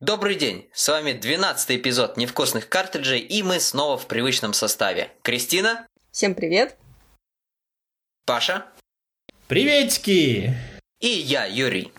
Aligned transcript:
Добрый 0.00 0.34
день, 0.34 0.68
с 0.74 0.88
вами 0.88 1.12
12 1.12 1.78
эпизод 1.78 2.16
невкусных 2.16 2.68
картриджей, 2.68 3.20
и 3.20 3.44
мы 3.44 3.60
снова 3.60 3.96
в 3.96 4.08
привычном 4.08 4.52
составе. 4.52 5.12
Кристина. 5.22 5.86
Всем 6.10 6.34
привет. 6.34 6.76
Паша. 8.26 8.66
Приветики. 9.46 10.54
И 10.98 11.08
я, 11.08 11.46
Юрий. 11.46 11.92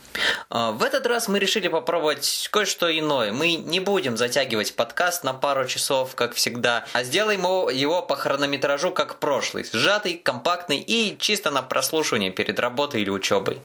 А, 0.56 0.72
в 0.72 0.84
этот 0.84 1.08
раз 1.08 1.28
мы 1.28 1.40
решили 1.40 1.68
попробовать 1.68 2.48
кое-что 2.52 2.88
иное. 2.88 3.34
Мы 3.34 3.56
не 3.56 3.80
будем 3.80 4.18
затягивать 4.18 4.76
подкаст 4.76 5.24
на 5.24 5.34
пару 5.34 5.68
часов, 5.68 6.14
как 6.14 6.36
всегда, 6.36 6.86
а 6.94 7.04
сделаем 7.04 7.42
его 7.42 8.04
по 8.04 8.16
хронометражу, 8.16 8.92
как 8.92 9.18
прошлый. 9.18 9.66
Сжатый, 9.74 10.14
компактный 10.14 10.78
и 10.78 11.18
чисто 11.18 11.50
на 11.50 11.64
прослушивание 11.64 12.30
перед 12.30 12.60
работой 12.60 13.02
или 13.02 13.10
учебой. 13.10 13.62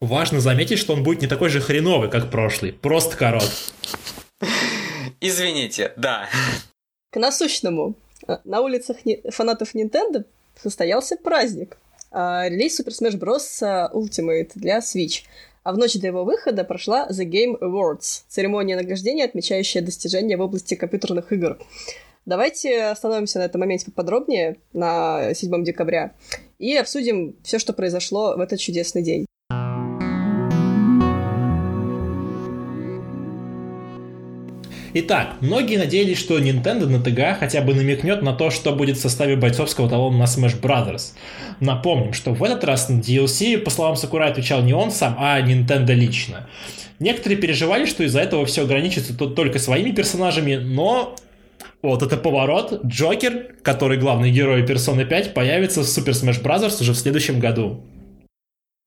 Важно 0.00 0.38
заметить, 0.38 0.78
что 0.78 0.92
он 0.92 1.02
будет 1.02 1.22
не 1.22 1.26
такой 1.26 1.48
же 1.48 1.60
хреновый, 1.60 2.08
как 2.08 2.30
прошлый. 2.30 2.72
Просто 2.72 3.16
корот. 3.16 3.50
Извините, 5.20 5.92
да. 5.96 6.28
К 7.10 7.16
насущному. 7.16 7.96
На 8.44 8.60
улицах 8.60 8.98
фанатов 9.30 9.74
Nintendo 9.74 10.24
состоялся 10.62 11.16
праздник. 11.16 11.76
А, 12.12 12.48
релиз 12.48 12.78
Super 12.78 12.92
Smash 12.92 13.18
Bros. 13.18 13.92
Ultimate 13.92 14.52
для 14.54 14.78
Switch. 14.78 15.24
А 15.62 15.72
в 15.72 15.78
ночь 15.78 15.94
до 15.94 16.06
его 16.06 16.24
выхода 16.24 16.64
прошла 16.64 17.08
The 17.10 17.24
Game 17.24 17.58
Awards, 17.60 18.22
церемония 18.28 18.76
награждения, 18.76 19.24
отмечающая 19.24 19.82
достижения 19.82 20.36
в 20.36 20.40
области 20.40 20.74
компьютерных 20.74 21.32
игр. 21.32 21.58
Давайте 22.26 22.84
остановимся 22.84 23.38
на 23.38 23.44
этом 23.44 23.60
моменте 23.60 23.86
поподробнее 23.86 24.58
на 24.72 25.32
7 25.34 25.64
декабря 25.64 26.14
и 26.58 26.76
обсудим 26.76 27.36
все, 27.42 27.58
что 27.58 27.72
произошло 27.72 28.36
в 28.36 28.40
этот 28.40 28.60
чудесный 28.60 29.02
день. 29.02 29.26
Итак, 34.94 35.36
многие 35.40 35.76
надеялись, 35.76 36.18
что 36.18 36.38
Nintendo 36.38 36.86
на 36.86 37.02
ТГА 37.02 37.36
хотя 37.38 37.60
бы 37.60 37.74
намекнет 37.74 38.22
на 38.22 38.32
то, 38.32 38.50
что 38.50 38.72
будет 38.72 38.96
в 38.96 39.00
составе 39.00 39.36
бойцовского 39.36 39.88
талона 39.88 40.18
на 40.18 40.24
Smash 40.24 40.60
Brothers. 40.60 41.12
Напомним, 41.60 42.14
что 42.14 42.32
в 42.32 42.42
этот 42.42 42.64
раз 42.64 42.88
на 42.88 42.98
DLC, 42.98 43.58
по 43.58 43.70
словам 43.70 43.96
Сакурай, 43.96 44.30
отвечал 44.30 44.62
не 44.62 44.72
он 44.72 44.90
сам, 44.90 45.16
а 45.18 45.40
Nintendo 45.40 45.92
лично. 45.92 46.48
Некоторые 47.00 47.38
переживали, 47.38 47.84
что 47.84 48.02
из-за 48.02 48.20
этого 48.20 48.46
все 48.46 48.62
ограничится 48.62 49.14
только 49.14 49.58
своими 49.58 49.92
персонажами, 49.92 50.56
но 50.56 51.16
вот 51.82 52.02
это 52.02 52.16
поворот. 52.16 52.80
Джокер, 52.84 53.56
который 53.62 53.98
главный 53.98 54.30
герой 54.30 54.64
Persona 54.64 55.04
5, 55.04 55.34
появится 55.34 55.82
в 55.82 55.84
Super 55.84 56.12
Smash 56.12 56.42
Bros. 56.42 56.80
уже 56.80 56.92
в 56.92 56.96
следующем 56.96 57.38
году. 57.40 57.84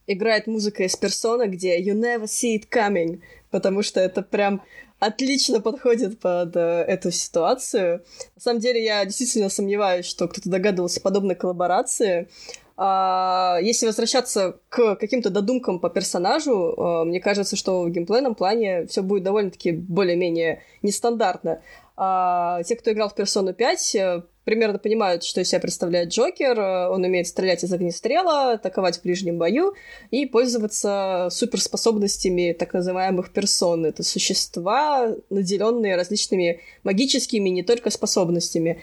Играет 0.08 0.48
музыка 0.48 0.84
из 0.84 1.00
Persona, 1.00 1.46
где 1.48 1.80
You 1.80 1.94
Never 1.94 2.24
See 2.24 2.60
It 2.60 2.66
Coming, 2.70 3.22
потому 3.50 3.84
что 3.84 4.00
это 4.00 4.24
прям 4.24 4.62
отлично 5.02 5.60
подходит 5.60 6.20
под 6.20 6.56
э, 6.56 6.60
эту 6.60 7.12
ситуацию. 7.12 8.04
На 8.36 8.42
самом 8.42 8.60
деле, 8.60 8.84
я 8.84 9.04
действительно 9.04 9.50
сомневаюсь, 9.50 10.06
что 10.06 10.28
кто-то 10.28 10.48
догадывался 10.48 11.02
подобной 11.02 11.34
коллаборации. 11.36 12.30
А, 12.78 13.58
если 13.62 13.88
возвращаться 13.88 14.60
к 14.70 14.96
каким-то 14.96 15.32
додумкам 15.32 15.80
по 15.80 15.90
персонажу, 15.90 16.76
а, 16.78 17.04
мне 17.04 17.20
кажется, 17.20 17.56
что 17.56 17.82
в 17.82 17.90
геймплейном 17.90 18.36
плане 18.36 18.86
все 18.86 19.02
будет 19.02 19.24
довольно-таки 19.24 19.72
более-менее 19.72 20.62
нестандартно. 20.84 21.62
А, 22.04 22.64
те, 22.64 22.76
кто 22.76 22.92
играл 22.92 23.10
в 23.10 23.16
Persona 23.16 23.54
5, 23.54 23.96
э, 23.96 24.24
примерно 24.44 24.80
понимают, 24.80 25.24
что 25.24 25.40
из 25.40 25.50
себя 25.50 25.62
представляет 25.62 26.10
Джокер. 26.10 26.60
Э, 26.60 26.90
он 26.90 27.04
умеет 27.04 27.28
стрелять 27.28 27.64
из 27.64 27.72
огнестрела, 27.72 28.54
атаковать 28.54 28.98
в 28.98 29.04
ближнем 29.04 29.38
бою 29.38 29.76
и 30.10 30.26
пользоваться 30.26 31.28
суперспособностями 31.30 32.56
так 32.58 32.74
называемых 32.74 33.32
персон. 33.32 33.86
Это 33.86 34.02
существа, 34.02 35.14
наделенные 35.30 35.96
различными 35.96 36.62
магическими 36.84 37.50
не 37.50 37.62
только 37.62 37.92
способностями. 37.92 38.82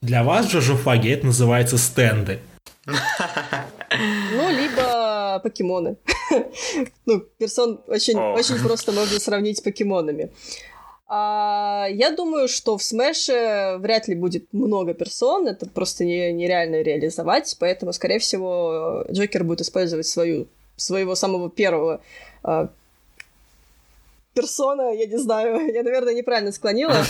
Для 0.00 0.24
вас 0.24 0.50
же 0.50 0.60
жуфаги 0.60 1.12
это 1.12 1.26
называется 1.26 1.78
стенды. 1.78 2.40
Ну, 2.86 4.50
либо 4.50 5.38
покемоны. 5.44 5.96
Ну, 7.04 7.20
персон 7.38 7.82
очень, 7.86 8.16
очень 8.18 8.58
просто 8.58 8.90
можно 8.90 9.20
сравнить 9.20 9.58
с 9.58 9.60
покемонами. 9.60 10.32
А, 11.14 11.88
я 11.90 12.10
думаю, 12.10 12.48
что 12.48 12.78
в 12.78 12.82
Смэше 12.82 13.76
вряд 13.80 14.08
ли 14.08 14.14
будет 14.14 14.50
много 14.50 14.94
персон, 14.94 15.46
это 15.46 15.66
просто 15.66 16.06
не, 16.06 16.32
нереально 16.32 16.80
реализовать, 16.80 17.54
поэтому, 17.60 17.92
скорее 17.92 18.18
всего, 18.18 19.04
Джокер 19.10 19.44
будет 19.44 19.60
использовать 19.60 20.06
свою, 20.06 20.48
своего 20.76 21.14
самого 21.14 21.50
первого 21.50 22.00
а, 22.42 22.70
персона, 24.32 24.94
я 24.94 25.04
не 25.04 25.18
знаю, 25.18 25.60
я, 25.74 25.82
наверное, 25.82 26.14
неправильно 26.14 26.50
склонила. 26.50 26.94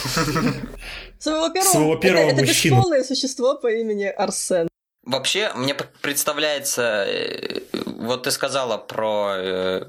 Своего 1.20 1.50
первого, 1.50 1.70
Своего 1.70 1.96
первого 1.96 2.24
это, 2.24 2.42
это 2.42 2.46
бесполое 2.46 3.04
существо 3.04 3.54
по 3.54 3.68
имени 3.68 4.06
Арсен. 4.06 4.66
Вообще, 5.04 5.52
мне 5.54 5.76
представляется, 6.00 7.04
э, 7.06 7.60
вот 8.02 8.24
ты 8.24 8.30
сказала 8.30 8.76
про 8.76 9.34
э, 9.36 9.84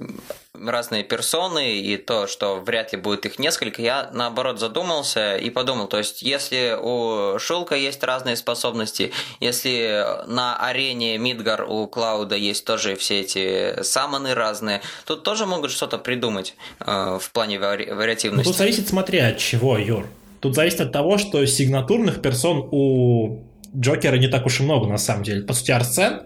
разные 0.54 1.04
персоны 1.04 1.80
и 1.80 1.98
то, 1.98 2.28
что 2.28 2.56
вряд 2.56 2.94
ли 2.94 3.00
будет 3.00 3.26
их 3.26 3.40
несколько, 3.40 3.82
я 3.82 4.10
наоборот 4.14 4.60
задумался 4.60 5.36
и 5.36 5.50
подумал, 5.50 5.88
то 5.88 5.98
есть 5.98 6.22
если 6.22 6.78
у 6.80 7.40
Шулка 7.40 7.76
есть 7.76 8.04
разные 8.04 8.36
способности, 8.36 9.12
если 9.40 10.06
на 10.28 10.56
арене 10.58 11.18
Мидгар 11.18 11.64
у 11.68 11.88
Клауда 11.88 12.36
есть 12.36 12.66
тоже 12.66 12.96
все 12.96 13.22
эти 13.22 13.82
самоны 13.84 14.34
разные, 14.34 14.82
тут 15.06 15.24
тоже 15.24 15.46
могут 15.46 15.72
что-то 15.72 15.98
придумать 15.98 16.56
э, 16.80 17.18
в 17.20 17.32
плане 17.32 17.58
вари- 17.58 17.94
вариативности. 17.94 18.46
Ну, 18.46 18.52
тут 18.52 18.58
зависит, 18.58 18.88
смотри, 18.88 19.20
от 19.20 19.38
чего, 19.38 19.78
Юр. 19.78 20.08
Тут 20.40 20.56
зависит 20.56 20.82
от 20.82 20.92
того, 20.92 21.18
что 21.18 21.46
сигнатурных 21.46 22.22
персон 22.22 22.68
у 22.72 23.44
Джокера 23.76 24.18
не 24.18 24.28
так 24.28 24.46
уж 24.46 24.60
и 24.60 24.64
много, 24.64 24.88
на 24.88 24.98
самом 24.98 25.24
деле. 25.24 25.42
По 25.42 25.54
сути, 25.54 25.72
Арсен 25.72 26.24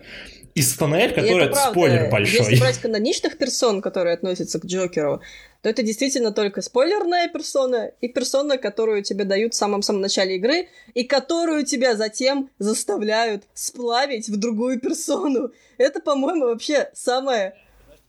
и 0.58 0.62
Станель, 0.64 1.14
который 1.14 1.46
это, 1.46 1.52
это 1.52 1.70
спойлер 1.70 2.10
большой. 2.10 2.40
Если 2.40 2.60
брать 2.60 2.80
каноничных 2.80 3.38
персон, 3.38 3.80
которые 3.80 4.16
относятся 4.16 4.60
к 4.60 4.66
Джокеру, 4.66 5.22
то 5.62 5.70
это 5.70 5.84
действительно 5.84 6.32
только 6.32 6.64
спойлерная 6.64 7.30
персона 7.30 7.92
и 8.02 8.08
персона, 8.08 8.58
которую 8.58 9.04
тебе 9.04 9.24
дают 9.24 9.54
в 9.54 9.56
самом-самом 9.56 10.02
начале 10.02 10.38
игры, 10.38 10.68
и 10.96 11.04
которую 11.04 11.64
тебя 11.64 11.96
затем 11.96 12.50
заставляют 12.58 13.44
сплавить 13.54 14.30
в 14.30 14.38
другую 14.38 14.80
персону. 14.80 15.52
Это, 15.78 16.00
по-моему, 16.00 16.46
вообще 16.46 16.90
самое 16.96 17.54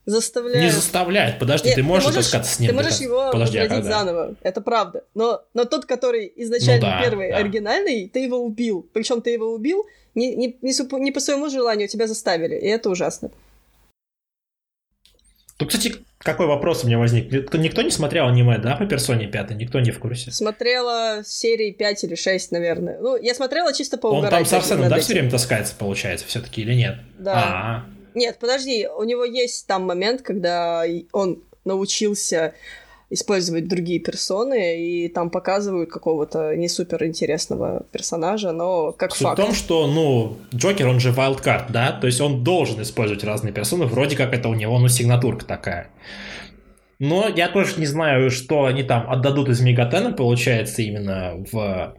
заставляют. 0.07 0.65
Не 0.65 0.71
заставляет, 0.71 1.39
подожди, 1.39 1.69
Нет, 1.69 1.77
ты 1.77 1.83
можешь 1.83 2.15
таскаться 2.15 2.55
с 2.55 2.61
ним. 2.61 2.71
Ты 2.71 2.77
можешь 2.77 2.99
его 2.99 3.31
подожди, 3.31 3.59
а 3.59 3.83
заново, 3.83 4.37
это 4.43 4.63
правда. 4.63 5.05
Но, 5.15 5.43
но 5.53 5.67
тот, 5.67 5.85
который 5.85 6.33
изначально 6.37 6.87
ну, 6.87 6.93
да, 6.93 7.03
первый, 7.03 7.31
да. 7.31 7.37
оригинальный, 7.37 8.09
ты 8.09 8.21
его 8.21 8.39
убил. 8.39 8.89
Причем 8.95 9.21
ты 9.21 9.33
его 9.33 9.53
убил 9.53 9.85
не, 10.15 10.35
не, 10.35 10.57
не, 10.63 11.01
не 11.01 11.13
по 11.13 11.21
своему 11.21 11.49
желанию, 11.49 11.89
тебя 11.89 12.07
заставили, 12.07 12.57
и 12.57 12.67
это 12.67 12.91
ужасно. 12.91 13.31
Тут, 15.59 15.69
кстати, 15.69 15.97
какой 16.19 16.47
вопрос 16.47 16.85
у 16.85 16.87
меня 16.87 16.99
возник? 16.99 17.33
Никто 17.55 17.83
не 17.83 17.91
смотрел 17.91 18.29
аниме, 18.29 18.59
да, 18.59 18.77
по 18.77 18.87
персоне 18.87 19.27
5? 19.27 19.51
Никто 19.53 19.81
не 19.81 19.91
в 19.91 19.99
курсе? 19.99 20.31
Смотрела 20.31 21.23
серии 21.25 21.73
5 21.73 22.05
или 22.05 22.15
6, 22.15 22.53
наверное. 22.53 22.99
Ну, 23.01 23.17
я 23.17 23.35
смотрела 23.35 23.73
чисто 23.73 23.99
по 23.99 24.07
Он 24.07 24.29
там 24.29 24.45
с 24.45 24.53
Арсеном, 24.53 24.89
да, 24.89 24.99
все 25.01 25.15
время 25.15 25.31
таскается, 25.31 25.75
получается, 25.77 26.27
все-таки, 26.27 26.63
или 26.63 26.75
нет? 26.75 26.99
Да. 27.19 27.33
А-а-а. 27.33 27.99
Нет, 28.15 28.39
подожди, 28.39 28.87
у 28.87 29.03
него 29.03 29.25
есть 29.25 29.67
там 29.67 29.83
момент, 29.83 30.23
когда 30.23 30.85
он 31.13 31.43
научился 31.65 32.55
использовать 33.11 33.69
другие 33.69 34.01
персоны, 34.01 34.81
и 34.81 35.09
там 35.09 35.31
показывают 35.31 35.91
какого-то 35.91 36.55
не 36.57 36.69
супер 36.69 37.05
интересного 37.05 37.87
персонажа, 37.91 38.53
но 38.53 38.93
как 38.93 39.13
Суть 39.13 39.23
факт. 39.23 39.39
в 39.39 39.43
том, 39.43 39.55
что, 39.55 39.87
ну, 39.87 40.37
Джокер, 40.55 40.87
он 40.89 41.01
же 41.01 41.11
wildcard, 41.11 41.67
да, 41.71 41.93
то 41.93 42.07
есть 42.07 42.21
он 42.21 42.45
должен 42.45 42.83
использовать 42.83 43.25
разные 43.25 43.53
персоны, 43.53 43.87
вроде 43.87 44.17
как 44.17 44.35
это 44.35 44.49
у 44.49 44.55
него, 44.55 44.79
ну, 44.79 44.89
сигнатурка 44.89 45.47
такая. 45.47 45.91
Но 46.99 47.29
я 47.29 47.49
тоже 47.49 47.75
не 47.79 47.87
знаю, 47.87 48.31
что 48.31 48.67
они 48.67 48.83
там 48.83 49.09
отдадут 49.11 49.49
из 49.49 49.61
Мегатена, 49.61 50.13
получается, 50.13 50.83
именно 50.83 51.45
в 51.51 51.95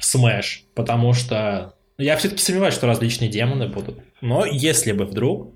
Smash, 0.00 0.64
потому 0.74 1.12
что 1.12 1.74
я 1.96 2.16
все-таки 2.16 2.42
сомневаюсь, 2.42 2.74
что 2.74 2.86
различные 2.86 3.30
демоны 3.30 3.68
будут. 3.68 4.00
Но 4.20 4.44
если 4.44 4.92
бы 4.92 5.04
вдруг... 5.04 5.51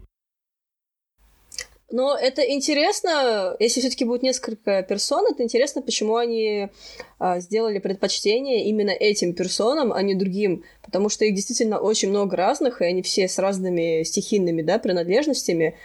Но 1.91 2.17
это 2.17 2.43
интересно, 2.43 3.55
если 3.61 3.81
все-таки 3.81 4.05
будет 4.05 4.23
несколько 4.23 4.83
персон, 4.83 5.25
это 5.31 5.45
интересно, 5.45 5.83
почему 5.83 6.17
они 6.17 6.69
а, 7.21 7.39
сделали 7.39 7.79
предпочтение 7.79 8.65
именно 8.65 8.91
этим 8.91 9.35
персонам, 9.35 9.93
а 9.93 10.03
не 10.03 10.17
другим, 10.17 10.65
потому 10.83 11.09
что 11.09 11.25
их 11.25 11.35
действительно 11.35 11.79
очень 11.79 12.11
много 12.11 12.37
разных, 12.37 12.83
и 12.83 12.87
они 12.87 13.03
все 13.03 13.29
с 13.29 13.39
разными 13.39 14.03
стихийными 14.03 14.63
да, 14.63 14.79
принадлежностями. 14.79 15.77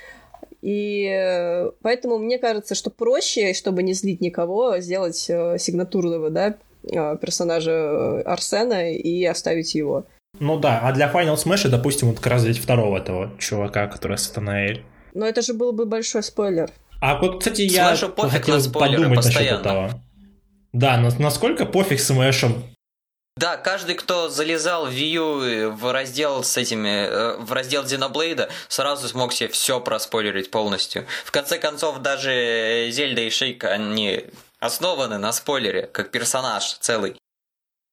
И 0.61 1.07
э, 1.07 1.71
поэтому 1.81 2.17
мне 2.17 2.39
кажется, 2.39 2.73
что 2.73 2.89
проще, 2.89 3.53
чтобы 3.53 3.83
не 3.83 3.93
злить 3.93 4.21
никого, 4.21 4.79
сделать 4.79 5.27
э, 5.29 5.57
сигнатурного 5.59 6.29
да, 6.29 6.55
э, 6.83 7.17
персонажа 7.17 8.21
Арсена 8.21 8.91
и 8.91 9.23
оставить 9.25 9.75
его. 9.75 10.05
Ну 10.39 10.59
да, 10.59 10.79
а 10.83 10.93
для 10.93 11.11
Final 11.11 11.35
Smash, 11.35 11.67
допустим, 11.67 12.09
вот 12.09 12.17
как 12.17 12.27
раз 12.27 12.43
взять 12.43 12.57
второго 12.57 12.97
этого 12.97 13.31
чувака, 13.37 13.87
который 13.87 14.17
Сатанаэль. 14.17 14.83
Но 15.13 15.25
это 15.25 15.41
же 15.41 15.53
был 15.53 15.71
бы 15.71 15.85
большой 15.85 16.23
спойлер. 16.23 16.71
А 16.99 17.19
вот, 17.19 17.39
кстати, 17.39 17.61
я 17.61 17.95
хотел 17.95 18.71
подумать 18.71 19.25
насчет 19.25 19.41
этого. 19.41 20.01
Да, 20.73 20.97
насколько 21.19 21.65
пофиг 21.65 21.99
Смэшем 21.99 22.63
да, 23.37 23.55
каждый, 23.55 23.95
кто 23.95 24.29
залезал 24.29 24.87
в 24.87 24.91
Wii 24.91 25.09
U 25.13 25.71
в 25.71 25.91
раздел 25.91 26.43
с 26.43 26.57
этими, 26.57 27.07
э, 27.07 27.37
в 27.37 27.53
раздел 27.53 27.83
Xenoblade, 27.83 28.49
сразу 28.67 29.07
смог 29.07 29.31
себе 29.31 29.49
все 29.49 29.79
проспойлерить 29.79 30.51
полностью. 30.51 31.07
В 31.23 31.31
конце 31.31 31.57
концов, 31.57 31.99
даже 31.99 32.89
Зельда 32.91 33.21
и 33.21 33.29
Шейк, 33.29 33.63
они 33.63 34.25
основаны 34.59 35.17
на 35.17 35.31
спойлере, 35.31 35.87
как 35.87 36.11
персонаж 36.11 36.77
целый. 36.81 37.15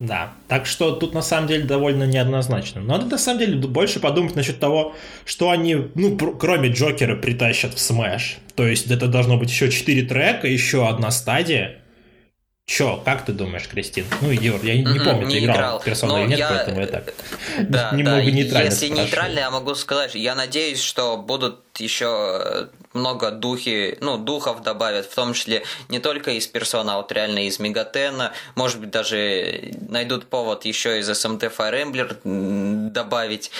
Да, 0.00 0.32
так 0.46 0.66
что 0.66 0.92
тут 0.92 1.12
на 1.12 1.22
самом 1.22 1.48
деле 1.48 1.64
довольно 1.64 2.04
неоднозначно. 2.04 2.80
Надо 2.80 3.06
на 3.06 3.18
самом 3.18 3.40
деле 3.40 3.56
больше 3.56 3.98
подумать 3.98 4.36
насчет 4.36 4.60
того, 4.60 4.94
что 5.24 5.50
они, 5.50 5.76
ну, 5.96 6.16
кроме 6.16 6.68
Джокера, 6.68 7.16
притащат 7.16 7.74
в 7.74 7.78
Smash. 7.78 8.36
То 8.54 8.64
есть 8.64 8.88
это 8.92 9.08
должно 9.08 9.36
быть 9.38 9.50
еще 9.50 9.68
4 9.68 10.02
трека, 10.02 10.46
еще 10.46 10.86
одна 10.88 11.10
стадия. 11.10 11.77
Чё, 12.68 13.00
как 13.02 13.24
ты 13.24 13.32
думаешь, 13.32 13.66
Кристин? 13.66 14.04
Ну, 14.20 14.30
Юр, 14.30 14.62
я 14.62 14.76
не 14.76 14.82
mm-hmm, 14.84 15.04
помню, 15.04 15.26
не 15.26 15.38
ты 15.38 15.44
играл, 15.46 15.56
играл. 15.56 15.80
в 15.80 15.84
персону 15.84 16.20
или 16.20 16.28
нет, 16.28 16.38
я... 16.38 16.48
поэтому 16.50 16.80
я 16.80 16.86
так 16.86 17.14
да, 17.60 17.90
немного 17.94 18.18
да. 18.18 18.30
нейтрально 18.30 18.64
Если 18.66 18.76
спрашиваю. 18.86 19.06
нейтрально, 19.06 19.38
я 19.38 19.50
могу 19.50 19.74
сказать, 19.74 20.14
я 20.14 20.34
надеюсь, 20.34 20.82
что 20.82 21.16
будут 21.16 21.60
еще 21.78 22.68
много 22.92 23.30
духи, 23.30 23.96
ну, 24.02 24.18
духов 24.18 24.62
добавят, 24.62 25.06
в 25.06 25.14
том 25.14 25.32
числе 25.32 25.62
не 25.88 25.98
только 25.98 26.32
из 26.32 26.46
персона, 26.46 26.96
а 26.96 26.96
вот 26.98 27.10
реально 27.10 27.46
из 27.46 27.58
Мегатена, 27.58 28.32
может 28.54 28.80
быть, 28.80 28.90
даже 28.90 29.72
найдут 29.88 30.26
повод 30.26 30.66
еще 30.66 30.98
из 30.98 31.08
SMT 31.08 31.50
Fire 31.56 31.82
Emblem 31.82 32.90
добавить. 32.90 33.50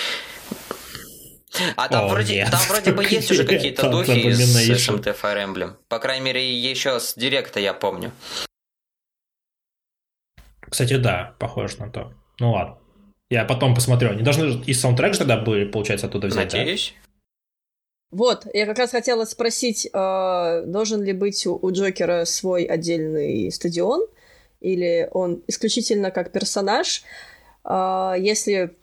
А 1.77 1.89
там, 1.89 2.05
О, 2.05 2.09
вроде, 2.09 2.35
нет. 2.35 2.51
там 2.51 2.61
вроде 2.69 2.93
бы 2.93 3.03
есть 3.05 3.31
уже 3.31 3.45
какие-то 3.47 3.89
духи 3.89 4.11
из 4.11 4.39
SMT 4.39 5.17
Fire 5.19 5.47
Emblem. 5.47 5.77
По 5.89 5.99
крайней 5.99 6.27
мере, 6.27 6.55
еще 6.55 7.01
с 7.01 7.15
директа 7.15 7.59
я 7.59 7.73
помню. 7.73 8.13
Кстати, 10.71 10.97
да, 10.97 11.35
похоже 11.39 11.79
на 11.79 11.91
то. 11.91 12.13
Ну 12.41 12.53
ладно. 12.53 12.79
Я 13.31 13.45
потом 13.45 13.75
посмотрю. 13.75 14.11
Они 14.11 14.23
должны 14.23 14.63
и 14.65 14.73
саундтрек 14.73 15.13
же 15.13 15.21
тогда 15.21 15.37
были, 15.37 15.65
получается, 15.67 16.07
оттуда 16.07 16.29
взять, 16.29 16.53
Надеюсь. 16.53 16.95
Да? 16.95 17.09
Вот, 18.11 18.47
я 18.55 18.65
как 18.65 18.79
раз 18.79 18.91
хотела 18.91 19.27
спросить, 19.27 19.87
э, 19.93 20.63
должен 20.67 21.03
ли 21.03 21.13
быть 21.13 21.47
у, 21.47 21.59
у 21.61 21.71
Джокера 21.71 22.25
свой 22.25 22.65
отдельный 22.65 23.53
стадион, 23.53 24.07
или 24.61 25.11
он 25.13 25.43
исключительно 25.47 26.11
как 26.11 26.33
персонаж. 26.33 27.03
Э, 27.65 28.15
если 28.19 28.75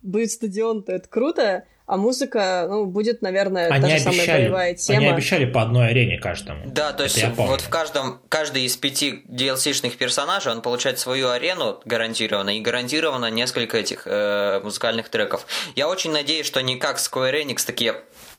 будет 0.00 0.30
стадион, 0.30 0.84
то 0.84 0.92
это 0.92 1.06
круто, 1.06 1.64
а 1.86 1.96
музыка, 1.96 2.66
ну, 2.68 2.86
будет, 2.86 3.22
наверное, 3.22 3.68
они 3.68 3.82
та 3.82 3.88
же 3.88 4.08
обещали, 4.08 4.26
самая 4.26 4.42
боевая 4.42 4.74
тема. 4.74 4.98
Они 4.98 5.08
обещали 5.08 5.44
по 5.44 5.62
одной 5.62 5.88
арене 5.88 6.18
каждому. 6.18 6.62
Да, 6.66 6.92
то 6.92 7.04
есть 7.04 7.24
вот 7.36 7.60
в 7.60 7.68
каждом, 7.68 8.20
каждый 8.28 8.64
из 8.64 8.76
пяти 8.76 9.22
DLC-шных 9.28 9.96
персонажей, 9.96 10.52
он 10.52 10.62
получает 10.62 10.98
свою 10.98 11.30
арену 11.30 11.80
гарантированно, 11.84 12.56
и 12.56 12.60
гарантированно 12.60 13.30
несколько 13.30 13.78
этих 13.78 14.02
э, 14.06 14.60
музыкальных 14.64 15.08
треков. 15.08 15.46
Я 15.76 15.88
очень 15.88 16.10
надеюсь, 16.10 16.46
что 16.46 16.60
не 16.60 16.76
как 16.76 16.98
Square 16.98 17.44
Enix 17.44 17.64
такие 17.64 17.94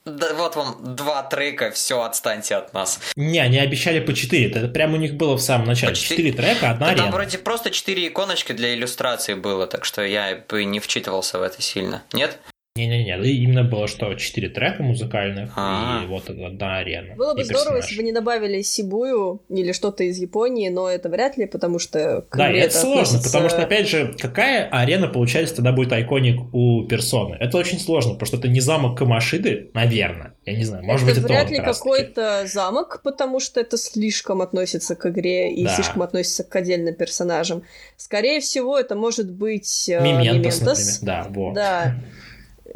да, 0.08 0.34
вот 0.34 0.56
вам 0.56 0.96
два 0.96 1.22
трека, 1.24 1.72
все, 1.72 2.02
отстаньте 2.02 2.56
от 2.56 2.74
нас. 2.74 3.02
Не, 3.18 3.40
они 3.40 3.58
обещали 3.58 4.00
по 4.00 4.14
четыре. 4.14 4.50
Это 4.50 4.70
прямо 4.70 4.96
у 4.96 4.98
них 4.98 5.16
было 5.16 5.36
в 5.36 5.42
самом 5.42 5.68
начале. 5.68 5.96
Четыре 5.96 6.32
трека, 6.32 6.72
одна 6.72 6.88
да, 6.88 6.92
арена. 6.94 7.04
Там 7.04 7.12
вроде 7.12 7.38
просто 7.38 7.72
четыре 7.72 8.08
иконочки 8.08 8.54
для 8.54 8.74
иллюстрации 8.74 9.34
было, 9.34 9.68
так 9.68 9.84
что 9.84 10.06
я 10.06 10.42
бы 10.48 10.64
не 10.64 10.80
вчитывался 10.80 11.40
в 11.40 11.42
это 11.42 11.62
сильно. 11.62 12.04
Нет? 12.14 12.40
Не-не-не, 12.78 13.18
именно 13.44 13.64
было, 13.64 13.88
что 13.88 14.14
четыре 14.14 14.50
трека 14.50 14.84
музыкальных 14.84 15.52
А-а-а. 15.56 16.04
и 16.04 16.08
вот 16.08 16.30
одна 16.30 16.78
арена. 16.78 17.16
Было 17.16 17.34
бы 17.34 17.44
здорово, 17.44 17.78
если 17.78 17.98
бы 17.98 18.04
не 18.04 18.12
добавили 18.12 18.62
Сибую 18.62 19.42
или 19.50 19.72
что-то 19.72 20.04
из 20.04 20.18
Японии, 20.18 20.70
но 20.70 20.90
это 20.90 21.10
вряд 21.10 21.38
ли, 21.38 21.46
потому 21.46 21.80
что... 21.80 22.26
Да, 22.34 22.50
это, 22.50 22.58
это 22.58 22.78
сложно, 22.78 23.02
относится... 23.02 23.30
потому 23.30 23.50
что, 23.50 23.62
опять 23.64 23.88
же, 23.88 24.16
какая 24.20 24.70
арена, 24.70 25.08
получается, 25.08 25.56
тогда 25.56 25.72
будет 25.72 25.92
айконик 25.92 26.54
у 26.54 26.86
персоны? 26.86 27.36
Это 27.40 27.58
очень 27.58 27.80
сложно, 27.80 28.14
потому 28.14 28.28
что 28.28 28.38
это 28.38 28.48
не 28.48 28.60
замок 28.60 28.98
Камашиды, 28.98 29.72
наверное. 29.74 30.34
Я 30.46 30.56
не 30.56 30.64
знаю, 30.64 30.84
может 30.86 31.08
это 31.10 31.22
быть, 31.22 31.26
это 31.26 31.34
вряд 31.34 31.52
ли 31.52 31.60
какой-то 31.60 32.44
замок, 32.46 33.02
потому 33.04 33.40
что 33.40 33.60
это 33.60 33.78
слишком 33.78 34.42
относится 34.42 34.96
к 34.96 35.10
игре 35.10 35.54
и 35.54 35.64
да. 35.64 35.76
слишком 35.76 36.04
относится 36.04 36.44
к 36.44 36.56
отдельным 36.56 36.94
персонажам. 36.96 37.64
Скорее 37.98 38.40
всего, 38.40 38.78
это 38.78 38.96
может 38.96 39.32
быть... 39.32 39.88
Миментос, 39.90 40.62
например. 40.62 40.94
Да, 41.02 41.28
вот. 41.30 41.54
Да. 41.54 41.96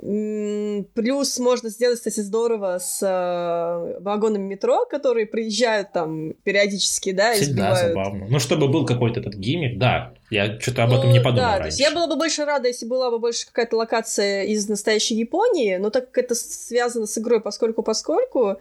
Плюс 0.01 1.37
можно 1.37 1.69
сделать, 1.69 1.99
кстати, 1.99 2.21
здорово 2.21 2.79
с 2.79 2.99
э, 3.03 3.99
вагонами 4.01 4.43
метро, 4.47 4.85
которые 4.85 5.27
приезжают 5.27 5.91
там 5.93 6.33
периодически, 6.43 7.11
да, 7.11 7.33
и 7.33 7.41
Всегда 7.41 7.75
сбивают. 7.75 7.87
забавно. 7.89 8.25
Ну, 8.29 8.39
чтобы 8.39 8.67
был 8.67 8.85
какой-то 8.85 9.19
этот 9.19 9.35
гиммик, 9.35 9.77
да. 9.77 10.13
Я 10.31 10.59
что-то 10.59 10.83
об 10.83 10.89
ну, 10.91 10.97
этом 10.97 11.11
не 11.11 11.19
подумал 11.19 11.35
Да, 11.41 11.49
раньше. 11.51 11.61
то 11.61 11.67
есть 11.67 11.79
я 11.79 11.91
была 11.91 12.07
бы 12.07 12.15
больше 12.15 12.45
рада, 12.45 12.67
если 12.67 12.85
была 12.87 13.11
бы 13.11 13.19
больше 13.19 13.45
какая-то 13.45 13.77
локация 13.77 14.43
из 14.43 14.67
настоящей 14.67 15.15
Японии, 15.15 15.75
но 15.77 15.89
так 15.91 16.09
как 16.11 16.23
это 16.25 16.35
связано 16.35 17.05
с 17.05 17.17
игрой 17.17 17.39
поскольку-поскольку, 17.41 18.57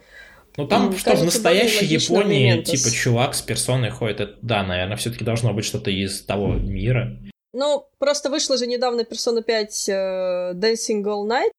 ну 0.57 0.67
там, 0.67 0.91
что 0.95 1.11
кажется, 1.11 1.23
в 1.23 1.33
настоящей 1.33 1.85
Японии, 1.85 2.49
моментус. 2.49 2.81
типа, 2.83 2.93
чувак 2.93 3.33
с 3.35 3.41
персоной 3.41 3.89
ходит, 3.89 4.19
это, 4.19 4.35
да, 4.41 4.63
наверное, 4.63 4.97
все-таки 4.97 5.23
должно 5.23 5.53
быть 5.53 5.65
что-то 5.65 5.89
из 5.89 6.21
того 6.21 6.49
мира. 6.53 7.17
Ну, 7.53 7.87
просто 7.97 8.29
вышла 8.29 8.57
же 8.57 8.65
недавно 8.65 9.01
Persona 9.01 9.41
5 9.41 9.89
э, 9.89 10.53
Dancing 10.53 11.03
All 11.03 11.27
Night. 11.27 11.51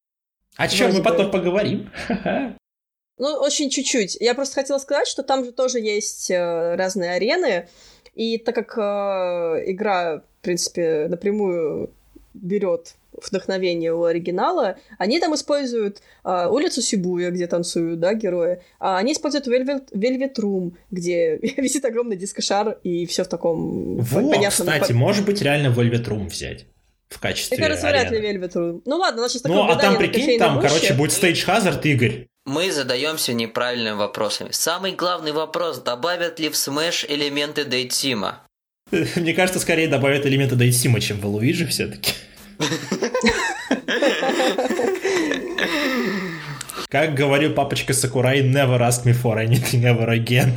О 0.56 0.68
чем 0.68 0.92
мы 0.92 1.02
потом 1.02 1.30
поговорим? 1.30 1.90
Ну, 3.18 3.28
очень 3.34 3.70
чуть-чуть. 3.70 4.16
Я 4.20 4.34
просто 4.34 4.54
хотела 4.56 4.78
сказать, 4.78 5.06
что 5.06 5.22
там 5.22 5.44
же 5.44 5.52
тоже 5.52 5.78
есть 5.78 6.28
э, 6.30 6.74
разные 6.74 7.12
арены, 7.12 7.68
и 8.14 8.36
так 8.36 8.54
как 8.54 8.76
э, 8.76 9.70
игра, 9.70 10.24
в 10.40 10.42
принципе, 10.42 11.06
напрямую 11.08 11.94
берет 12.34 12.94
вдохновение 13.20 13.92
у 13.92 14.04
оригинала, 14.04 14.76
они 14.98 15.20
там 15.20 15.34
используют 15.34 16.00
а, 16.24 16.48
улицу 16.48 16.82
Сибуя, 16.82 17.30
где 17.30 17.46
танцуют, 17.46 18.00
да, 18.00 18.14
герои, 18.14 18.60
а 18.78 18.98
они 18.98 19.12
используют 19.12 19.46
Velvet, 19.46 19.92
Velvet 19.92 20.34
Room, 20.36 20.72
где 20.90 21.36
висит 21.56 21.84
огромный 21.84 22.16
дискошар 22.16 22.78
и 22.82 23.06
все 23.06 23.24
в 23.24 23.28
таком 23.28 23.98
вот, 23.98 24.30
понятном... 24.30 24.50
кстати, 24.50 24.92
может 24.92 25.24
быть 25.24 25.42
реально 25.42 25.68
Velvet 25.68 26.04
Room 26.04 26.28
взять 26.28 26.66
в 27.08 27.20
качестве 27.20 27.56
Мне 27.56 27.66
кажется, 27.66 27.88
вряд 27.88 28.10
ли 28.10 28.18
Velvet 28.18 28.52
Room. 28.52 28.82
Ну 28.84 28.96
ладно, 28.96 29.20
значит, 29.20 29.44
Ну, 29.44 29.62
а 29.62 29.76
там, 29.76 29.98
прикинь, 29.98 30.38
там, 30.38 30.60
короче, 30.60 30.94
будет 30.94 31.10
Stage 31.10 31.46
Hazard, 31.46 31.82
Игорь. 31.84 32.26
Мы 32.44 32.72
задаемся 32.72 33.32
неправильными 33.34 33.94
вопросами. 33.94 34.48
Самый 34.50 34.92
главный 34.92 35.30
вопрос, 35.30 35.78
добавят 35.78 36.40
ли 36.40 36.48
в 36.48 36.54
Smash 36.54 37.06
элементы 37.08 37.64
Дейтсима? 37.64 38.44
Мне 39.16 39.32
кажется, 39.32 39.60
скорее 39.60 39.86
добавят 39.86 40.26
элементы 40.26 40.56
Дейтсима, 40.56 41.00
чем 41.00 41.20
в 41.20 41.26
Луиджи 41.26 41.66
все-таки. 41.66 42.12
Как 46.92 47.14
говорил 47.14 47.54
папочка 47.54 47.94
Сакурай, 47.94 48.42
never 48.42 48.78
ask 48.80 49.06
me 49.06 49.14
for 49.14 49.38
anything 49.38 49.84
ever 49.84 50.10
again. 50.10 50.52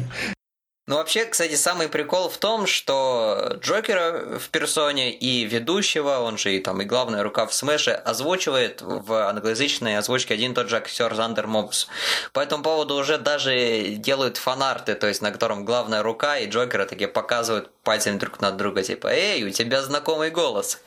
Ну, 0.86 0.98
вообще, 0.98 1.24
кстати, 1.24 1.56
самый 1.56 1.88
прикол 1.88 2.27
в 2.27 2.38
том, 2.38 2.68
что 2.68 3.58
Джокера 3.62 4.38
в 4.38 4.50
Персоне 4.50 5.13
и 5.13 5.46
ведущего, 5.46 6.20
он 6.20 6.38
же 6.38 6.58
и 6.58 6.60
там 6.60 6.82
и 6.82 6.86
главная 6.86 7.24
рука 7.24 7.46
в 7.46 7.54
Смэше, 7.54 7.92
озвучивает 7.92 8.82
в 8.82 9.30
англоязычной 9.30 9.98
озвучке 9.98 10.34
один 10.34 10.54
тот 10.54 10.68
же 10.68 10.75
актер 10.75 11.15
Зандер 11.15 11.48
Мобус. 11.48 11.88
По 12.34 12.42
этому 12.42 12.63
поводу 12.63 12.96
уже 12.96 13.18
даже 13.18 13.96
делают 13.96 14.36
фанарты, 14.36 14.96
то 14.96 15.08
есть 15.08 15.22
на 15.22 15.32
котором 15.32 15.63
главная 15.63 16.04
рука 16.04 16.38
и 16.38 16.50
Джокера 16.50 16.86
такие 16.86 17.08
показывают 17.08 17.72
пальцами 17.84 18.18
друг 18.18 18.42
на 18.42 18.51
друга, 18.51 18.84
типа 18.84 19.08
«Эй, 19.08 19.42
у 19.46 19.51
тебя 19.51 19.82
знакомый 19.82 20.32
голос». 20.32 20.82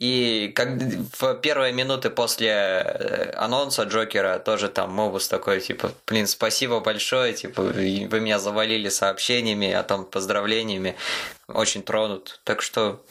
И 0.00 0.50
как 0.54 0.80
в 1.18 1.34
первые 1.42 1.74
минуты 1.74 2.08
после 2.08 2.48
э, 2.48 3.32
анонса 3.36 3.82
Джокера 3.82 4.38
тоже 4.38 4.70
там 4.70 4.92
Мобус 4.94 5.28
такой, 5.28 5.60
типа, 5.60 5.92
блин, 6.06 6.26
спасибо 6.26 6.80
большое, 6.80 7.34
типа, 7.34 7.62
вы 7.62 8.20
меня 8.20 8.38
завалили 8.38 8.88
сообщениями, 8.88 9.70
а 9.70 9.82
там 9.82 10.06
поздравлениями. 10.06 10.96
Очень 11.48 11.82
тронут. 11.82 12.40
Так 12.44 12.62
что 12.62 13.04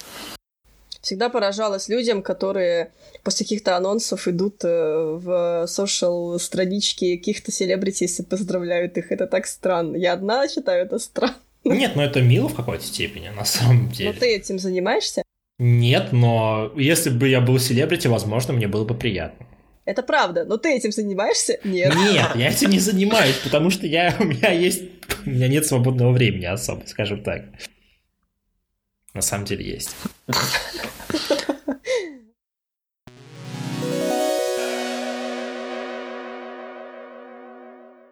всегда 1.02 1.30
поражалась 1.30 1.90
людям, 1.90 2.24
которые 2.24 2.92
после 3.24 3.46
каких-то 3.46 3.78
анонсов 3.78 4.28
идут 4.28 4.64
э, 4.64 4.68
в 4.68 5.66
social 5.68 6.40
странички 6.40 7.18
каких-то 7.18 7.52
селебритис 7.52 8.20
и 8.20 8.24
поздравляют 8.24 8.98
их. 8.98 9.12
Это 9.12 9.28
так 9.28 9.46
странно. 9.46 9.96
Я 9.96 10.14
одна 10.14 10.48
считаю 10.48 10.88
это 10.88 10.98
странно. 10.98 11.36
Нет, 11.64 11.96
но 11.96 12.04
это 12.04 12.22
мило 12.22 12.48
в 12.50 12.56
какой-то 12.56 12.84
степени, 12.84 13.30
на 13.30 13.46
самом 13.46 13.92
деле. 13.92 14.12
Но 14.12 14.20
ты 14.20 14.36
этим 14.36 14.58
занимаешься? 14.58 15.22
Нет, 15.60 16.14
но 16.14 16.72
если 16.78 17.10
бы 17.10 17.28
я 17.28 17.42
был 17.42 17.60
селебрити, 17.60 18.08
возможно, 18.08 18.54
мне 18.54 18.70
было 18.70 18.86
бы 18.86 18.96
приятно. 18.96 19.46
Это 19.84 20.04
правда, 20.04 20.46
но 20.46 20.56
ты 20.56 20.74
этим 20.74 20.94
занимаешься? 20.94 21.60
Нет. 21.66 21.94
Нет, 21.96 22.28
я 22.36 22.50
этим 22.50 22.70
не 22.70 22.80
занимаюсь, 22.80 23.36
потому 23.44 23.70
что 23.70 23.86
я, 23.86 24.16
у 24.20 24.24
меня 24.24 24.52
есть, 24.52 24.84
у 25.26 25.30
меня 25.30 25.50
нет 25.50 25.66
свободного 25.66 26.14
времени 26.14 26.46
особо, 26.46 26.86
скажем 26.86 27.24
так. 27.24 27.44
На 29.14 29.22
самом 29.22 29.46
деле 29.46 29.66
есть. 29.66 29.96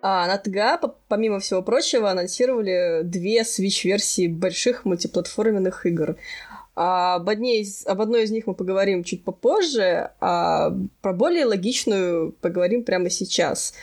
А 0.02 0.26
на 0.28 0.38
ТГА, 0.38 0.80
помимо 1.10 1.40
всего 1.40 1.62
прочего, 1.62 2.10
анонсировали 2.10 3.02
две 3.04 3.42
Switch-версии 3.42 4.28
больших 4.28 4.86
мультиплатформенных 4.86 5.86
игр. 5.86 6.16
А 6.80 7.16
об, 7.16 7.28
одной 7.28 7.62
из, 7.62 7.88
об 7.88 8.02
одной 8.02 8.26
из 8.26 8.32
них 8.32 8.46
мы 8.46 8.54
поговорим 8.54 9.04
чуть 9.04 9.24
попозже, 9.24 10.12
а 10.20 10.72
про 11.02 11.12
более 11.12 11.46
логичную 11.46 12.34
поговорим 12.34 12.84
прямо 12.84 13.10
сейчас. 13.10 13.74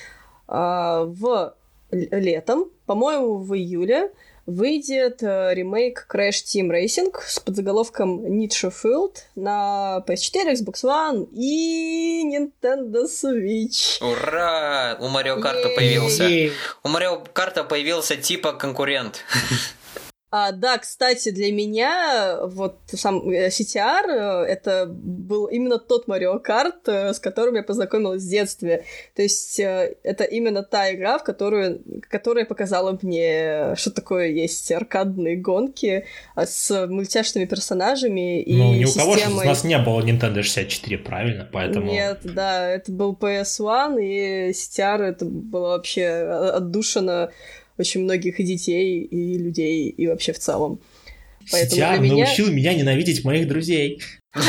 А, 0.46 1.02
в 1.02 1.56
летом, 1.90 2.66
по-моему, 2.86 3.38
в 3.38 3.52
июле, 3.52 4.12
выйдет 4.46 5.24
э, 5.24 5.54
ремейк 5.54 6.06
Crash 6.08 6.44
Team 6.44 6.70
Racing 6.70 7.12
с 7.26 7.40
подзаголовком 7.40 8.24
Need 8.26 8.50
Field 8.50 9.16
на 9.34 10.04
PS4, 10.06 10.52
Xbox 10.52 10.84
One 10.84 11.28
и 11.34 12.22
Nintendo 12.24 13.06
Switch. 13.06 14.00
Ура! 14.00 14.96
У 15.00 15.08
Марио 15.08 15.40
Карта 15.40 15.68
появился. 15.70 16.52
У 16.84 16.88
Марио 16.88 17.24
Карта 17.32 17.64
появился 17.64 18.16
типа 18.16 18.52
конкурент. 18.52 19.24
А, 20.36 20.50
да, 20.50 20.78
кстати, 20.78 21.30
для 21.30 21.52
меня 21.52 22.40
вот 22.42 22.80
сам 22.88 23.30
э, 23.30 23.50
CTR 23.50 24.06
э, 24.08 24.44
это 24.46 24.86
был 24.88 25.46
именно 25.46 25.78
тот 25.78 26.08
Марио 26.08 26.40
Карт, 26.40 26.88
э, 26.88 27.14
с 27.14 27.20
которым 27.20 27.54
я 27.54 27.62
познакомилась 27.62 28.24
в 28.24 28.28
детстве. 28.28 28.82
То 29.14 29.22
есть 29.22 29.60
это 29.60 30.24
именно 30.24 30.64
та 30.64 30.92
игра, 30.92 31.18
в 31.18 31.22
которую, 31.22 31.84
которая 32.10 32.46
показала 32.46 32.98
мне, 33.00 33.76
что 33.76 33.92
такое 33.92 34.26
есть 34.26 34.72
аркадные 34.72 35.36
гонки 35.36 36.04
с 36.34 36.88
мультяшными 36.88 37.44
персонажами 37.44 38.42
и 38.42 38.56
Ну, 38.56 38.74
ни 38.74 38.86
у 38.86 38.88
системой... 38.88 39.20
кого 39.20 39.40
из 39.42 39.46
нас 39.46 39.62
не 39.62 39.78
было 39.78 40.02
Nintendo 40.02 40.42
64, 40.42 40.98
правильно? 40.98 41.48
Поэтому... 41.52 41.86
Нет, 41.86 42.22
да, 42.24 42.70
это 42.70 42.90
был 42.90 43.12
PS1, 43.14 44.02
и 44.02 44.50
CTR 44.50 45.00
это 45.00 45.26
было 45.26 45.68
вообще 45.68 46.08
отдушено 46.08 47.30
очень 47.78 48.02
многих 48.02 48.40
и 48.40 48.44
детей, 48.44 49.02
и 49.02 49.38
людей, 49.38 49.88
и 49.88 50.06
вообще 50.06 50.32
в 50.32 50.38
целом. 50.38 50.80
Поэтому 51.50 51.72
Сетяр 51.72 52.00
меня... 52.00 52.24
научил 52.24 52.50
меня 52.50 52.74
ненавидеть 52.74 53.24
моих 53.24 53.48
друзей. 53.48 54.00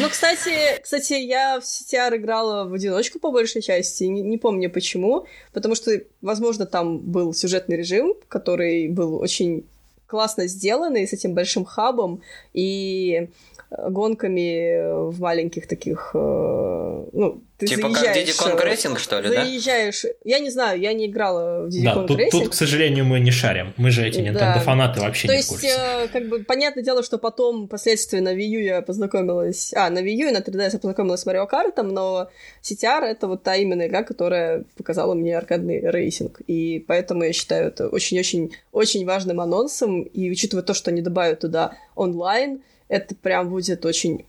Ну, 0.00 0.08
кстати, 0.08 0.80
кстати, 0.82 1.14
я 1.14 1.60
в 1.60 1.64
CTR 1.64 2.16
играла 2.16 2.64
в 2.68 2.72
одиночку 2.72 3.18
по 3.18 3.30
большей 3.30 3.62
части, 3.62 4.04
не, 4.04 4.22
не 4.22 4.38
помню 4.38 4.70
почему, 4.70 5.26
потому 5.52 5.74
что, 5.74 6.00
возможно, 6.22 6.66
там 6.66 6.98
был 6.98 7.32
сюжетный 7.34 7.76
режим, 7.76 8.14
который 8.28 8.88
был 8.88 9.16
очень 9.16 9.64
классно 10.06 10.46
сделанный, 10.46 11.06
с 11.06 11.12
этим 11.12 11.34
большим 11.34 11.64
хабом, 11.64 12.22
и 12.52 13.28
гонками 13.70 15.10
в 15.10 15.20
маленьких 15.20 15.66
таких, 15.66 16.10
э, 16.14 17.06
ну, 17.12 17.42
ты 17.58 17.66
типа 17.66 17.88
заезжаешь... 17.88 18.36
как 18.36 18.48
Diddy 18.48 18.58
Kong 18.58 18.72
Racing, 18.72 18.98
что 18.98 19.20
ли, 19.20 19.28
заезжаешь... 19.28 20.02
да? 20.02 20.08
Я 20.24 20.38
не 20.40 20.50
знаю, 20.50 20.78
я 20.78 20.92
не 20.92 21.06
играла 21.06 21.64
в 21.64 21.68
Diddy 21.68 21.84
да, 21.84 21.94
Kong 21.94 22.06
тут, 22.06 22.20
Racing. 22.20 22.30
тут, 22.30 22.48
к 22.50 22.54
сожалению, 22.54 23.04
мы 23.06 23.18
не 23.18 23.30
шарим. 23.30 23.72
Мы 23.78 23.90
же 23.90 24.06
эти 24.06 24.20
Nintendo-фанаты 24.20 25.00
да. 25.00 25.06
вообще 25.06 25.26
То 25.26 25.32
не 25.32 25.38
есть, 25.38 25.48
в 25.48 25.52
курсе. 25.52 25.68
Э, 25.68 26.08
как 26.08 26.28
бы, 26.28 26.44
понятное 26.44 26.84
дело, 26.84 27.02
что 27.02 27.16
потом, 27.16 27.66
впоследствии 27.66 28.20
на 28.20 28.34
Wii 28.34 28.46
U 28.46 28.60
я 28.60 28.82
познакомилась... 28.82 29.72
А, 29.74 29.88
на 29.88 30.00
Wii 30.00 30.14
U 30.14 30.28
и 30.28 30.32
на 30.32 30.38
3DS 30.38 30.72
я 30.72 30.78
познакомилась 30.78 31.20
с 31.20 31.26
Mario 31.26 31.48
Kart, 31.50 31.80
но 31.82 32.28
CTR— 32.62 33.00
это 33.04 33.26
вот 33.26 33.42
та 33.42 33.56
именно 33.56 33.86
игра, 33.86 34.02
которая 34.02 34.64
показала 34.76 35.14
мне 35.14 35.36
аркадный 35.36 35.80
рейсинг. 35.80 36.40
И 36.46 36.84
поэтому 36.86 37.24
я 37.24 37.32
считаю 37.32 37.68
это 37.68 37.88
очень-очень-очень 37.88 39.06
важным 39.06 39.40
анонсом. 39.40 40.02
И 40.02 40.30
учитывая 40.30 40.62
то, 40.62 40.74
что 40.74 40.90
они 40.90 41.00
добавят 41.00 41.40
туда 41.40 41.72
онлайн, 41.94 42.60
это 42.88 43.14
прям 43.14 43.48
будет 43.48 43.84
очень 43.86 44.26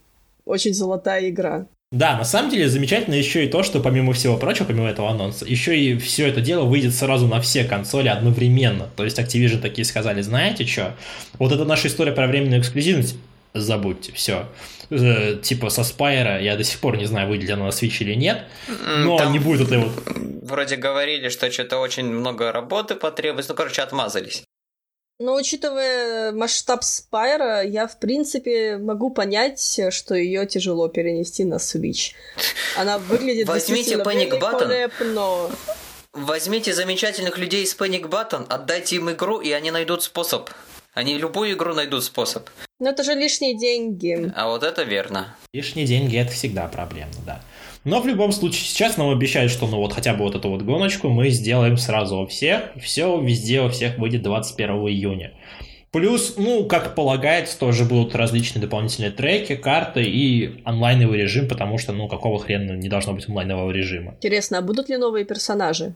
очень 0.47 0.73
золотая 0.73 1.29
игра. 1.29 1.67
Да, 1.91 2.17
на 2.17 2.25
самом 2.25 2.51
деле 2.51 2.67
замечательно 2.67 3.15
еще 3.15 3.45
и 3.45 3.49
то, 3.49 3.63
что 3.63 3.79
помимо 3.79 4.11
всего 4.11 4.35
прочего, 4.35 4.65
помимо 4.65 4.89
этого 4.89 5.09
анонса, 5.09 5.45
еще 5.45 5.79
и 5.79 5.97
все 5.97 6.27
это 6.27 6.41
дело 6.41 6.65
выйдет 6.65 6.93
сразу 6.93 7.27
на 7.27 7.39
все 7.39 7.63
консоли 7.63 8.09
одновременно. 8.09 8.89
То 8.97 9.05
есть 9.05 9.17
Activision 9.17 9.61
такие 9.61 9.85
сказали, 9.85 10.21
знаете 10.21 10.65
что, 10.65 10.97
вот 11.39 11.53
это 11.53 11.63
наша 11.63 11.87
история 11.87 12.11
про 12.11 12.27
временную 12.27 12.59
эксклюзивность, 12.59 13.15
забудьте, 13.53 14.11
все. 14.11 14.49
Э, 14.89 15.37
типа 15.41 15.69
со 15.69 15.85
Спайра, 15.85 16.41
я 16.41 16.57
до 16.57 16.65
сих 16.65 16.79
пор 16.79 16.97
не 16.97 17.05
знаю, 17.05 17.29
выйдет 17.29 17.51
она 17.51 17.65
на 17.65 17.69
Switch 17.69 17.97
или 18.01 18.15
нет, 18.15 18.43
но 18.97 19.17
Там 19.17 19.31
не 19.31 19.39
будет 19.39 19.61
этой 19.61 19.77
вот... 19.77 19.91
Вроде 20.41 20.75
говорили, 20.75 21.29
что 21.29 21.49
что-то 21.49 21.77
очень 21.77 22.05
много 22.05 22.51
работы 22.51 22.95
потребуется, 22.95 23.53
ну, 23.53 23.57
короче, 23.57 23.81
отмазались. 23.81 24.43
Но 25.19 25.33
учитывая 25.33 26.31
масштаб 26.31 26.83
Спайра, 26.83 27.63
я, 27.63 27.87
в 27.87 27.97
принципе, 27.97 28.77
могу 28.77 29.09
понять, 29.09 29.79
что 29.89 30.13
ее 30.13 30.45
тяжело 30.45 30.89
перенести 30.89 31.43
на 31.43 31.55
Switch. 31.55 32.13
Она 32.77 32.99
выглядит 32.99 33.47
Возьмите 33.47 33.95
Panic 33.95 34.39
Button. 34.39 35.51
Возьмите 36.13 36.73
замечательных 36.73 37.39
людей 37.39 37.63
из 37.63 37.75
Panic 37.75 38.09
Button, 38.09 38.45
отдайте 38.47 38.97
им 38.97 39.09
игру, 39.11 39.39
и 39.39 39.51
они 39.51 39.71
найдут 39.71 40.03
способ. 40.03 40.51
Они 40.93 41.17
любую 41.17 41.53
игру 41.53 41.73
найдут 41.73 42.03
способ. 42.03 42.49
Но 42.79 42.89
это 42.89 43.03
же 43.03 43.13
лишние 43.13 43.57
деньги. 43.57 44.31
А 44.35 44.47
вот 44.47 44.63
это 44.63 44.83
верно. 44.83 45.35
Лишние 45.53 45.87
деньги 45.87 46.17
это 46.17 46.31
всегда 46.31 46.67
проблема, 46.67 47.11
да. 47.25 47.41
Но 47.87 48.01
в 48.01 48.05
любом 48.05 48.33
случае, 48.33 48.65
сейчас 48.65 48.97
нам 48.97 49.09
обещают, 49.11 49.49
что 49.49 49.65
ну 49.65 49.77
вот 49.77 49.93
хотя 49.93 50.13
бы 50.13 50.25
вот 50.25 50.35
эту 50.35 50.49
вот 50.49 50.61
гоночку 50.61 51.07
мы 51.07 51.29
сделаем 51.29 51.77
сразу 51.77 52.17
у 52.17 52.27
всех. 52.27 52.63
Все 52.81 53.17
везде 53.21 53.61
у 53.61 53.69
всех 53.69 53.97
выйдет 53.97 54.23
21 54.23 54.71
июня. 54.89 55.33
Плюс, 55.91 56.33
ну, 56.35 56.65
как 56.65 56.95
полагается, 56.95 57.57
тоже 57.57 57.85
будут 57.85 58.13
различные 58.13 58.61
дополнительные 58.61 59.11
треки, 59.11 59.55
карты 59.55 60.03
и 60.03 60.61
онлайновый 60.65 61.17
режим, 61.17 61.47
потому 61.47 61.77
что, 61.77 61.93
ну, 61.93 62.09
какого 62.09 62.39
хрена 62.39 62.73
не 62.73 62.89
должно 62.89 63.13
быть 63.13 63.29
онлайнового 63.29 63.71
режима. 63.71 64.15
Интересно, 64.15 64.57
а 64.57 64.61
будут 64.61 64.89
ли 64.89 64.97
новые 64.97 65.23
персонажи? 65.23 65.95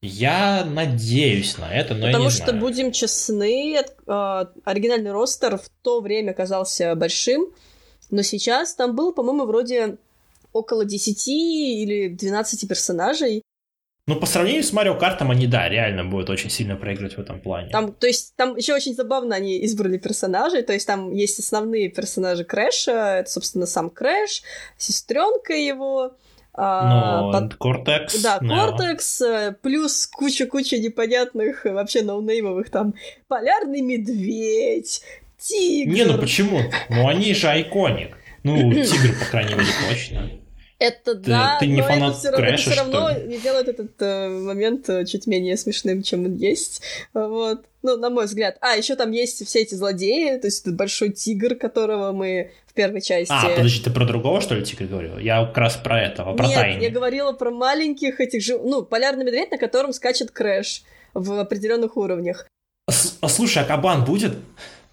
Я 0.00 0.64
надеюсь 0.64 1.58
на 1.58 1.74
это, 1.74 1.94
но 1.94 2.06
Потому 2.06 2.24
я 2.24 2.30
не 2.30 2.36
что, 2.36 2.44
знаю. 2.44 2.60
будем 2.60 2.92
честны, 2.92 3.78
э, 3.78 4.44
оригинальный 4.64 5.10
ростер 5.10 5.56
в 5.56 5.68
то 5.82 6.00
время 6.00 6.34
казался 6.34 6.94
большим, 6.94 7.48
но 8.10 8.22
сейчас 8.22 8.76
там 8.76 8.94
было, 8.94 9.10
по-моему, 9.10 9.44
вроде 9.44 9.98
около 10.52 10.84
10 10.84 11.28
или 11.28 12.08
12 12.08 12.68
персонажей. 12.68 13.42
Ну, 14.08 14.16
по 14.16 14.26
сравнению 14.26 14.64
с 14.64 14.72
Марио 14.72 14.96
Картом, 14.96 15.30
они, 15.30 15.46
да, 15.46 15.68
реально 15.68 16.04
будут 16.04 16.28
очень 16.28 16.50
сильно 16.50 16.74
проигрывать 16.74 17.16
в 17.16 17.20
этом 17.20 17.40
плане. 17.40 17.70
Там, 17.70 17.92
то 17.92 18.08
есть, 18.08 18.34
там 18.34 18.56
еще 18.56 18.74
очень 18.74 18.94
забавно 18.94 19.36
они 19.36 19.64
избрали 19.64 19.96
персонажей, 19.96 20.62
то 20.62 20.72
есть, 20.72 20.88
там 20.88 21.12
есть 21.12 21.38
основные 21.38 21.88
персонажи 21.88 22.44
Крэша, 22.44 23.18
это, 23.20 23.30
собственно, 23.30 23.64
сам 23.64 23.90
Крэш, 23.90 24.42
сестренка 24.76 25.54
его, 25.54 26.16
а, 26.52 27.22
ну, 27.22 27.32
под... 27.32 27.54
Кортекс. 27.54 28.20
Да, 28.20 28.40
Кортекс, 28.40 29.22
no. 29.22 29.52
плюс 29.62 30.08
куча-куча 30.08 30.78
непонятных, 30.78 31.64
вообще 31.64 32.02
ноунеймовых, 32.02 32.70
там, 32.70 32.94
Полярный 33.28 33.82
Медведь, 33.82 35.02
Тигр. 35.38 35.92
Не, 35.92 36.04
ну 36.04 36.18
почему? 36.18 36.60
Ну, 36.90 37.06
они 37.06 37.34
же 37.34 37.48
айконик. 37.48 38.16
Ну, 38.42 38.72
Тигр, 38.84 39.16
по 39.18 39.24
крайней 39.26 39.54
мере, 39.54 39.68
точно. 39.88 40.41
Это 40.82 41.14
ты, 41.14 41.30
да, 41.30 41.58
ты 41.60 41.68
не 41.68 41.80
но 41.80 41.86
фанат 41.86 42.10
это 42.10 42.18
все, 42.18 42.32
Крэша, 42.32 42.52
это 42.54 42.62
все 42.62 42.74
равно 42.74 43.12
не 43.12 43.38
делает 43.38 43.68
этот 43.68 44.02
э, 44.02 44.28
момент 44.28 44.90
э, 44.90 45.04
чуть 45.04 45.28
менее 45.28 45.56
смешным, 45.56 46.02
чем 46.02 46.24
он 46.24 46.34
есть. 46.34 46.82
Вот. 47.14 47.64
Ну, 47.82 47.96
на 47.96 48.10
мой 48.10 48.24
взгляд. 48.24 48.56
А, 48.60 48.74
еще 48.74 48.96
там 48.96 49.12
есть 49.12 49.46
все 49.46 49.60
эти 49.60 49.76
злодеи, 49.76 50.38
то 50.38 50.48
есть 50.48 50.62
этот 50.62 50.74
большой 50.74 51.10
тигр, 51.10 51.54
которого 51.54 52.10
мы 52.10 52.50
в 52.66 52.74
первой 52.74 53.00
части... 53.00 53.32
А, 53.32 53.48
подожди, 53.48 53.84
ты 53.84 53.90
про 53.92 54.04
другого, 54.04 54.40
что 54.40 54.56
ли, 54.56 54.64
тигра 54.64 54.86
говорила? 54.86 55.18
Я 55.18 55.46
как 55.46 55.56
раз 55.56 55.76
про 55.76 56.02
этого, 56.02 56.34
про 56.34 56.48
Нет, 56.48 56.58
Тайни. 56.58 56.82
я 56.82 56.90
говорила 56.90 57.32
про 57.32 57.52
маленьких 57.52 58.20
этих 58.20 58.42
же... 58.42 58.58
Ну, 58.58 58.82
полярный 58.82 59.24
медведь, 59.24 59.52
на 59.52 59.58
котором 59.58 59.92
скачет 59.92 60.32
Крэш 60.32 60.82
в 61.14 61.38
определенных 61.38 61.96
уровнях. 61.96 62.48
А, 62.88 62.92
а 63.20 63.28
слушай, 63.28 63.62
а 63.62 63.64
кабан 63.64 64.04
будет? 64.04 64.32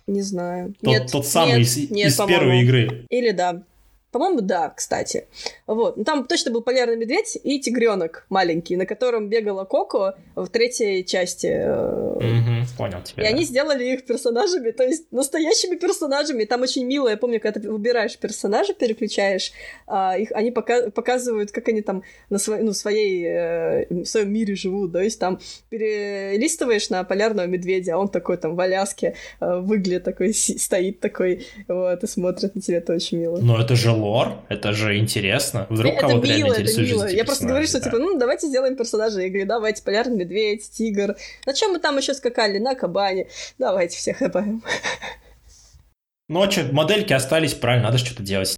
Не 0.06 0.22
знаю. 0.22 0.76
Тот, 0.82 0.92
нет, 0.92 1.12
тот 1.12 1.26
самый 1.26 1.60
нет, 1.60 1.68
из, 1.68 1.90
нет, 1.90 2.08
из 2.10 2.18
первой 2.18 2.62
игры. 2.62 3.06
Или 3.10 3.32
да. 3.32 3.64
По-моему, 4.12 4.42
да, 4.42 4.70
кстати. 4.76 5.28
Вот. 5.68 5.98
Ну, 5.98 6.04
там 6.04 6.26
точно 6.26 6.52
был 6.52 6.62
полярный 6.62 6.98
медведь 6.98 7.38
и 7.44 7.60
тигренок 7.60 8.26
маленький, 8.30 8.76
на 8.76 8.86
котором 8.86 9.30
бегала 9.30 9.66
Коко 9.66 10.16
в 10.36 10.48
третьей 10.48 11.06
части. 11.06 11.48
Угу, 11.48 12.78
понял 12.78 13.04
тебя. 13.04 13.24
И 13.24 13.26
да. 13.26 13.30
они 13.30 13.44
сделали 13.44 13.86
их 13.86 14.06
персонажами, 14.06 14.72
то 14.72 14.84
есть 14.84 15.12
настоящими 15.12 15.76
персонажами. 15.76 16.46
Там 16.46 16.62
очень 16.62 16.86
мило, 16.86 17.10
я 17.10 17.18
помню, 17.18 17.40
когда 17.40 17.60
ты 17.60 17.72
выбираешь 17.72 18.18
персонажа, 18.18 18.74
переключаешь, 18.74 19.52
а, 19.86 20.18
их, 20.18 20.32
они 20.32 20.50
пока 20.50 20.90
показывают, 20.90 21.52
как 21.52 21.68
они 21.68 21.82
там 21.82 22.04
на 22.30 22.40
своей, 22.40 22.64
ну, 22.64 22.74
своей, 22.74 23.26
э, 23.26 23.86
в 23.90 24.06
своем 24.06 24.34
мире 24.34 24.56
живут. 24.56 24.94
То 24.94 25.02
есть 25.02 25.20
там 25.20 25.40
перелистываешь 25.70 26.90
на 26.90 27.04
полярного 27.04 27.46
медведя, 27.46 27.96
а 27.96 27.98
он 27.98 28.10
такой 28.10 28.38
там 28.38 28.56
в 28.56 28.60
Аляске 28.60 29.16
э, 29.40 29.60
выглядит 29.60 30.04
такой, 30.04 30.34
стоит 30.34 31.00
такой, 31.00 31.46
вот, 31.68 32.04
и 32.04 32.08
смотрит 32.08 32.56
на 32.56 32.62
тебя, 32.62 32.78
это 32.78 32.94
очень 32.94 33.20
мило. 33.20 33.38
Но 33.38 33.60
это 33.62 33.76
же 33.76 33.99
лор, 34.00 34.44
это 34.50 34.74
же 34.74 34.98
интересно. 34.98 35.68
Вдруг 35.70 35.94
это 35.94 36.02
кого-то 36.02 36.28
мило, 36.28 36.54
реально 36.54 36.70
это 36.70 36.82
мило. 36.82 37.08
Я 37.08 37.26
просто 37.26 37.46
говорю, 37.46 37.68
что 37.68 37.80
да. 37.80 37.86
типа, 37.86 37.98
ну 37.98 38.18
давайте 38.18 38.48
сделаем 38.48 38.76
персонажа. 38.76 39.22
Я 39.22 39.30
говорю, 39.30 39.46
давайте, 39.46 39.84
полярный 39.84 40.16
медведь, 40.18 40.70
тигр. 40.72 41.16
На 41.46 41.54
чем 41.54 41.74
мы 41.74 41.80
там 41.80 41.98
еще 41.98 42.14
скакали? 42.14 42.58
На 42.58 42.76
кабане. 42.76 43.28
Давайте 43.58 43.98
всех 43.98 44.20
добавим. 44.20 44.64
Но 46.28 46.50
что, 46.50 46.64
модельки 46.72 47.12
остались, 47.12 47.54
правильно, 47.54 47.88
надо 47.88 47.98
что-то 47.98 48.24
делать. 48.24 48.56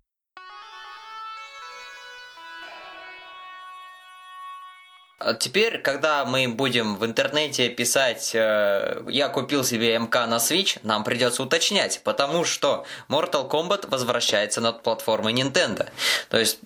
Теперь, 5.39 5.79
когда 5.79 6.25
мы 6.25 6.47
будем 6.47 6.95
в 6.95 7.05
интернете 7.05 7.69
писать 7.69 8.31
э, 8.33 9.03
«Я 9.09 9.29
купил 9.29 9.63
себе 9.63 9.97
МК 9.97 10.25
на 10.27 10.37
Switch», 10.37 10.79
нам 10.83 11.03
придется 11.03 11.43
уточнять, 11.43 12.01
потому 12.03 12.43
что 12.45 12.85
Mortal 13.09 13.49
Kombat 13.49 13.89
возвращается 13.89 14.61
над 14.61 14.83
платформой 14.83 15.33
Nintendo. 15.33 15.89
То 16.29 16.37
есть 16.37 16.59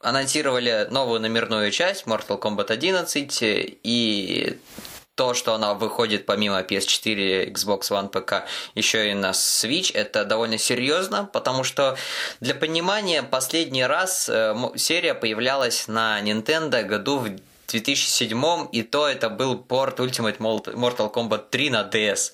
анонсировали 0.00 0.86
новую 0.90 1.20
номерную 1.20 1.70
часть 1.70 2.06
Mortal 2.06 2.40
Kombat 2.40 2.70
11 2.72 3.38
и 3.42 4.58
то, 5.20 5.34
что 5.34 5.52
она 5.52 5.74
выходит 5.74 6.24
помимо 6.24 6.62
PS4, 6.62 7.52
Xbox 7.52 7.90
One, 7.90 8.08
ПК, 8.08 8.46
еще 8.74 9.10
и 9.10 9.12
на 9.12 9.32
Switch, 9.32 9.90
это 9.92 10.24
довольно 10.24 10.56
серьезно, 10.56 11.28
потому 11.30 11.62
что 11.62 11.98
для 12.40 12.54
понимания 12.54 13.22
последний 13.22 13.84
раз 13.84 14.30
э, 14.30 14.54
серия 14.76 15.12
появлялась 15.12 15.88
на 15.88 16.22
Nintendo 16.22 16.82
году 16.84 17.18
в 17.18 17.28
2007, 17.72 18.68
и 18.72 18.82
то 18.82 19.06
это 19.08 19.28
был 19.30 19.58
порт 19.58 20.00
Ultimate 20.00 20.38
Mortal 20.38 21.12
Kombat 21.12 21.50
3 21.50 21.70
на 21.70 21.88
DS. 21.92 22.32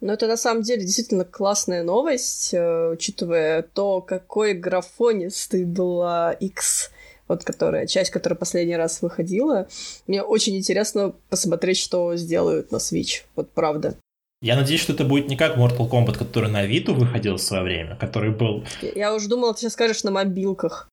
Но 0.00 0.14
это 0.14 0.26
на 0.26 0.36
самом 0.36 0.62
деле 0.62 0.82
действительно 0.82 1.24
классная 1.24 1.82
новость, 1.82 2.54
э, 2.54 2.90
учитывая 2.92 3.62
то, 3.62 4.00
какой 4.00 4.54
графонистый 4.54 5.64
была 5.64 6.32
X, 6.32 6.90
вот 7.28 7.44
которая, 7.44 7.86
часть, 7.86 8.10
которая 8.10 8.38
последний 8.38 8.76
раз 8.76 9.02
выходила. 9.02 9.68
Мне 10.06 10.22
очень 10.22 10.56
интересно 10.56 11.12
посмотреть, 11.28 11.76
что 11.78 12.16
сделают 12.16 12.72
на 12.72 12.76
Switch, 12.76 13.24
вот 13.36 13.50
правда. 13.52 13.94
Я 14.42 14.56
надеюсь, 14.56 14.80
что 14.80 14.94
это 14.94 15.04
будет 15.04 15.28
не 15.28 15.36
как 15.36 15.58
Mortal 15.58 15.86
Kombat, 15.90 16.16
который 16.16 16.50
на 16.50 16.66
Vita 16.66 16.92
выходил 16.92 17.36
в 17.36 17.42
свое 17.42 17.62
время, 17.62 17.96
который 17.96 18.30
был... 18.30 18.64
Я- 18.80 19.14
уже 19.14 19.28
думала, 19.28 19.52
ты 19.52 19.60
сейчас 19.60 19.74
скажешь 19.74 20.02
на 20.02 20.10
мобилках. 20.10 20.88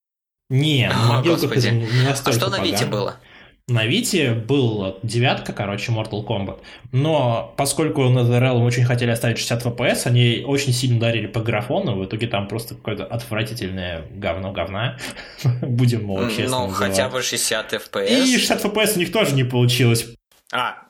Не, 0.50 0.90
О, 0.90 0.94
на 0.94 1.14
мобилках 1.18 1.44
господи. 1.44 1.68
это 1.68 1.76
не 1.76 1.86
А 2.06 2.10
настолько 2.10 2.40
что 2.40 2.50
на 2.50 2.62
Вите 2.62 2.86
было? 2.86 3.16
На 3.70 3.86
Вите 3.86 4.32
был 4.32 4.98
девятка, 5.04 5.52
короче, 5.52 5.92
Mortal 5.92 6.26
Kombat. 6.26 6.60
Но 6.94 7.54
поскольку 7.58 8.02
NetherRealm 8.04 8.64
очень 8.64 8.86
хотели 8.86 9.12
оставить 9.12 9.40
60 9.40 9.66
FPS, 9.66 10.04
они 10.06 10.42
очень 10.48 10.72
сильно 10.72 10.96
ударили 10.96 11.28
по 11.28 11.42
графону. 11.42 11.98
В 11.98 12.06
итоге 12.06 12.28
там 12.28 12.48
просто 12.48 12.76
какое-то 12.76 13.04
отвратительное 13.04 14.06
говно 14.10 14.54
говна. 14.54 14.98
Будем 15.62 16.04
его 16.04 16.30
честно 16.30 16.68
Ну, 16.68 16.70
хотя 16.70 17.10
бы 17.10 17.22
60 17.22 17.74
FPS. 17.74 18.08
И 18.08 18.38
60 18.38 18.64
FPS 18.64 18.96
у 18.96 19.00
них 19.00 19.12
тоже 19.12 19.36
не 19.36 19.44
получилось. 19.44 20.08
А, 20.54 20.84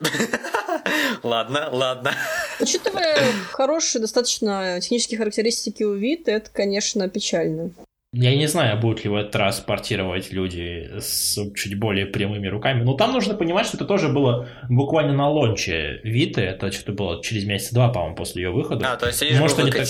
ладно, 1.23 1.69
ладно. 1.71 2.13
Учитывая 2.59 3.17
хорошие 3.53 4.01
достаточно 4.01 4.79
технические 4.81 5.17
характеристики 5.17 5.81
у 5.81 5.97
Vita, 5.97 6.29
это, 6.29 6.51
конечно, 6.51 7.09
печально. 7.09 7.71
Я 8.13 8.35
не 8.35 8.47
знаю, 8.47 8.79
будут 8.79 9.03
ли 9.03 9.09
в 9.09 9.15
этот 9.15 9.35
раз 9.35 9.59
портировать 9.59 10.31
люди 10.31 10.89
с 10.97 11.37
чуть 11.55 11.77
более 11.77 12.05
прямыми 12.05 12.47
руками. 12.47 12.83
Но 12.83 12.93
там 12.93 13.11
нужно 13.11 13.33
понимать, 13.33 13.67
что 13.67 13.75
это 13.77 13.85
тоже 13.85 14.07
было 14.07 14.47
буквально 14.69 15.13
на 15.13 15.29
лонче 15.29 15.99
Виты. 16.03 16.41
Это 16.41 16.71
что-то 16.71 16.93
было 16.93 17.21
через 17.21 17.43
месяца 17.43 17.75
два, 17.75 17.89
по-моему, 17.89 18.15
после 18.15 18.43
ее 18.43 18.51
выхода. 18.51 18.93
А, 18.93 18.95
то 18.95 19.07
есть 19.07 19.21
они 19.21 19.37
Может, 19.37 19.59
они 19.59 19.71
так-. 19.71 19.87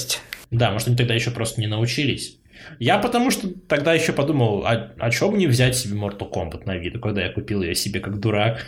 Да, 0.50 0.72
может, 0.72 0.88
они 0.88 0.98
тогда 0.98 1.14
еще 1.14 1.30
просто 1.30 1.62
не 1.62 1.68
научились. 1.68 2.40
Я 2.80 2.98
потому 2.98 3.30
что 3.30 3.50
тогда 3.68 3.94
еще 3.94 4.14
подумал, 4.14 4.64
а, 4.66 4.92
а 4.98 5.12
чё 5.12 5.30
бы 5.30 5.38
не 5.38 5.46
взять 5.46 5.78
себе 5.78 5.96
Mortal 5.96 6.32
Kombat 6.32 6.66
на 6.66 6.76
Vita, 6.78 7.00
когда 7.00 7.24
я 7.24 7.30
купил 7.30 7.62
ее 7.62 7.76
себе 7.76 8.00
как 8.00 8.20
дурак. 8.20 8.66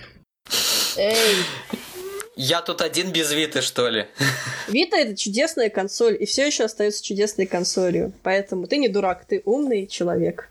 Эй, 0.95 1.15
Я 2.41 2.61
тут 2.61 2.81
один 2.81 3.11
без 3.11 3.33
Виты, 3.33 3.61
что 3.61 3.89
ли? 3.89 4.07
Vita 4.69 4.95
это 4.95 5.13
чудесная 5.13 5.69
консоль, 5.69 6.15
и 6.17 6.25
все 6.25 6.47
еще 6.47 6.63
остается 6.63 7.03
чудесной 7.03 7.45
консолью. 7.45 8.13
Поэтому 8.23 8.65
ты 8.65 8.77
не 8.77 8.87
дурак, 8.87 9.25
ты 9.25 9.41
умный 9.43 9.87
человек. 9.87 10.49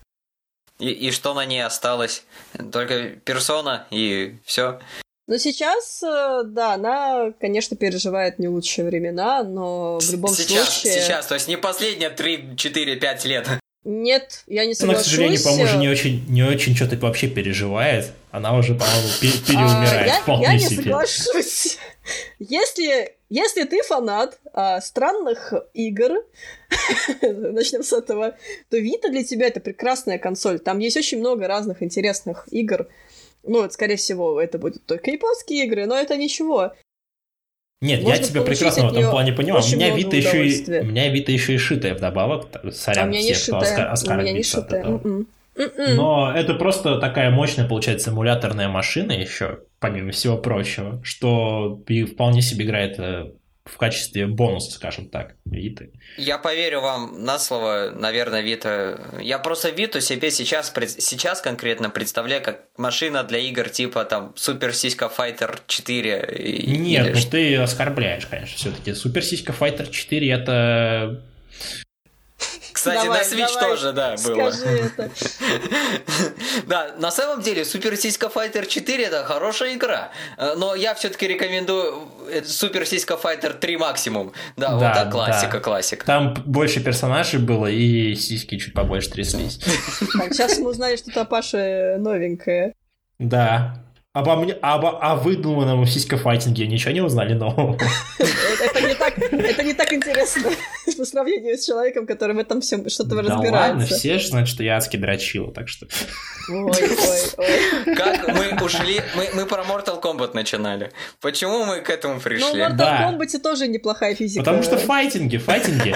И, 0.77 0.91
и 0.91 1.09
что 1.09 1.33
на 1.33 1.47
ней 1.47 1.65
осталось? 1.65 2.25
Только 2.71 3.15
персона 3.25 3.87
и 3.89 4.35
все. 4.45 4.79
Но 5.25 5.37
сейчас, 5.37 6.03
э, 6.03 6.43
да, 6.45 6.75
она, 6.75 7.33
конечно, 7.39 7.75
переживает 7.75 8.37
не 8.37 8.47
лучшие 8.47 8.85
времена, 8.85 9.41
но 9.41 9.97
в 9.97 10.11
любом 10.11 10.35
сейчас, 10.35 10.81
случае... 10.81 11.01
сейчас, 11.01 11.25
то 11.25 11.33
есть 11.33 11.47
не 11.47 11.57
последние 11.57 12.11
3, 12.11 12.55
4, 12.55 12.95
5 12.97 13.25
лет. 13.25 13.47
Нет, 13.85 14.43
я 14.47 14.63
не 14.65 14.71
Она, 14.71 14.73
к 14.73 14.77
соглашусь. 14.77 15.05
сожалению, 15.05 15.43
по-моему, 15.43 15.77
э, 15.77 15.77
не 15.77 15.87
очень, 15.89 16.25
не 16.27 16.43
очень 16.43 16.75
что-то 16.75 16.97
вообще 16.97 17.27
переживает. 17.27 18.11
Она 18.31 18.55
уже, 18.57 18.75
по-моему, 18.75 19.07
пе- 19.21 19.45
переумирает 19.47 20.01
А, 20.01 20.05
я, 20.05 20.21
вполне 20.21 20.43
я 20.45 20.53
не 20.53 20.59
себе. 20.59 20.83
соглашусь. 20.83 21.77
Если, 22.39 23.15
если 23.29 23.63
ты 23.63 23.81
фанат 23.83 24.37
а, 24.53 24.81
странных 24.81 25.53
игр, 25.73 26.23
начнем 27.21 27.83
с 27.83 27.93
этого, 27.93 28.35
то 28.69 28.77
Vita 28.77 29.09
для 29.09 29.23
тебя 29.23 29.47
это 29.47 29.59
прекрасная 29.59 30.17
консоль. 30.17 30.59
Там 30.59 30.79
есть 30.79 30.97
очень 30.97 31.19
много 31.19 31.47
разных 31.47 31.81
интересных 31.81 32.47
игр. 32.51 32.87
Ну, 33.43 33.61
вот, 33.61 33.73
скорее 33.73 33.95
всего, 33.95 34.41
это 34.41 34.57
будут 34.57 34.85
только 34.85 35.11
японские 35.11 35.65
игры, 35.65 35.85
но 35.85 35.97
это 35.97 36.17
ничего. 36.17 36.73
Нет, 37.81 38.01
Можно 38.01 38.15
я 38.17 38.23
тебя 38.23 38.41
прекрасно 38.41 38.89
в 38.89 38.91
этом 38.91 39.09
плане 39.09 39.31
понимаю. 39.31 39.63
У 39.63 39.75
меня 39.75 39.95
Вита 39.95 40.17
еще 40.17 40.47
и 40.47 40.79
у 40.81 40.85
меня 40.85 41.07
Вита 41.09 41.31
еще 41.31 41.53
и 41.53 41.57
шитая 41.57 41.95
вдобавок. 41.95 42.49
Так, 42.49 42.65
а 42.65 42.67
у 42.67 42.71
Сорян 42.71 43.09
меня 43.09 43.21
не 43.21 43.33
всех, 43.33 43.55
кто 43.55 43.65
шитая. 43.65 43.93
оска- 43.93 44.13
У 44.17 44.21
меня 44.21 44.31
не 44.33 44.43
шитая. 44.43 44.81
этого. 44.81 45.01
М-м. 45.03 45.27
М-м. 45.55 45.95
Но 45.95 46.31
это 46.35 46.53
просто 46.55 46.99
такая 46.99 47.29
мощная, 47.31 47.67
получается, 47.67 48.11
эмуляторная 48.11 48.67
машина 48.67 49.13
еще, 49.13 49.59
помимо 49.79 50.11
всего 50.11 50.37
прочего, 50.37 51.01
что 51.03 51.81
вполне 52.11 52.41
себе 52.41 52.65
играет 52.65 52.95
э, 52.99 53.31
в 53.65 53.77
качестве 53.77 54.25
бонуса, 54.25 54.71
скажем 54.71 55.09
так, 55.09 55.35
Виты. 55.45 55.91
Я 56.17 56.37
поверю 56.39 56.81
вам 56.81 57.23
на 57.23 57.37
слово, 57.37 57.91
наверное, 57.95 58.41
Вита. 58.41 58.99
Я 59.21 59.37
просто 59.39 59.69
Виту 59.69 60.01
себе 60.01 60.31
сейчас, 60.31 60.73
сейчас 60.97 61.41
конкретно 61.41 61.89
представляю 61.89 62.41
как 62.43 62.65
машина 62.77 63.23
для 63.23 63.37
игр 63.39 63.69
типа 63.69 64.05
там 64.05 64.33
Супер 64.35 64.73
Сиська 64.73 65.07
Файтер 65.09 65.59
4. 65.67 66.35
и- 66.39 66.77
Нет, 66.77 67.07
или 67.07 67.13
ну 67.13 67.21
ты 67.29 67.55
оскорбляешь, 67.57 68.25
конечно, 68.25 68.57
все-таки. 68.57 68.93
Супер 68.93 69.23
Сиська 69.23 69.53
Файтер 69.53 69.87
4 69.87 70.31
это... 70.31 71.21
Кстати, 72.79 73.03
Давай, 73.03 73.19
на 73.19 73.25
Switch 73.25 73.53
давай, 73.53 73.69
тоже, 73.69 73.91
да, 73.91 74.15
было. 74.23 74.47
Это. 74.47 75.11
Да, 76.65 76.95
на 76.97 77.11
самом 77.11 77.41
деле 77.41 77.65
Супер 77.65 77.97
Сиська 77.97 78.29
Файтер 78.29 78.65
4 78.67 79.03
это 79.03 79.25
хорошая 79.25 79.73
игра. 79.75 80.11
Э, 80.37 80.53
Но 80.55 80.75
я 80.75 80.95
все-таки 80.95 81.27
рекомендую 81.27 82.07
э, 82.31 82.41
Супер 82.45 82.85
Сиська 82.85 83.17
Файтер 83.17 83.53
3 83.53 83.75
максимум. 83.77 84.31
Да, 84.55 84.71
вот 84.71 84.79
Да, 84.79 84.93
так 84.93 85.11
классика, 85.11 85.57
да. 85.57 85.59
классика. 85.59 86.05
Там 86.05 86.33
больше 86.45 86.79
персонажей 86.81 87.41
было, 87.41 87.67
и 87.67 88.15
сиськи 88.15 88.57
чуть 88.57 88.73
побольше 88.73 89.09
тряслись. 89.09 89.59
Так, 90.17 90.33
сейчас 90.33 90.57
мы 90.59 90.69
узнали, 90.69 90.95
что 90.95 91.11
та 91.11 91.25
Паша 91.25 91.97
новенькая. 91.99 92.75
Да. 93.19 93.83
Обо 94.11 94.37
мне, 94.37 94.53
обо, 94.53 94.97
о 94.99 95.15
выдуманном 95.15 95.85
сиська-файтинге 95.85 96.65
ничего 96.67 96.91
не 96.93 97.01
узнали 97.01 97.33
нового? 97.33 97.77
Это 98.19 98.63
это 98.65 98.81
не 98.81 98.93
так, 98.95 99.08
это 99.19 99.63
не 99.63 99.73
так 99.73 99.93
интересно 99.93 100.49
по 100.97 101.05
сравнению 101.05 101.57
с 101.57 101.65
человеком, 101.65 102.05
который 102.07 102.35
в 102.35 102.39
этом 102.39 102.61
всем 102.61 102.89
что-то 102.89 103.09
Да 103.09 103.15
ладно, 103.15 103.35
разбирается. 103.35 103.95
все 103.95 104.19
же 104.19 104.27
знают, 104.27 104.49
что 104.49 104.63
я 104.63 104.77
адски 104.77 104.97
дрочил, 104.97 105.51
так 105.51 105.67
что... 105.67 105.87
Ой, 106.49 106.71
ой, 106.71 107.19
ой. 107.37 107.95
Как 107.95 108.27
мы 108.27 108.63
ушли, 108.63 109.01
мы, 109.15 109.29
мы 109.33 109.45
про 109.45 109.63
Mortal 109.63 110.01
Kombat 110.01 110.31
начинали. 110.33 110.91
Почему 111.21 111.65
мы 111.65 111.81
к 111.81 111.89
этому 111.89 112.15
Ну, 112.15 112.19
в 112.19 112.23
пришли? 112.23 112.61
Mortal 112.61 112.75
Да. 112.75 113.11
Kombat 113.11 113.39
тоже 113.39 113.67
неплохая 113.67 114.15
физика. 114.15 114.43
Потому 114.43 114.63
что 114.63 114.77
файтинги, 114.77 115.37
файтинги. 115.37 115.95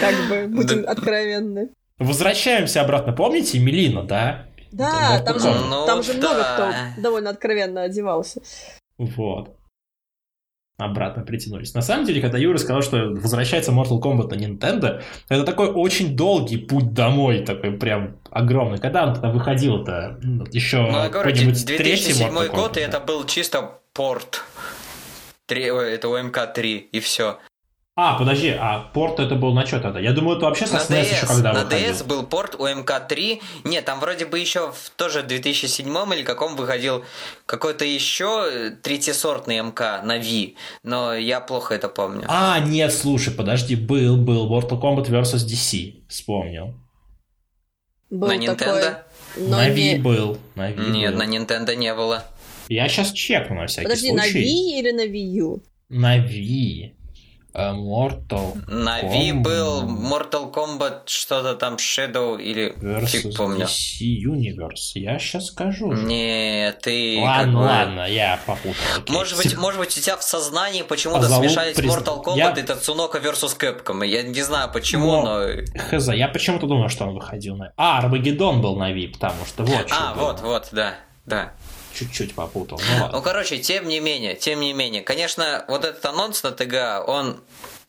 Как 0.00 0.14
бы, 0.28 0.46
будем 0.48 0.82
Да. 0.82 0.90
откровенны. 0.90 1.70
Возвращаемся 1.98 2.82
обратно. 2.82 3.12
Помните 3.12 3.58
Мелина, 3.58 4.02
да? 4.02 4.46
Да, 4.72 5.22
там 5.24 5.38
же. 5.40 5.48
Ну, 5.50 5.86
там 5.86 6.02
же 6.02 6.12
много 6.14 6.36
да. 6.36 6.54
кто 6.92 7.00
довольно 7.00 7.30
откровенно 7.30 7.82
одевался. 7.82 8.42
Вот. 8.98 9.56
Обратно 10.78 11.22
притянулись. 11.22 11.72
На 11.72 11.80
самом 11.80 12.04
деле, 12.04 12.20
когда 12.20 12.36
Юра 12.36 12.58
сказал, 12.58 12.82
что 12.82 13.08
возвращается 13.08 13.72
Mortal 13.72 13.98
Kombat 13.98 14.28
на 14.28 14.34
Nintendo, 14.34 15.02
это 15.30 15.42
такой 15.44 15.68
очень 15.68 16.14
долгий 16.14 16.58
путь 16.58 16.92
домой, 16.92 17.44
такой 17.46 17.72
прям 17.72 18.18
огромный. 18.30 18.76
Когда 18.78 19.06
он 19.06 19.14
тогда 19.14 19.30
выходил-то? 19.30 20.18
Ну, 20.22 20.44
Еще 20.52 20.82
Ну, 20.82 21.10
какой-нибудь 21.10 21.64
третий 21.64 22.12
2007 22.12 22.28
Mortal 22.28 22.54
год, 22.54 22.76
и 22.76 22.80
это 22.80 23.00
был 23.00 23.24
чисто 23.24 23.78
порт. 23.94 24.44
Три, 25.46 25.70
ой, 25.70 25.94
это 25.94 26.08
МК-3, 26.08 26.76
и 26.92 27.00
все. 27.00 27.38
А, 27.98 28.18
подожди, 28.18 28.50
а 28.50 28.80
порт 28.92 29.18
это 29.20 29.36
был 29.36 29.54
на 29.54 29.64
что 29.64 29.80
тогда? 29.80 29.98
Я 30.00 30.12
думаю, 30.12 30.36
это 30.36 30.44
вообще 30.44 30.66
со 30.66 30.74
На 30.74 30.78
SNES 30.80 31.14
еще 31.14 31.26
когда 31.26 31.54
на 31.54 31.64
выходил. 31.64 31.88
DS 31.94 32.04
был 32.06 32.24
порт 32.26 32.54
у 32.56 32.66
МК-3. 32.66 33.40
Нет, 33.64 33.86
там 33.86 34.00
вроде 34.00 34.26
бы 34.26 34.38
еще 34.38 34.70
в 34.70 34.90
тоже 34.96 35.22
2007 35.22 35.86
или 36.12 36.22
каком 36.22 36.56
выходил 36.56 37.04
какой-то 37.46 37.86
еще 37.86 38.70
третьесортный 38.82 39.60
МК 39.62 40.02
на 40.04 40.18
V, 40.18 40.52
но 40.82 41.14
я 41.14 41.40
плохо 41.40 41.74
это 41.74 41.88
помню. 41.88 42.24
А, 42.28 42.60
нет, 42.60 42.92
слушай, 42.92 43.32
подожди, 43.32 43.76
был, 43.76 44.18
был 44.18 44.46
Mortal 44.52 44.78
Kombat 44.78 45.08
vs. 45.08 45.46
DC, 45.46 46.02
вспомнил. 46.08 46.74
Был 48.10 48.28
на 48.28 48.36
Nintendo? 48.36 48.56
такой, 48.56 48.94
но 49.38 49.56
на 49.56 49.68
не- 49.70 49.96
Wii 49.96 50.02
был, 50.02 50.38
на 50.54 50.70
Wii 50.70 50.90
Нет, 50.90 51.12
был. 51.14 51.18
на 51.24 51.34
Nintendo 51.34 51.74
не 51.74 51.94
было. 51.94 52.24
Я 52.68 52.88
сейчас 52.88 53.10
чекну 53.12 53.56
на 53.56 53.66
всякий 53.68 53.84
Подожди, 53.88 54.12
на 54.12 54.22
случай. 54.24 54.42
Wii 54.44 54.80
или 54.80 54.90
на 54.90 55.06
Wii 55.06 55.40
U? 55.40 55.62
На 55.88 56.18
Wii. 56.18 56.92
Э, 57.56 57.72
Mortal 57.72 58.52
На 58.68 59.00
Ви 59.00 59.32
был 59.32 59.82
Mortal 59.84 60.52
Kombat 60.52 61.06
что-то 61.06 61.54
там 61.54 61.76
Shadow 61.76 62.38
или 62.38 62.74
фиг 63.06 63.34
помню. 63.36 63.64
DC 63.64 64.02
Universe. 64.26 64.92
Я 64.94 65.18
сейчас 65.18 65.46
скажу. 65.46 65.92
Не, 65.92 66.74
ты... 66.82 67.18
Ладно, 67.22 67.52
бы... 67.52 67.64
ладно, 67.64 68.10
я 68.10 68.38
попутал. 68.46 68.74
Окей. 68.98 69.16
Может 69.16 69.38
быть, 69.38 69.56
может 69.56 69.80
быть, 69.80 69.96
у 69.96 70.00
тебя 70.00 70.18
в 70.18 70.22
сознании 70.22 70.82
почему-то 70.82 71.22
Позову 71.22 71.44
смешались 71.44 71.76
приз... 71.76 71.90
Mortal 71.90 72.22
Kombat 72.22 72.36
я... 72.36 72.50
и 72.50 72.62
Татсунока 72.62 73.18
vs 73.18 73.58
Capcom. 73.58 74.06
Я 74.06 74.22
не 74.22 74.42
знаю 74.42 74.70
почему, 74.70 75.22
но... 75.22 75.40
но... 75.40 75.98
Хз, 75.98 76.08
я 76.08 76.28
почему-то 76.28 76.66
думаю, 76.66 76.90
что 76.90 77.06
он 77.06 77.14
выходил 77.14 77.56
на... 77.56 77.72
А, 77.78 77.98
Армагеддон 77.98 78.60
был 78.60 78.76
на 78.76 78.92
Ви, 78.92 79.06
потому 79.06 79.46
что 79.46 79.64
вот 79.64 79.86
А, 79.90 80.12
вот, 80.14 80.42
было. 80.42 80.50
вот, 80.50 80.68
да, 80.72 80.94
да 81.24 81.52
чуть-чуть 81.96 82.34
попутал. 82.34 82.78
Ну, 82.78 83.02
ладно. 83.02 83.16
ну, 83.18 83.22
короче, 83.22 83.58
тем 83.58 83.88
не 83.88 84.00
менее, 84.00 84.34
тем 84.34 84.60
не 84.60 84.72
менее, 84.72 85.02
конечно, 85.02 85.64
вот 85.68 85.84
этот 85.84 86.04
анонс 86.04 86.42
на 86.42 86.52
ТГ, 86.52 87.08
он 87.08 87.40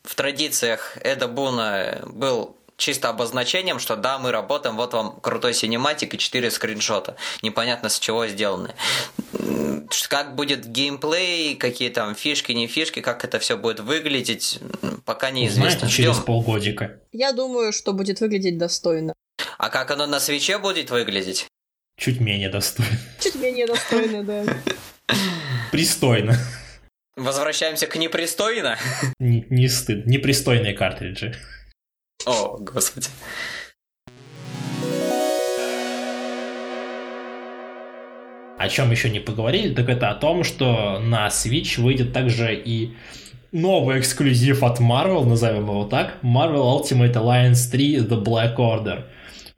в 0.02 0.14
традициях 0.14 0.96
Эда 1.02 1.28
Буна 1.28 2.00
был 2.06 2.56
чисто 2.78 3.10
обозначением, 3.10 3.78
что 3.78 3.96
да, 3.96 4.18
мы 4.18 4.30
работаем, 4.30 4.76
вот 4.76 4.94
вам 4.94 5.20
крутой 5.20 5.52
синематик 5.52 6.14
и 6.14 6.18
4 6.18 6.50
скриншота. 6.50 7.16
Непонятно 7.42 7.88
с 7.88 7.98
чего 7.98 8.26
сделаны. 8.26 8.74
Как 10.08 10.34
будет 10.36 10.66
геймплей, 10.66 11.56
какие 11.56 11.90
там 11.90 12.14
фишки, 12.14 12.52
не 12.52 12.66
фишки, 12.66 13.00
как 13.00 13.24
это 13.24 13.38
все 13.38 13.56
будет 13.56 13.80
выглядеть, 13.80 14.60
пока 15.04 15.30
неизвестно. 15.30 15.80
Знаете, 15.80 15.96
через 15.96 16.16
полгодика. 16.18 17.00
Я 17.12 17.32
думаю, 17.32 17.72
что 17.72 17.92
будет 17.92 18.20
выглядеть 18.20 18.56
достойно. 18.56 19.12
А 19.58 19.70
как 19.70 19.90
оно 19.90 20.06
на 20.06 20.20
свече 20.20 20.58
будет 20.58 20.90
выглядеть? 20.90 21.47
Чуть 21.98 22.20
менее 22.20 22.48
достойно. 22.48 22.96
Чуть 23.20 23.34
менее 23.34 23.66
достойно, 23.66 24.22
да. 24.22 24.44
Пристойно. 25.72 26.36
Возвращаемся 27.16 27.88
к 27.88 27.96
непристойно? 27.96 28.78
Не, 29.18 29.44
не 29.50 29.66
стыд. 29.68 30.06
Непристойные 30.06 30.74
картриджи. 30.74 31.34
О, 32.24 32.56
господи. 32.58 33.08
О 38.58 38.68
чем 38.68 38.92
еще 38.92 39.10
не 39.10 39.18
поговорили, 39.18 39.74
так 39.74 39.88
это 39.88 40.10
о 40.10 40.14
том, 40.14 40.44
что 40.44 41.00
на 41.00 41.26
Switch 41.26 41.80
выйдет 41.80 42.12
также 42.12 42.54
и 42.54 42.94
новый 43.50 43.98
эксклюзив 43.98 44.62
от 44.62 44.78
Marvel, 44.78 45.24
назовем 45.24 45.64
его 45.64 45.84
так, 45.84 46.18
Marvel 46.22 46.80
Ultimate 46.80 47.14
Alliance 47.14 47.68
3 47.70 47.98
The 47.98 48.22
Black 48.22 48.56
Order. 48.56 49.04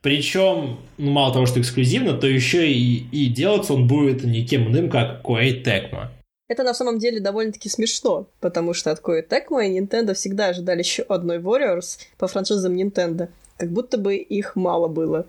Причем, 0.02 0.78
ну, 0.96 1.10
мало 1.10 1.32
того, 1.32 1.46
что 1.46 1.60
эксклюзивно, 1.60 2.14
то 2.14 2.26
еще 2.26 2.70
и, 2.70 3.06
и 3.10 3.28
делаться 3.28 3.74
он 3.74 3.86
будет 3.86 4.24
никем 4.24 4.68
иным, 4.68 4.88
как 4.88 5.22
Koei 5.22 5.62
Tecmo. 5.62 6.08
Это 6.48 6.64
на 6.64 6.74
самом 6.74 6.98
деле 6.98 7.20
довольно-таки 7.20 7.68
смешно, 7.68 8.26
потому 8.40 8.72
что 8.72 8.90
от 8.90 9.00
Koei 9.00 9.22
Tecmo 9.26 9.64
и 9.64 9.78
Nintendo 9.78 10.14
всегда 10.14 10.48
ожидали 10.48 10.80
еще 10.80 11.02
одной 11.02 11.38
Warriors 11.38 11.98
по 12.18 12.26
франшизам 12.26 12.74
Nintendo. 12.74 13.28
Как 13.56 13.70
будто 13.70 13.98
бы 13.98 14.16
их 14.16 14.56
мало 14.56 14.88
было. 14.88 15.26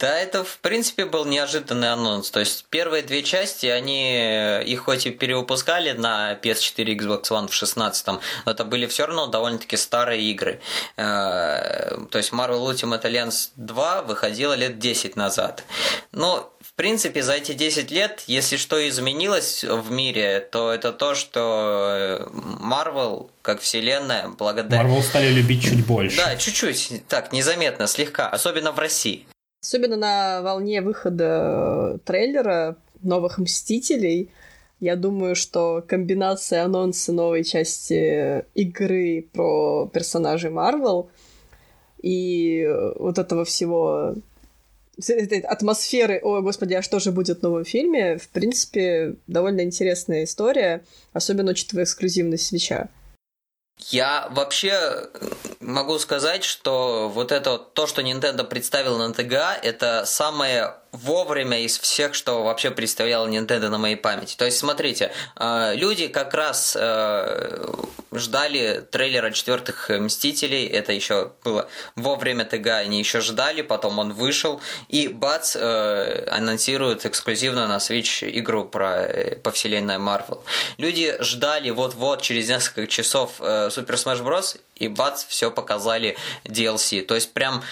Да, 0.00 0.18
это 0.18 0.44
в 0.44 0.58
принципе 0.60 1.04
был 1.04 1.26
неожиданный 1.26 1.92
анонс. 1.92 2.30
То 2.30 2.40
есть 2.40 2.64
первые 2.70 3.02
две 3.02 3.22
части, 3.22 3.66
они 3.66 4.16
э, 4.16 4.64
их 4.64 4.80
хоть 4.80 5.04
и 5.06 5.10
перевыпускали 5.10 5.92
на 5.92 6.38
PS4 6.42 6.96
Xbox 6.96 7.24
One 7.24 7.48
в 7.48 7.54
16 7.54 8.06
но 8.06 8.20
это 8.46 8.64
были 8.64 8.86
все 8.86 9.06
равно 9.06 9.26
довольно-таки 9.26 9.76
старые 9.76 10.22
игры. 10.30 10.60
Э, 10.96 11.98
то 12.10 12.16
есть 12.16 12.32
Marvel 12.32 12.72
Ultimate 12.72 13.02
Alliance 13.02 13.50
2 13.56 14.02
выходила 14.02 14.54
лет 14.54 14.78
10 14.78 15.16
назад. 15.16 15.64
Но 16.12 16.50
в 16.62 16.72
принципе, 16.72 17.22
за 17.22 17.34
эти 17.34 17.52
10 17.52 17.90
лет, 17.90 18.24
если 18.26 18.56
что 18.56 18.88
изменилось 18.88 19.64
в 19.64 19.90
мире, 19.90 20.40
то 20.50 20.72
это 20.72 20.92
то, 20.92 21.14
что 21.14 22.26
Marvel, 22.32 23.28
как 23.42 23.60
вселенная, 23.60 24.28
благодаря... 24.28 24.82
Marvel 24.82 25.02
стали 25.02 25.28
любить 25.28 25.62
чуть 25.62 25.84
больше. 25.84 26.16
Да, 26.16 26.36
чуть-чуть, 26.36 27.06
так, 27.06 27.32
незаметно, 27.32 27.86
слегка, 27.86 28.30
особенно 28.30 28.72
в 28.72 28.78
России. 28.78 29.26
Особенно 29.60 29.96
на 29.96 30.42
волне 30.42 30.80
выхода 30.80 31.94
э, 31.94 31.98
трейлера 32.04 32.76
новых 33.02 33.38
Мстителей, 33.38 34.30
я 34.80 34.96
думаю, 34.96 35.36
что 35.36 35.84
комбинация 35.86 36.64
анонса 36.64 37.12
новой 37.12 37.44
части 37.44 38.44
игры 38.54 39.28
про 39.32 39.86
персонажей 39.92 40.50
Марвел 40.50 41.10
и 42.02 42.66
вот 42.96 43.18
этого 43.18 43.44
всего 43.44 44.14
этой 45.08 45.40
атмосферы, 45.40 46.20
о, 46.22 46.40
господи, 46.40 46.74
а 46.74 46.82
что 46.82 46.98
же 46.98 47.12
будет 47.12 47.40
в 47.40 47.42
новом 47.42 47.64
фильме, 47.64 48.18
в 48.18 48.28
принципе, 48.28 49.16
довольно 49.26 49.62
интересная 49.62 50.24
история, 50.24 50.82
особенно 51.12 51.52
учитывая 51.52 51.84
эксклюзивность 51.84 52.46
свеча. 52.46 52.88
Я 53.88 54.28
вообще 54.30 55.08
могу 55.60 55.98
сказать, 55.98 56.44
что 56.44 57.08
вот 57.08 57.32
это 57.32 57.58
то, 57.58 57.86
что 57.86 58.02
Nintendo 58.02 58.44
представил 58.44 58.98
на 58.98 59.12
ТГА, 59.12 59.58
это 59.62 60.04
самое 60.06 60.74
вовремя 60.92 61.60
из 61.60 61.78
всех, 61.78 62.14
что 62.14 62.42
вообще 62.42 62.70
представлял 62.70 63.28
Nintendo 63.28 63.68
на 63.68 63.78
моей 63.78 63.96
памяти. 63.96 64.36
То 64.36 64.44
есть, 64.44 64.58
смотрите, 64.58 65.12
э, 65.36 65.74
люди 65.76 66.08
как 66.08 66.34
раз 66.34 66.76
э, 66.78 67.66
ждали 68.12 68.84
трейлера 68.90 69.30
четвертых 69.30 69.88
Мстителей, 69.88 70.66
это 70.66 70.92
еще 70.92 71.32
было 71.44 71.68
вовремя 71.94 72.44
ТГ, 72.44 72.66
они 72.66 72.98
еще 72.98 73.20
ждали, 73.20 73.62
потом 73.62 73.98
он 73.98 74.12
вышел, 74.12 74.60
и 74.88 75.08
бац, 75.08 75.56
э, 75.56 76.26
анонсируют 76.30 77.06
эксклюзивно 77.06 77.68
на 77.68 77.76
Switch 77.76 78.28
игру 78.38 78.64
про, 78.64 79.36
по 79.42 79.52
вселенной 79.52 79.96
Marvel. 79.96 80.42
Люди 80.76 81.16
ждали 81.20 81.70
вот-вот 81.70 82.22
через 82.22 82.48
несколько 82.48 82.86
часов 82.86 83.40
Super 83.40 83.94
Smash 83.94 84.24
Bros 84.24 84.58
и 84.76 84.88
бац, 84.88 85.24
все 85.24 85.50
показали 85.50 86.16
DLC. 86.44 87.02
То 87.02 87.14
есть 87.14 87.32
прям 87.32 87.62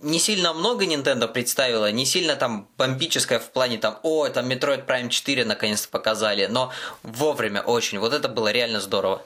не 0.00 0.18
сильно 0.18 0.52
много 0.54 0.84
Nintendo 0.84 1.28
представила, 1.28 1.90
не 1.92 2.06
сильно 2.06 2.31
там 2.36 2.68
бомбическое 2.78 3.38
в 3.38 3.50
плане 3.50 3.78
там, 3.78 3.98
о, 4.02 4.28
там 4.28 4.48
Metroid 4.50 4.86
Prime 4.86 5.08
4 5.08 5.44
наконец-то 5.44 5.88
показали, 5.88 6.46
но 6.46 6.70
вовремя 7.02 7.60
очень. 7.60 7.98
Вот 7.98 8.12
это 8.12 8.28
было 8.28 8.52
реально 8.52 8.80
здорово. 8.80 9.22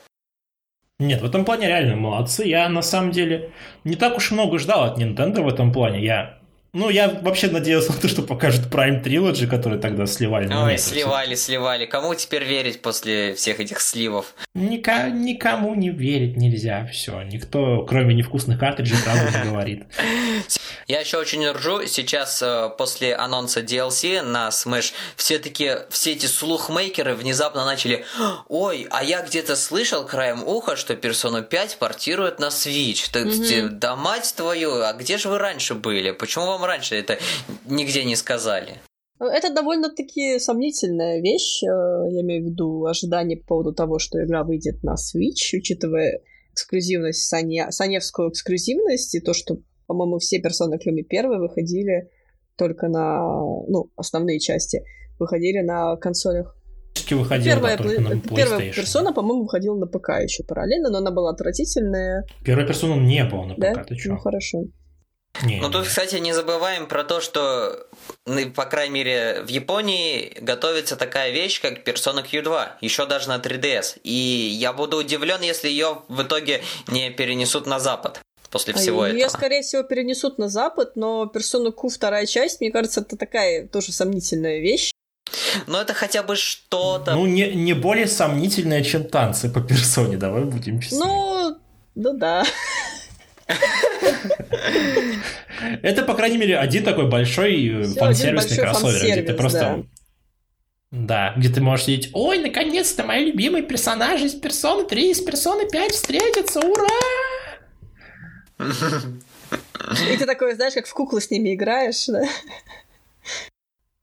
Нет, 0.98 1.20
в 1.20 1.26
этом 1.26 1.44
плане 1.44 1.68
реально 1.68 1.96
молодцы. 1.96 2.44
Я 2.44 2.68
на 2.68 2.82
самом 2.82 3.10
деле 3.10 3.52
не 3.84 3.96
так 3.96 4.16
уж 4.16 4.30
много 4.30 4.58
ждал 4.58 4.84
от 4.84 4.98
Nintendo 4.98 5.42
в 5.42 5.48
этом 5.48 5.72
плане. 5.72 6.02
Я 6.02 6.38
ну, 6.76 6.90
я 6.90 7.08
вообще 7.22 7.48
надеялся 7.48 7.92
на 7.92 7.98
то, 7.98 8.06
что 8.06 8.22
покажут 8.22 8.66
Prime 8.66 9.02
Trilogy, 9.02 9.46
который 9.46 9.78
тогда 9.78 10.04
сливали. 10.06 10.52
Ой, 10.52 10.76
сливали, 10.76 11.34
сливали. 11.34 11.86
Кому 11.86 12.14
теперь 12.14 12.44
верить 12.44 12.82
после 12.82 13.34
всех 13.34 13.60
этих 13.60 13.80
сливов? 13.80 14.34
Ника- 14.54 15.10
никому 15.10 15.74
не 15.74 15.88
верить 15.88 16.36
нельзя. 16.36 16.86
Все, 16.92 17.22
никто, 17.22 17.86
кроме 17.86 18.14
невкусных 18.14 18.58
картриджей, 18.60 18.98
правду 19.02 19.38
не 19.38 19.50
говорит. 19.50 19.84
Я 20.86 21.00
еще 21.00 21.18
очень 21.18 21.44
ржу. 21.50 21.86
Сейчас 21.86 22.40
э, 22.42 22.70
после 22.78 23.16
анонса 23.16 23.60
DLC 23.60 24.22
на 24.22 24.50
Smash 24.50 24.92
все 25.16 25.38
таки 25.38 25.72
все 25.90 26.12
эти 26.12 26.26
слухмейкеры 26.26 27.14
внезапно 27.14 27.64
начали 27.64 28.04
Ой, 28.48 28.86
а 28.90 29.02
я 29.02 29.22
где-то 29.22 29.56
слышал 29.56 30.06
краем 30.06 30.44
уха, 30.44 30.76
что 30.76 30.94
Persona 30.94 31.42
5 31.42 31.78
портирует 31.78 32.38
на 32.38 32.46
Switch. 32.46 33.68
Да 33.70 33.96
мать 33.96 34.32
твою, 34.36 34.82
а 34.82 34.92
где 34.92 35.18
же 35.18 35.28
вы 35.28 35.38
раньше 35.38 35.74
были? 35.74 36.12
Почему 36.12 36.46
вам 36.46 36.64
раньше 36.66 36.94
это 36.94 37.18
нигде 37.66 38.04
не 38.04 38.16
сказали? 38.16 38.78
Это 39.18 39.52
довольно-таки 39.52 40.38
сомнительная 40.38 41.22
вещь, 41.22 41.62
э, 41.62 41.66
я 41.66 42.20
имею 42.20 42.44
в 42.44 42.50
виду 42.50 42.84
ожидание 42.84 43.38
по 43.38 43.46
поводу 43.46 43.72
того, 43.72 43.98
что 43.98 44.22
игра 44.22 44.44
выйдет 44.44 44.82
на 44.82 44.94
Switch, 44.94 45.56
учитывая 45.56 46.20
эксклюзивность, 46.52 47.26
Саня, 47.26 47.70
саневскую 47.70 48.30
эксклюзивность, 48.30 49.14
и 49.14 49.20
то, 49.20 49.32
что, 49.32 49.56
по-моему, 49.86 50.18
все 50.18 50.38
персоны, 50.38 50.78
кроме 50.78 51.02
первой, 51.02 51.38
выходили 51.38 52.10
только 52.56 52.88
на, 52.88 53.20
ну, 53.68 53.90
основные 53.96 54.38
части, 54.38 54.82
выходили 55.18 55.60
на 55.60 55.96
консолях. 55.96 56.54
Выходила, 57.10 57.54
первая, 57.54 57.76
да, 57.76 58.00
на 58.00 58.20
первая 58.20 58.72
персона, 58.72 59.12
по-моему, 59.12 59.42
выходила 59.42 59.76
на 59.76 59.86
ПК 59.86 60.10
еще 60.22 60.44
параллельно, 60.44 60.90
но 60.90 60.98
она 60.98 61.10
была 61.10 61.30
отвратительная. 61.30 62.24
Первая 62.44 62.66
персона 62.66 63.00
не 63.00 63.24
была 63.24 63.46
на 63.46 63.54
ПК, 63.54 63.60
да? 63.60 63.84
ты 63.84 63.96
что? 63.96 64.10
Ну, 64.10 64.18
хорошо. 64.18 64.64
Не, 65.42 65.60
ну 65.60 65.70
тут, 65.70 65.86
кстати, 65.86 66.16
не 66.16 66.32
забываем 66.32 66.86
про 66.86 67.04
то, 67.04 67.20
что, 67.20 67.86
ну, 68.26 68.50
по 68.50 68.64
крайней 68.64 68.94
мере, 68.94 69.42
в 69.42 69.48
Японии 69.48 70.36
готовится 70.40 70.96
такая 70.96 71.30
вещь, 71.30 71.60
как 71.60 71.86
Persona 71.86 72.24
Q2, 72.24 72.68
еще 72.80 73.06
даже 73.06 73.28
на 73.28 73.36
3DS. 73.36 74.00
И 74.02 74.12
я 74.12 74.72
буду 74.72 74.98
удивлен, 74.98 75.40
если 75.42 75.68
ее 75.68 76.02
в 76.08 76.22
итоге 76.22 76.62
не 76.88 77.10
перенесут 77.10 77.66
на 77.66 77.78
Запад 77.78 78.20
после 78.50 78.74
а 78.74 78.76
всего 78.76 79.06
ее, 79.06 79.12
этого. 79.12 79.22
Ее, 79.22 79.30
скорее 79.30 79.62
всего, 79.62 79.82
перенесут 79.82 80.38
на 80.38 80.48
Запад, 80.48 80.96
но 80.96 81.30
Persona 81.32 81.72
Q 81.72 81.88
вторая 81.88 82.26
часть, 82.26 82.60
мне 82.60 82.70
кажется, 82.70 83.00
это 83.00 83.16
такая 83.16 83.66
тоже 83.66 83.92
сомнительная 83.92 84.60
вещь. 84.60 84.92
Но 85.66 85.80
это 85.80 85.94
хотя 85.94 86.22
бы 86.22 86.36
что-то. 86.36 87.14
Ну, 87.14 87.26
не, 87.26 87.52
не 87.54 87.72
более 87.72 88.06
сомнительное, 88.06 88.82
чем 88.82 89.04
танцы 89.04 89.50
по 89.50 89.60
персоне, 89.60 90.16
давай 90.16 90.44
будем 90.44 90.80
честны. 90.80 90.98
Ну, 91.04 91.56
ну 91.94 92.12
да. 92.16 92.44
Это, 95.82 96.02
по 96.02 96.14
крайней 96.14 96.38
мере, 96.38 96.58
один 96.58 96.84
такой 96.84 97.08
большой 97.08 97.66
э, 97.66 97.84
фан-сервисный 97.84 98.58
кроссовер, 98.58 99.12
где 99.12 99.22
ты 99.22 99.34
просто... 99.34 99.84
Да, 100.92 101.34
где 101.36 101.48
ты 101.48 101.60
можешь 101.60 101.88
видеть, 101.88 102.10
ой, 102.14 102.38
наконец-то 102.38 103.02
мои 103.04 103.26
любимые 103.26 103.64
персонажи 103.64 104.26
из 104.26 104.34
Персоны 104.34 104.86
3, 104.86 105.10
из 105.10 105.20
Персоны 105.20 105.68
5 105.68 105.92
встретятся, 105.92 106.60
ура! 106.60 106.86
И 108.58 110.16
ты 110.16 110.26
такой, 110.26 110.54
знаешь, 110.54 110.74
как 110.74 110.86
в 110.86 110.94
куклы 110.94 111.20
с 111.20 111.30
ними 111.30 111.54
играешь, 111.54 112.06
да? 112.06 112.22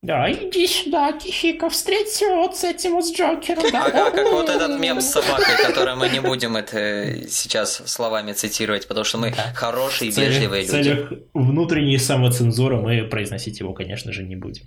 Да, 0.03 0.29
иди 0.29 0.67
сюда, 0.67 1.13
Тихика, 1.13 1.69
встреться 1.69 2.25
вот 2.35 2.57
с 2.57 2.65
этим 2.65 2.91
вот 2.91 3.05
с 3.05 3.13
Джокером. 3.15 3.63
Да? 3.71 3.85
Ага, 3.85 4.11
как 4.11 4.31
вот 4.33 4.49
этот 4.49 4.77
мем 4.77 4.99
с 4.99 5.09
собакой, 5.09 5.55
который 5.65 5.95
мы 5.95 6.09
не 6.09 6.19
будем 6.19 6.57
это 6.57 7.29
сейчас 7.29 7.81
словами 7.85 8.33
цитировать, 8.33 8.85
потому 8.85 9.05
что 9.05 9.17
мы 9.17 9.31
да. 9.31 9.53
хорошие, 9.55 10.11
целях, 10.11 10.31
вежливые 10.31 10.63
люди. 10.63 10.69
В 10.69 10.71
целях 10.71 11.13
внутренней 11.33 11.97
самоцензуры 11.97 12.81
мы 12.81 13.05
произносить 13.05 13.61
его, 13.61 13.71
конечно 13.71 14.11
же, 14.11 14.23
не 14.23 14.35
будем. 14.35 14.65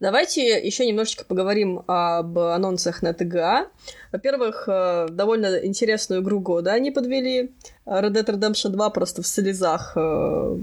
Давайте 0.00 0.58
еще 0.66 0.86
немножечко 0.86 1.26
поговорим 1.26 1.82
об 1.86 2.38
анонсах 2.38 3.02
на 3.02 3.12
ТГА. 3.12 3.68
Во-первых, 4.12 4.64
э, 4.66 5.08
довольно 5.10 5.58
интересную 5.58 6.22
игру 6.22 6.40
года 6.40 6.72
они 6.72 6.90
подвели. 6.90 7.52
Red 7.84 8.12
Dead 8.12 8.24
Redemption 8.24 8.70
2 8.70 8.90
просто 8.90 9.20
в 9.20 9.26
слезах 9.26 9.92
э, 9.96 10.56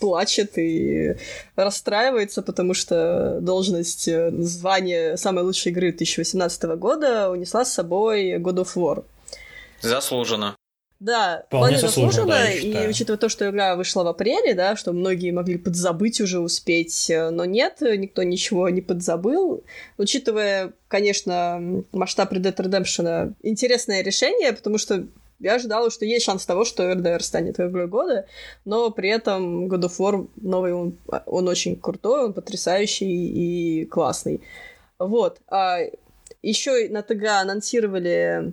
плачет 0.00 0.58
и 0.58 1.14
расстраивается, 1.54 2.42
потому 2.42 2.74
что 2.74 3.38
должность 3.40 4.08
э, 4.08 4.32
звания 4.38 5.14
самой 5.16 5.44
лучшей 5.44 5.70
игры 5.70 5.92
2018 5.92 6.62
года 6.80 7.30
унесла 7.30 7.64
с 7.64 7.72
собой 7.72 8.38
God 8.38 8.64
of 8.64 8.74
War. 8.74 9.04
Заслуженно. 9.82 10.56
Да, 11.00 11.44
вполне 11.46 11.78
заслуженно, 11.78 12.26
да, 12.26 12.50
и 12.50 12.88
учитывая 12.88 13.18
то, 13.18 13.28
что 13.28 13.48
игра 13.48 13.76
вышла 13.76 14.02
в 14.02 14.08
апреле, 14.08 14.54
да, 14.54 14.74
что 14.74 14.92
многие 14.92 15.30
могли 15.30 15.56
подзабыть 15.56 16.20
уже 16.20 16.40
успеть, 16.40 17.08
э, 17.08 17.30
но 17.30 17.44
нет, 17.44 17.80
никто 17.80 18.24
ничего 18.24 18.68
не 18.68 18.80
подзабыл. 18.80 19.62
Учитывая, 19.96 20.72
конечно, 20.88 21.84
масштаб 21.92 22.32
Red 22.32 22.52
Dead 22.52 22.56
Redemption, 22.56 23.34
интересное 23.42 24.02
решение, 24.02 24.52
потому 24.52 24.76
что 24.76 25.06
я 25.38 25.54
ожидала, 25.54 25.90
что 25.90 26.04
есть 26.04 26.24
шанс 26.24 26.44
того, 26.44 26.64
что 26.64 26.90
RDR 26.90 27.20
станет 27.20 27.60
игрой 27.60 27.86
года, 27.86 28.26
но 28.64 28.90
при 28.90 29.08
этом 29.08 29.68
God 29.68 29.82
of 29.82 29.98
War 29.98 30.28
новый, 30.36 30.72
он, 30.72 30.98
он 31.26 31.46
очень 31.46 31.76
крутой, 31.76 32.24
он 32.24 32.32
потрясающий 32.32 33.28
и 33.82 33.84
классный. 33.84 34.40
Вот. 34.98 35.38
А 35.46 35.78
еще 36.42 36.88
на 36.88 37.02
ТГ 37.02 37.24
анонсировали 37.40 38.52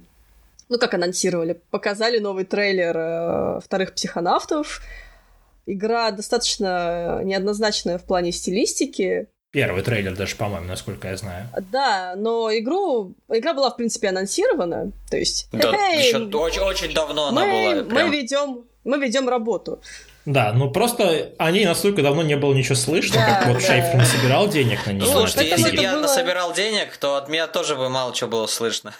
ну 0.70 0.78
как 0.78 0.94
анонсировали, 0.94 1.62
показали 1.72 2.20
новый 2.20 2.46
трейлер 2.46 2.96
э, 2.98 3.60
вторых 3.64 3.94
психонавтов. 3.94 4.82
Игра 5.66 6.12
достаточно 6.12 7.22
неоднозначная 7.24 7.98
в 7.98 8.04
плане 8.04 8.32
стилистики. 8.32 9.28
Первый 9.52 9.84
трейлер 9.84 10.16
даже, 10.16 10.36
по-моему, 10.36 10.68
насколько 10.68 11.08
я 11.08 11.18
знаю. 11.18 11.48
Да, 11.72 12.14
но 12.18 12.52
игру... 12.52 13.16
Игра 13.30 13.54
была, 13.54 13.72
в 13.72 13.78
принципе, 13.78 14.10
анонсирована. 14.10 14.92
То 15.10 15.18
есть... 15.18 15.48
Да, 15.52 15.88
еще 15.88 16.18
очень, 16.26 16.62
очень 16.62 16.94
давно 16.94 17.32
мы, 17.32 17.42
она 17.42 17.52
была. 17.52 17.84
Прям... 17.86 18.10
Мы 18.10 18.16
ведем 18.16 18.66
мы 18.86 19.00
ведем 19.00 19.28
работу. 19.28 19.82
Да, 20.26 20.54
ну 20.54 20.72
просто 20.72 21.34
о 21.38 21.52
ней 21.52 21.66
настолько 21.66 22.02
давно 22.02 22.24
не 22.24 22.36
было 22.36 22.54
ничего 22.54 22.76
слышно, 22.76 23.18
да, 23.18 23.26
как 23.26 23.48
вот 23.48 23.56
да. 23.56 23.60
Шейфер 23.60 23.96
не 24.00 24.06
собирал 24.06 24.48
денег 24.48 24.86
на 24.88 24.92
нее. 24.92 25.06
Слушайте, 25.06 25.50
если 25.50 25.76
бы 25.76 25.82
я 25.82 25.94
было... 25.94 26.02
насобирал 26.02 26.54
денег, 26.54 26.96
то 26.98 27.18
от 27.18 27.30
меня 27.30 27.48
тоже 27.48 27.76
бы 27.76 27.90
мало 27.90 28.14
чего 28.14 28.30
было 28.30 28.48
слышно. 28.48 28.94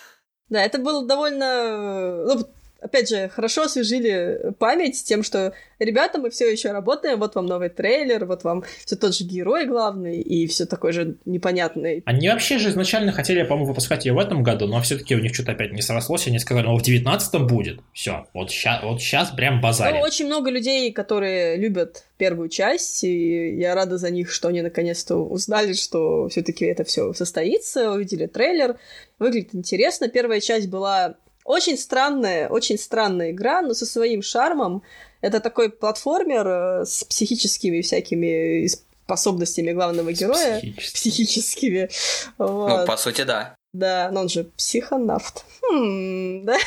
Да, 0.50 0.64
это 0.64 0.78
было 0.78 1.06
довольно... 1.06 2.24
Ну, 2.26 2.55
опять 2.86 3.10
же, 3.10 3.30
хорошо 3.30 3.64
освежили 3.64 4.54
память 4.60 5.04
тем, 5.04 5.24
что 5.24 5.54
ребята, 5.80 6.20
мы 6.20 6.30
все 6.30 6.52
еще 6.52 6.72
работаем, 6.72 7.20
вот 7.20 7.36
вам 7.36 7.48
новый 7.48 7.70
трейлер, 7.70 8.26
вот 8.26 8.44
вам 8.44 8.64
все 8.86 8.96
тот 8.96 9.16
же 9.16 9.24
герой 9.26 9.66
главный 9.66 10.22
и 10.22 10.48
все 10.48 10.66
такой 10.66 10.94
же 10.94 11.18
непонятный. 11.26 12.04
Они 12.06 12.30
вообще 12.30 12.60
же 12.60 12.70
изначально 12.70 13.12
хотели, 13.12 13.44
по-моему, 13.44 13.70
выпускать 13.70 14.06
ее 14.06 14.14
в 14.14 14.20
этом 14.20 14.44
году, 14.44 14.68
но 14.68 14.82
все-таки 14.82 15.16
у 15.16 15.20
них 15.20 15.34
что-то 15.34 15.54
опять 15.54 15.74
не 15.74 15.82
срослось, 15.82 16.28
они 16.28 16.40
сказали, 16.40 16.66
ну 16.66 16.78
в 16.78 16.84
19-м 16.84 17.48
будет. 17.48 17.80
Все, 17.94 18.28
вот 18.34 18.52
сейчас, 18.52 18.84
вот 18.84 19.02
сейчас 19.02 19.32
прям 19.32 19.62
базарит. 19.62 19.96
Ну, 19.96 20.02
очень 20.02 20.28
много 20.28 20.52
людей, 20.52 20.92
которые 20.92 21.58
любят 21.58 22.06
первую 22.18 22.50
часть, 22.50 23.04
и 23.04 23.56
я 23.58 23.74
рада 23.74 23.98
за 23.98 24.12
них, 24.12 24.32
что 24.32 24.50
они 24.50 24.62
наконец-то 24.62 25.16
узнали, 25.16 25.74
что 25.74 26.30
все-таки 26.30 26.66
это 26.66 26.84
все 26.84 27.14
состоится, 27.14 27.92
увидели 27.92 28.28
трейлер. 28.28 28.78
Выглядит 29.18 29.56
интересно. 29.56 30.08
Первая 30.08 30.40
часть 30.40 30.70
была 30.70 31.16
очень 31.46 31.78
странная, 31.78 32.50
очень 32.50 32.78
странная 32.78 33.32
игра, 33.32 33.62
но 33.62 33.74
со 33.74 33.86
своим 33.86 34.22
шармом. 34.22 34.84
Это 35.22 35.40
такой 35.40 35.70
платформер 35.70 36.48
э, 36.48 36.86
с 36.86 37.04
психическими 37.04 37.82
всякими 37.82 38.68
способностями 39.06 39.72
главного 39.72 40.12
героя. 40.12 40.60
Психическими. 40.78 41.90
Вот. 42.38 42.80
Ну, 42.80 42.86
по 42.86 42.98
сути, 42.98 43.22
да. 43.22 43.56
Да, 43.74 44.10
но 44.12 44.22
он 44.22 44.30
же 44.30 44.46
психонавт. 44.56 45.44
Хм, 45.62 46.46
да? 46.46 46.58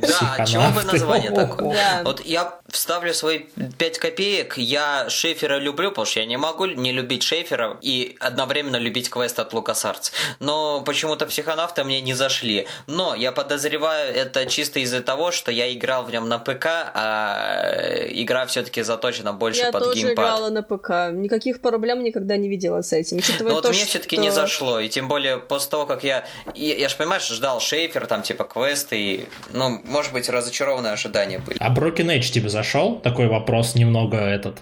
Да, 0.00 0.34
о 0.38 0.46
чем 0.46 0.74
бы 0.74 0.82
название 0.82 1.30
такое? 1.30 2.02
Вот 2.02 2.24
я 2.24 2.59
вставлю 2.70 3.14
свои 3.14 3.40
5 3.78 3.98
копеек. 3.98 4.58
Я 4.58 5.08
Шефера 5.08 5.58
люблю, 5.58 5.90
потому 5.90 6.06
что 6.06 6.20
я 6.20 6.26
не 6.26 6.36
могу 6.36 6.66
не 6.66 6.92
любить 6.92 7.22
Шефера 7.22 7.78
и 7.82 8.16
одновременно 8.20 8.76
любить 8.76 9.10
квест 9.10 9.38
от 9.38 9.52
LucasArts. 9.52 10.12
Но 10.38 10.82
почему-то 10.82 11.26
психонавты 11.26 11.84
мне 11.84 12.00
не 12.00 12.14
зашли. 12.14 12.66
Но 12.86 13.14
я 13.14 13.32
подозреваю, 13.32 14.14
это 14.14 14.46
чисто 14.46 14.80
из-за 14.80 15.02
того, 15.02 15.30
что 15.30 15.50
я 15.50 15.72
играл 15.72 16.04
в 16.04 16.10
нем 16.10 16.28
на 16.28 16.38
ПК, 16.38 16.66
а 16.66 18.06
игра 18.10 18.46
все-таки 18.46 18.82
заточена 18.82 19.32
больше 19.32 19.62
я 19.62 19.72
под 19.72 19.94
геймпад. 19.94 19.96
Я 19.96 20.02
тоже 20.02 20.14
играла 20.14 20.50
на 20.50 20.62
ПК. 20.62 20.90
Никаких 21.12 21.60
проблем 21.60 22.04
никогда 22.04 22.36
не 22.36 22.48
видела 22.48 22.82
с 22.82 22.92
этим. 22.92 23.20
Но 23.40 23.54
вот 23.54 23.68
мне 23.68 23.84
все-таки 23.84 24.16
не 24.16 24.30
зашло. 24.30 24.80
И 24.80 24.88
тем 24.88 25.08
более 25.08 25.38
после 25.38 25.70
того, 25.70 25.86
как 25.86 26.04
я 26.04 26.10
я, 26.54 26.76
я 26.76 26.88
же, 26.88 26.96
понимаешь, 26.96 27.26
ждал 27.26 27.60
Шейфер, 27.60 28.06
там, 28.06 28.22
типа, 28.22 28.44
квесты, 28.44 28.98
и, 28.98 29.26
ну, 29.52 29.80
может 29.84 30.12
быть, 30.12 30.28
разочарованные 30.28 30.92
ожидания 30.92 31.38
были. 31.38 31.58
А 31.60 31.72
Broken 31.72 32.06
Age 32.06 32.32
тебе 32.32 32.48
зашел? 32.60 33.00
Такой 33.00 33.28
вопрос 33.28 33.74
немного 33.74 34.18
этот. 34.18 34.60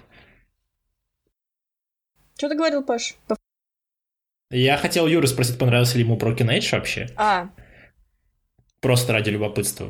Что 2.37 2.49
ты 2.49 2.55
говорил, 2.57 2.85
Паш? 2.85 3.17
Я 4.51 4.77
хотел 4.77 5.07
Юры 5.07 5.27
спросить, 5.27 5.59
понравился 5.59 5.99
ли 5.99 6.05
ему 6.05 6.17
Broken 6.17 6.49
Age 6.49 6.69
вообще. 6.73 7.09
А. 7.17 7.51
Просто 8.81 9.13
ради 9.13 9.31
любопытства. 9.31 9.89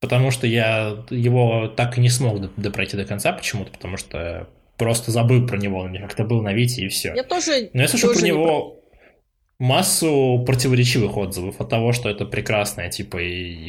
Потому 0.00 0.30
что 0.30 0.46
я 0.46 1.04
его 1.08 1.68
так 1.68 1.96
и 1.96 2.00
не 2.02 2.10
смог 2.10 2.54
допройти 2.56 2.96
до 2.96 3.06
конца 3.06 3.32
почему-то, 3.32 3.72
потому 3.72 3.96
что 3.96 4.50
просто 4.76 5.10
забыл 5.10 5.46
про 5.46 5.56
него, 5.56 5.78
он 5.78 5.90
мне 5.90 6.00
как-то 6.00 6.24
был 6.24 6.42
на 6.42 6.52
Вите 6.52 6.82
и 6.82 6.88
все. 6.88 7.14
Я 7.14 7.22
тоже. 7.22 7.70
Но 7.72 7.80
я 7.80 7.88
слышу 7.88 8.12
про 8.12 8.20
него 8.20 8.83
массу 9.58 10.42
противоречивых 10.46 11.16
отзывов 11.16 11.60
от 11.60 11.68
того, 11.68 11.92
что 11.92 12.08
это 12.08 12.24
прекрасная 12.24 12.90
типа 12.90 13.18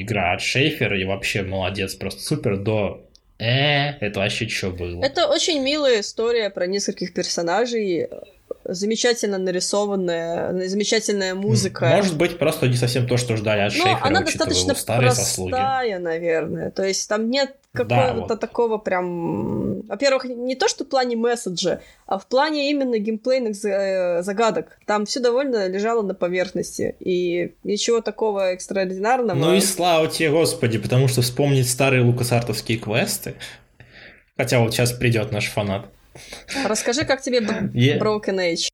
игра 0.01 0.33
от 0.33 0.41
Шейфера 0.41 0.99
и 0.99 1.05
вообще 1.05 1.43
молодец, 1.43 1.95
просто 1.95 2.21
супер, 2.21 2.57
до 2.57 3.05
э, 3.37 3.91
это 3.99 4.19
вообще 4.19 4.47
что 4.47 4.71
было? 4.71 5.03
Это 5.03 5.27
очень 5.27 5.61
милая 5.61 6.01
история 6.01 6.49
про 6.49 6.67
нескольких 6.67 7.13
персонажей, 7.13 8.09
замечательно 8.67 9.37
нарисованная, 9.37 10.67
замечательная 10.67 11.35
музыка. 11.35 11.87
Может 11.87 12.17
быть, 12.17 12.37
просто 12.37 12.67
не 12.67 12.75
совсем 12.75 13.07
то, 13.07 13.17
что 13.17 13.37
ждали 13.37 13.61
от 13.61 13.73
Но 13.73 13.83
Шейфера, 13.83 13.99
она 14.01 14.21
достаточно 14.21 14.75
старые 14.75 15.07
простая, 15.07 15.25
заслуги. 15.25 15.93
наверное. 16.03 16.71
То 16.71 16.83
есть 16.83 17.07
там 17.07 17.29
нет 17.29 17.55
какого-то 17.73 18.13
да, 18.13 18.25
вот. 18.27 18.39
такого 18.39 18.77
прям... 18.77 19.81
Во-первых, 19.81 20.25
не 20.25 20.55
то, 20.55 20.67
что 20.67 20.85
в 20.85 20.87
плане 20.87 21.15
месседжа, 21.15 21.81
а 22.07 22.17
в 22.17 22.25
плане 22.27 22.71
именно 22.71 22.97
геймплейных 22.97 23.63
э, 23.65 24.23
загадок. 24.23 24.79
Там 24.85 25.05
все 25.05 25.19
довольно 25.19 25.67
лежало 25.67 26.01
на 26.01 26.15
поверхности, 26.15 26.95
и 26.99 27.53
ничего 27.63 28.01
такого 28.01 28.53
экстраординарного... 28.53 29.37
Ну 29.37 29.55
и 29.55 29.61
слава 29.61 30.07
тебе, 30.07 30.31
Господи, 30.31 30.77
потому 30.79 31.07
что 31.07 31.21
вспомнить 31.21 31.69
старые 31.69 32.03
лукасартовские 32.03 32.77
квесты, 32.77 33.35
хотя 34.37 34.59
вот 34.59 34.73
сейчас 34.73 34.93
придет 34.93 35.31
наш 35.31 35.47
фанат. 35.49 35.87
Расскажи, 36.65 37.05
как 37.05 37.21
тебе 37.21 37.39
Broken 37.39 38.37
Age? 38.39 38.69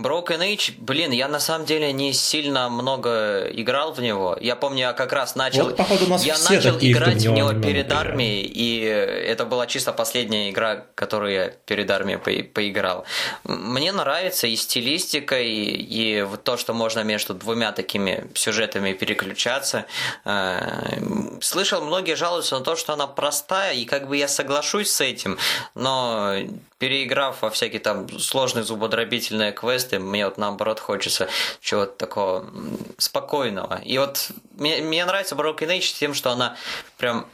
Broken 0.00 0.38
Age, 0.38 0.74
блин, 0.78 1.10
я 1.10 1.26
на 1.26 1.40
самом 1.40 1.66
деле 1.66 1.92
не 1.92 2.12
сильно 2.12 2.68
много 2.68 3.48
играл 3.50 3.92
в 3.92 4.00
него. 4.00 4.38
Я 4.40 4.54
помню, 4.54 4.78
я 4.78 4.92
как 4.92 5.12
раз 5.12 5.34
начал... 5.34 5.64
Вот, 5.64 5.76
походу, 5.76 6.04
у 6.04 6.08
нас 6.08 6.24
я 6.24 6.34
все 6.34 6.54
начал 6.54 6.74
такие, 6.74 6.92
играть 6.92 7.26
в 7.26 7.32
него 7.32 7.52
перед 7.54 7.86
играли. 7.86 8.10
армией, 8.10 8.42
и 8.42 8.78
это 8.78 9.44
была 9.44 9.66
чисто 9.66 9.92
последняя 9.92 10.50
игра, 10.50 10.84
которую 10.94 11.32
я 11.32 11.48
перед 11.48 11.90
армией 11.90 12.18
по 12.18 12.30
поиграл. 12.54 13.06
Мне 13.42 13.90
нравится 13.90 14.46
и 14.46 14.54
стилистика, 14.54 15.40
и, 15.40 15.64
и 15.64 16.24
то, 16.44 16.56
что 16.56 16.74
можно 16.74 17.02
между 17.02 17.34
двумя 17.34 17.72
такими 17.72 18.30
сюжетами 18.34 18.92
переключаться. 18.92 19.86
Э, 20.24 21.00
слышал, 21.40 21.82
многие 21.84 22.14
жалуются 22.14 22.56
на 22.56 22.64
то, 22.64 22.76
что 22.76 22.92
она 22.92 23.08
простая, 23.08 23.74
и 23.74 23.84
как 23.84 24.06
бы 24.06 24.16
я 24.16 24.28
соглашусь 24.28 24.92
с 24.92 25.00
этим, 25.00 25.38
но 25.74 26.36
переиграв 26.78 27.42
во 27.42 27.50
всякие 27.50 27.80
там 27.80 28.08
сложные 28.18 28.64
зубодробительные 28.64 29.52
квесты, 29.52 29.98
мне 29.98 30.24
вот 30.24 30.38
наоборот 30.38 30.80
хочется 30.80 31.28
чего-то 31.60 31.92
такого 31.92 32.50
спокойного. 32.98 33.80
И 33.84 33.98
вот 33.98 34.30
мне, 34.56 34.80
мне 34.80 35.04
нравится 35.04 35.34
Broken 35.34 35.68
Age 35.68 35.98
тем, 35.98 36.14
что 36.14 36.30
она 36.30 36.56
прям 36.96 37.26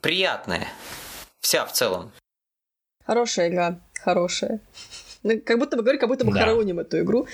приятная. 0.00 0.68
Вся 1.40 1.64
в 1.66 1.72
целом. 1.72 2.12
Хорошая 3.06 3.48
игра, 3.48 3.78
хорошая. 4.02 4.60
Ну, 5.22 5.40
как 5.44 5.58
будто 5.58 5.76
бы 5.76 5.82
говорю, 5.82 5.98
как 5.98 6.08
будто 6.08 6.24
мы 6.24 6.32
да. 6.32 6.40
хороним 6.40 6.78
эту 6.78 7.00
игру. 7.00 7.26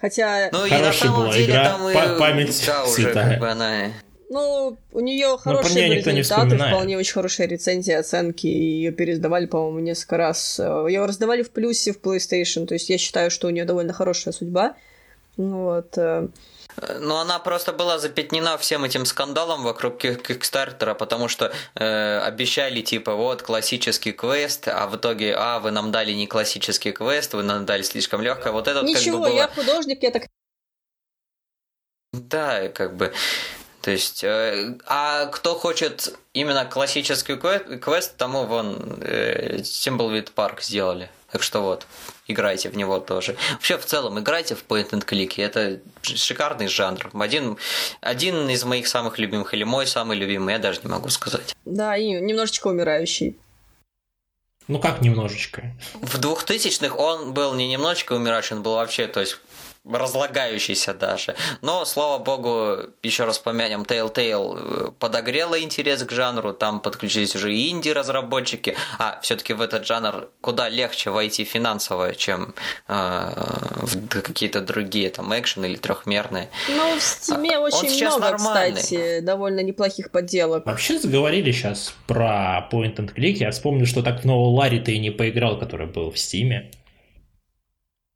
Хотя. 0.00 0.48
Ну, 0.52 0.64
и 0.64 0.70
на 0.70 0.92
самом 0.92 1.22
была 1.22 1.32
деле 1.32 1.46
игра, 1.46 1.64
там 1.64 1.88
и. 1.88 2.18
Память 2.18 2.64
да, 2.66 2.84
уже 2.84 3.12
как 3.12 3.38
бы 3.38 3.48
она. 3.48 3.92
Ну, 4.30 4.78
у 4.92 5.00
нее 5.00 5.36
хорошие 5.38 5.88
были 5.88 6.00
результаты, 6.00 6.56
вполне 6.56 6.96
очень 6.96 7.14
хорошие 7.14 7.48
рецензии, 7.48 7.92
оценки. 7.92 8.46
Ее 8.46 8.92
пересдавали, 8.92 9.46
по-моему, 9.46 9.80
несколько 9.80 10.18
раз. 10.18 10.60
Ее 10.60 11.04
раздавали 11.04 11.42
в 11.42 11.50
плюсе 11.50 11.92
в 11.92 12.00
PlayStation. 12.00 12.66
То 12.66 12.74
есть 12.74 12.88
я 12.90 12.96
считаю, 12.96 13.32
что 13.32 13.48
у 13.48 13.50
нее 13.50 13.64
довольно 13.64 13.92
хорошая 13.92 14.32
судьба. 14.32 14.76
Вот. 15.36 15.98
Э, 15.98 16.28
ну, 17.00 17.16
она 17.16 17.40
просто 17.40 17.72
была 17.72 17.98
запятнена 17.98 18.56
всем 18.56 18.84
этим 18.84 19.04
скандалом 19.04 19.64
вокруг 19.64 19.98
Кикстартера, 19.98 20.94
потому 20.94 21.26
что 21.26 21.52
э, 21.74 22.18
обещали, 22.20 22.82
типа, 22.82 23.14
вот, 23.14 23.42
классический 23.42 24.12
квест, 24.12 24.68
а 24.68 24.86
в 24.86 24.96
итоге, 24.96 25.34
а, 25.36 25.58
вы 25.58 25.72
нам 25.72 25.90
дали 25.90 26.12
не 26.12 26.28
классический 26.28 26.92
квест, 26.92 27.34
вы 27.34 27.42
нам 27.42 27.66
дали 27.66 27.82
слишком 27.82 28.20
легкое. 28.22 28.52
Вот 28.52 28.68
это 28.68 28.82
Ничего, 28.84 29.18
как 29.18 29.26
бы 29.26 29.28
было... 29.30 29.36
я 29.36 29.48
художник, 29.48 30.02
я 30.04 30.10
так... 30.12 30.26
Да, 32.12 32.68
как 32.68 32.96
бы... 32.96 33.12
То 33.82 33.90
есть, 33.90 34.24
э, 34.24 34.76
а 34.86 35.26
кто 35.26 35.54
хочет 35.54 36.14
именно 36.34 36.66
классический 36.66 37.36
квест, 37.36 37.64
квест 37.80 38.16
тому 38.16 38.44
вон 38.44 38.98
э, 39.00 39.58
Thimbleweed 39.58 40.32
Park 40.34 40.60
сделали. 40.60 41.08
Так 41.32 41.42
что 41.42 41.60
вот, 41.60 41.86
играйте 42.26 42.68
в 42.68 42.76
него 42.76 42.98
тоже. 42.98 43.36
Вообще, 43.52 43.78
в 43.78 43.84
целом, 43.86 44.18
играйте 44.18 44.54
в 44.54 44.64
point 44.66 44.90
and 44.90 45.06
click. 45.06 45.42
Это 45.42 45.80
шикарный 46.02 46.66
жанр. 46.66 47.10
Один, 47.14 47.56
один 48.00 48.50
из 48.50 48.64
моих 48.64 48.88
самых 48.88 49.18
любимых, 49.18 49.54
или 49.54 49.62
мой 49.62 49.86
самый 49.86 50.16
любимый, 50.16 50.52
я 50.52 50.58
даже 50.58 50.80
не 50.82 50.90
могу 50.90 51.08
сказать. 51.08 51.54
Да, 51.64 51.96
и 51.96 52.10
немножечко 52.10 52.66
умирающий. 52.66 53.36
Ну 54.70 54.78
как 54.78 55.00
немножечко? 55.00 55.74
В 55.94 56.18
двухтысячных 56.18 56.96
он 56.96 57.32
был 57.32 57.54
не 57.54 57.66
немножечко 57.66 58.12
умирающий, 58.12 58.56
он 58.56 58.62
был 58.62 58.74
вообще, 58.74 59.08
то 59.08 59.18
есть 59.18 59.38
разлагающийся 59.84 60.94
даже. 60.94 61.34
Но, 61.62 61.84
слава 61.84 62.22
богу, 62.22 62.76
еще 63.02 63.24
раз 63.24 63.38
помянем, 63.38 63.82
Telltale 63.82 64.88
э, 64.88 64.90
подогрела 64.98 65.60
интерес 65.60 66.02
к 66.04 66.10
жанру, 66.12 66.52
там 66.52 66.80
подключились 66.80 67.34
уже 67.34 67.54
и 67.54 67.70
инди-разработчики, 67.70 68.76
а 68.98 69.18
все-таки 69.22 69.54
в 69.54 69.60
этот 69.62 69.86
жанр 69.86 70.28
куда 70.40 70.68
легче 70.68 71.10
войти 71.10 71.44
финансово, 71.44 72.14
чем 72.14 72.54
э, 72.88 73.30
в 73.82 74.08
какие-то 74.08 74.60
другие, 74.60 75.08
там, 75.10 75.32
экшен 75.38 75.64
или 75.64 75.76
трехмерные. 75.76 76.50
Ну, 76.68 76.96
в 76.96 77.02
Стиме 77.02 77.56
а, 77.56 77.60
очень 77.60 78.06
много, 78.06 78.30
нормальный. 78.32 78.76
кстати, 78.76 79.20
довольно 79.20 79.60
неплохих 79.60 80.10
подделок. 80.10 80.66
Вообще 80.66 80.98
заговорили 80.98 81.52
сейчас 81.52 81.94
про 82.06 82.68
Point 82.70 82.96
and 82.96 83.14
Click, 83.14 83.36
я 83.38 83.50
вспомнил, 83.50 83.86
что 83.86 84.02
так 84.02 84.20
в 84.20 84.24
нового 84.26 84.50
Ларри 84.50 84.78
ты 84.78 84.92
и 84.92 84.98
не 84.98 85.10
поиграл, 85.10 85.58
который 85.58 85.86
был 85.86 86.10
в 86.10 86.18
Стиме 86.18 86.70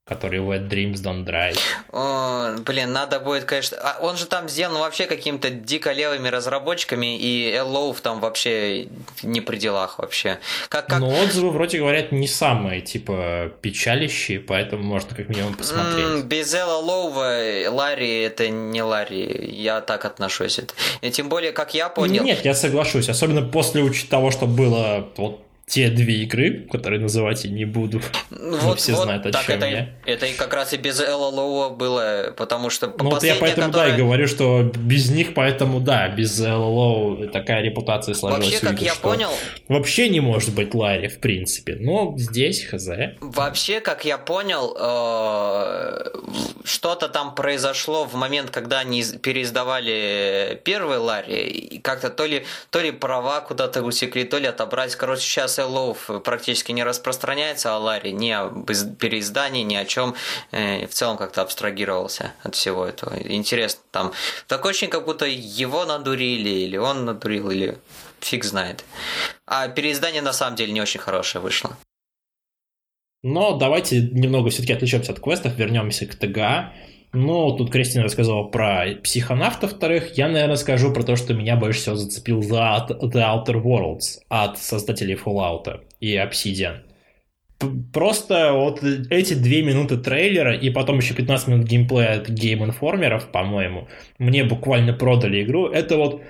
который 0.06 0.40
Wet 0.40 0.68
Dreams 0.68 0.96
Don't 0.96 1.24
Dry. 1.24 1.58
О, 1.90 2.56
блин, 2.58 2.92
надо 2.92 3.20
будет, 3.20 3.44
конечно... 3.44 3.78
А 3.80 3.98
он 4.02 4.18
же 4.18 4.26
там 4.26 4.50
сделан 4.50 4.76
вообще 4.78 5.06
какими-то 5.06 5.48
дико 5.48 5.92
левыми 5.92 6.28
разработчиками, 6.28 7.18
и 7.18 7.50
Эллоув 7.50 8.02
там 8.02 8.20
вообще 8.20 8.88
не 9.22 9.40
при 9.40 9.56
делах 9.56 9.98
вообще. 9.98 10.40
Как, 10.68 10.88
как... 10.88 11.00
Но 11.00 11.08
отзывы, 11.08 11.52
вроде 11.52 11.78
говорят, 11.78 12.12
не 12.12 12.28
самые, 12.28 12.82
типа, 12.82 13.50
печалищие, 13.62 14.40
поэтому 14.40 14.82
можно 14.82 15.16
как 15.16 15.30
минимум 15.30 15.54
посмотреть. 15.54 16.04
Mm, 16.04 16.22
без 16.24 16.52
Элла 16.52 16.82
Лоува 16.82 17.70
Ларри 17.70 18.20
это 18.20 18.50
не 18.50 18.82
Ларри, 18.82 19.54
я 19.56 19.80
так 19.80 20.04
отношусь. 20.04 20.60
И 21.00 21.10
тем 21.10 21.30
более, 21.30 21.52
как 21.52 21.72
я 21.72 21.88
понял... 21.88 22.22
Нет, 22.22 22.44
я 22.44 22.54
соглашусь, 22.54 23.08
особенно 23.08 23.40
после 23.40 23.90
того, 24.10 24.30
что 24.30 24.46
было 24.46 25.08
вот 25.16 25.43
те 25.66 25.88
две 25.88 26.22
игры, 26.22 26.66
которые 26.70 27.00
называть 27.00 27.44
я 27.44 27.50
не 27.50 27.64
буду. 27.64 28.00
Ну, 28.30 28.56
вот, 28.58 28.80
все 28.80 28.92
вот, 28.92 29.04
знают, 29.04 29.26
о 29.26 29.32
так 29.32 29.46
чем 29.46 29.56
это, 29.56 29.66
я. 29.66 29.88
Это 30.04 30.26
как 30.36 30.52
раз 30.52 30.74
и 30.74 30.76
без 30.76 31.00
ЛЛО 31.00 31.70
было, 31.70 32.34
потому 32.36 32.68
что 32.68 32.94
Ну 32.98 33.10
вот 33.10 33.22
я 33.24 33.34
поэтому 33.36 33.68
которая... 33.68 33.90
да 33.90 33.94
и 33.96 33.98
говорю, 33.98 34.26
что 34.26 34.62
без 34.62 35.10
них, 35.10 35.32
поэтому 35.32 35.80
да, 35.80 36.08
без 36.08 36.38
ЛЛО 36.38 37.28
такая 37.28 37.62
репутация 37.62 38.14
сложилась. 38.14 38.62
Вообще, 38.62 38.66
как 38.66 38.82
я 38.82 38.94
понял... 38.94 39.30
Вообще 39.68 40.08
не 40.10 40.20
может 40.20 40.54
быть 40.54 40.74
Ларри, 40.74 41.08
в 41.08 41.18
принципе. 41.18 41.76
Но 41.80 42.14
здесь 42.18 42.64
хз. 42.64 42.88
Вообще, 43.20 43.80
как 43.80 44.04
я 44.04 44.18
понял, 44.18 44.76
э, 44.78 46.10
что-то 46.64 47.08
там 47.08 47.34
произошло 47.34 48.04
в 48.04 48.14
момент, 48.14 48.50
когда 48.50 48.80
они 48.80 49.02
переиздавали 49.02 50.60
первый 50.62 50.98
Ларри, 50.98 51.42
и 51.44 51.78
как-то 51.78 52.10
то 52.10 52.26
ли, 52.26 52.44
то 52.70 52.80
ли 52.80 52.90
права 52.90 53.40
куда-то 53.40 53.82
усекли, 53.82 54.24
то 54.24 54.38
ли 54.38 54.46
отобрать. 54.46 54.94
Короче, 54.94 55.22
сейчас 55.22 55.53
Эллоуф 55.58 56.10
практически 56.24 56.72
не 56.72 56.84
распространяется 56.84 57.74
о 57.74 57.78
Ларе, 57.78 58.12
ни 58.12 58.30
о 58.30 58.50
переиздании, 58.98 59.62
ни 59.62 59.74
о 59.74 59.84
чем. 59.84 60.14
Э, 60.50 60.86
в 60.86 60.90
целом 60.90 61.16
как-то 61.16 61.42
абстрагировался 61.42 62.32
от 62.42 62.54
всего 62.54 62.84
этого. 62.86 63.16
Интересно, 63.20 63.82
там 63.90 64.12
так 64.46 64.64
очень 64.64 64.88
как 64.88 65.04
будто 65.04 65.26
его 65.26 65.84
надурили, 65.84 66.50
или 66.50 66.76
он 66.76 67.04
надурил, 67.04 67.50
или 67.50 67.78
фиг 68.20 68.44
знает. 68.44 68.84
А 69.46 69.68
переиздание 69.68 70.22
на 70.22 70.32
самом 70.32 70.56
деле 70.56 70.72
не 70.72 70.80
очень 70.80 71.00
хорошее 71.00 71.42
вышло. 71.42 71.76
Но 73.22 73.56
давайте 73.56 74.02
немного 74.02 74.50
все-таки 74.50 74.74
отвлечемся 74.74 75.12
от 75.12 75.20
квестов, 75.20 75.56
вернемся 75.56 76.06
к 76.06 76.14
ТГА. 76.14 76.74
Ну, 77.14 77.56
тут 77.56 77.70
Кристина 77.70 78.04
рассказала 78.04 78.42
про 78.44 78.86
психонавта 79.02 79.68
вторых. 79.68 80.18
Я, 80.18 80.28
наверное, 80.28 80.56
скажу 80.56 80.92
про 80.92 81.04
то, 81.04 81.14
что 81.14 81.32
меня 81.32 81.56
больше 81.56 81.80
всего 81.80 81.94
зацепил 81.94 82.40
The, 82.40 82.88
The 83.00 83.46
Outer 83.46 83.62
Worlds 83.62 84.18
от 84.28 84.58
создателей 84.58 85.14
Fallout 85.14 85.80
и 86.00 86.16
Obsidian. 86.16 86.80
Просто 87.92 88.52
вот 88.52 88.82
эти 88.82 89.34
две 89.34 89.62
минуты 89.62 89.96
трейлера 89.96 90.54
и 90.54 90.70
потом 90.70 90.98
еще 90.98 91.14
15 91.14 91.48
минут 91.48 91.66
геймплея 91.66 92.20
от 92.20 92.28
Game 92.28 92.68
Informerов, 92.68 93.30
по-моему, 93.30 93.86
мне 94.18 94.44
буквально 94.44 94.92
продали 94.92 95.44
игру. 95.44 95.68
Это 95.68 95.96
вот 95.96 96.20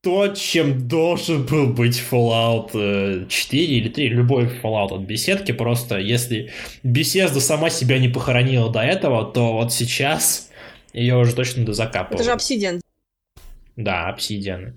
то, 0.00 0.28
чем 0.28 0.86
должен 0.86 1.44
был 1.44 1.72
быть 1.72 2.00
Fallout 2.00 3.28
4 3.28 3.62
э, 3.62 3.66
или 3.66 3.88
3, 3.88 4.08
любой 4.08 4.44
Fallout 4.44 4.94
от 4.94 5.02
беседки, 5.02 5.52
просто 5.52 5.98
если 5.98 6.50
беседа 6.82 7.40
сама 7.40 7.68
себя 7.68 7.98
не 7.98 8.08
похоронила 8.08 8.70
до 8.70 8.80
этого, 8.80 9.24
то 9.30 9.52
вот 9.54 9.72
сейчас 9.72 10.50
ее 10.92 11.16
уже 11.16 11.34
точно 11.34 11.64
дозакапывают. 11.64 12.20
Это 12.20 12.24
же 12.24 12.36
Obsidian. 12.36 12.80
Да, 13.76 14.14
Obsidian. 14.16 14.74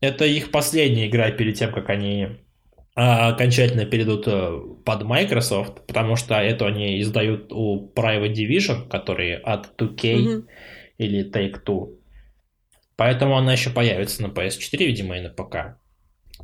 Это 0.00 0.26
их 0.26 0.50
последняя 0.50 1.08
игра 1.08 1.30
перед 1.30 1.56
тем, 1.56 1.72
как 1.72 1.88
они 1.88 2.28
а, 2.94 3.28
окончательно 3.28 3.84
перейдут 3.84 4.24
э, 4.26 4.60
под 4.84 5.02
Microsoft, 5.04 5.86
потому 5.86 6.16
что 6.16 6.34
эту 6.34 6.66
они 6.66 7.00
издают 7.00 7.52
у 7.52 7.90
Private 7.94 8.32
Division, 8.32 8.88
которые 8.88 9.36
от 9.36 9.80
2K 9.80 10.02
mm-hmm. 10.02 10.44
или 10.98 11.30
Take-Two. 11.30 11.97
Поэтому 12.98 13.38
она 13.38 13.52
еще 13.52 13.70
появится 13.70 14.22
на 14.22 14.26
PS4, 14.26 14.76
видимо, 14.78 15.16
и 15.16 15.20
на 15.20 15.28
ПК. 15.28 15.78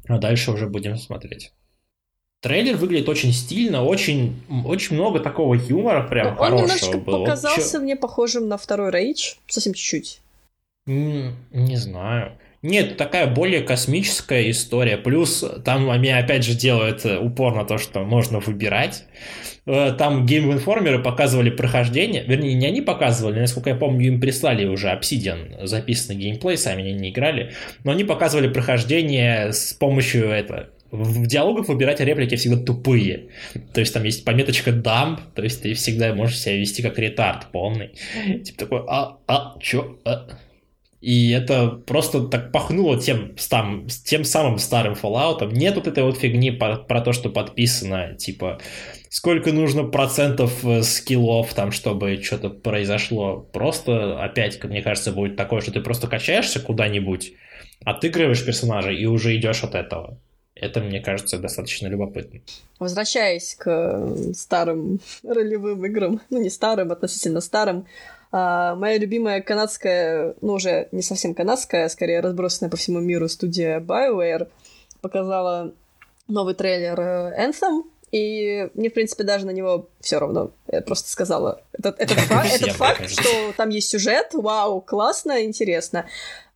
А 0.07 0.19
дальше 0.19 0.53
уже 0.53 0.69
будем 0.69 0.97
смотреть. 0.97 1.53
Трейлер 2.41 2.77
выглядит 2.77 3.09
очень 3.09 3.33
стильно, 3.33 3.83
очень, 3.83 4.41
очень 4.65 4.95
много 4.95 5.19
такого 5.19 5.55
юмора 5.55 6.07
прям 6.07 6.29
Он 6.29 6.37
хорошего 6.37 6.61
немножечко 6.61 6.99
было. 6.99 7.25
показался 7.25 7.79
вот, 7.79 7.85
мне 7.85 7.97
похожим 7.97 8.47
на 8.47 8.57
второй 8.57 8.93
Рейдж, 8.93 9.35
совсем 9.49 9.75
чуть-чуть. 9.75 10.21
Не, 10.87 11.33
не 11.51 11.77
знаю. 11.77 12.39
Нет, 12.65 12.97
такая 12.97 13.27
более 13.27 13.61
космическая 13.61 14.51
история. 14.51 14.97
Плюс 14.97 15.45
там 15.67 15.91
они 15.91 16.09
опять 16.09 16.45
же 16.45 16.55
делают 16.55 17.05
упор 17.05 17.55
на 17.55 17.67
то, 17.67 17.77
что 17.77 18.01
можно 18.05 18.41
выбирать. 18.41 19.05
Э, 19.67 19.93
там 19.93 20.25
Game 20.25 20.51
Informer 20.51 20.99
показывали 21.03 21.51
прохождение, 21.51 22.25
вернее, 22.27 22.55
не 22.55 22.67
они 22.67 22.81
показывали, 22.81 23.39
насколько 23.39 23.69
я 23.69 23.77
помню, 23.77 24.07
им 24.07 24.19
прислали 24.19 24.65
уже 24.65 24.89
Obsidian 24.89 25.67
записанный 25.67 26.19
геймплей, 26.19 26.57
сами 26.57 26.85
они 26.85 26.95
не 26.95 27.11
играли, 27.11 27.53
но 27.85 27.93
они 27.93 28.03
показывали 28.03 28.49
прохождение 28.49 29.53
с 29.53 29.75
помощью 29.75 30.31
этого, 30.31 30.71
в 30.91 31.27
диалогах 31.27 31.69
выбирать 31.69 32.01
реплики 32.01 32.37
всегда 32.37 32.57
тупые. 32.57 33.27
То 33.75 33.81
есть 33.81 33.93
там 33.93 34.05
есть 34.05 34.25
пометочка 34.25 34.71
dump, 34.71 35.19
то 35.35 35.43
есть 35.43 35.63
ты 35.63 35.75
всегда 35.75 36.15
можешь 36.15 36.39
себя 36.39 36.57
вести 36.57 36.83
как 36.83 36.99
ретард 36.99 37.49
полный. 37.53 37.91
Типа 38.43 38.59
такой, 38.59 38.85
а, 38.89 39.19
а, 39.27 39.59
чё, 39.61 39.99
а? 40.07 40.29
И 41.05 41.33
это 41.33 41.69
просто 41.69 42.29
так 42.29 42.51
пахнуло 42.51 42.99
тем, 42.99 43.37
там, 43.51 43.87
тем 44.07 44.25
самым 44.25 44.57
старым 44.57 44.95
Fallout. 44.95 45.47
Нет 45.53 45.75
вот 45.75 45.87
этой 45.87 46.03
вот 46.03 46.17
фигни 46.17 46.51
про, 46.51 46.77
про 46.77 47.03
то, 47.03 47.13
что 47.13 47.29
подписано, 47.29 48.15
типа, 48.15 48.59
сколько 49.11 49.53
нужно 49.53 49.85
процентов 49.85 50.65
э, 50.65 50.83
скиллов, 50.83 51.53
там, 51.53 51.73
чтобы 51.73 52.23
что-то 52.23 52.49
произошло. 52.49 53.47
Просто, 53.53 54.19
опять, 54.25 54.65
мне 54.65 54.81
кажется, 54.81 55.13
будет 55.13 55.37
такое, 55.37 55.61
что 55.61 55.73
ты 55.73 55.83
просто 55.83 56.07
качаешься 56.07 56.59
куда-нибудь, 56.59 57.35
отыгрываешь 57.85 58.43
персонажа 58.47 58.91
и 58.91 59.05
уже 59.05 59.37
идешь 59.37 59.63
от 59.63 59.75
этого. 59.75 60.19
Это, 60.55 60.81
мне 60.81 61.01
кажется, 61.01 61.39
достаточно 61.39 61.89
любопытно. 61.89 62.41
Возвращаясь 62.79 63.57
к 63.57 64.33
старым 64.33 65.01
ролевым 65.23 65.85
играм, 65.85 66.23
ну 66.31 66.41
не 66.41 66.49
старым, 66.49 66.93
относительно 66.93 67.43
старым, 67.43 67.87
а, 68.37 68.75
моя 68.75 68.99
любимая 68.99 69.41
канадская, 69.43 70.35
ну 70.41 70.55
уже 70.55 70.89
не 70.91 71.03
совсем 71.03 71.37
канадская, 71.37 71.85
а 71.85 71.89
скорее 71.89 72.19
разбросанная 72.19 72.69
по 72.69 72.77
всему 72.77 72.99
миру 72.99 73.29
студия 73.29 73.79
BioWare 73.79 74.49
показала 75.01 75.73
новый 76.27 76.55
трейлер 76.55 76.99
э, 76.99 77.47
Anthem, 77.47 77.85
и 78.11 78.71
мне, 78.75 78.91
в 78.91 78.93
принципе, 78.93 79.23
даже 79.23 79.47
на 79.47 79.53
него 79.53 79.89
все 80.01 80.19
равно. 80.19 80.51
Я 80.71 80.81
просто 80.81 81.11
сказала 81.11 81.63
этот, 81.79 82.01
этот, 82.01 82.19
факт, 82.19 82.53
этот 82.53 82.73
факт, 82.73 83.09
что 83.09 83.53
там 83.57 83.69
есть 83.69 83.89
сюжет, 83.89 84.31
вау, 84.33 84.81
классно, 84.81 85.45
интересно. 85.45 86.07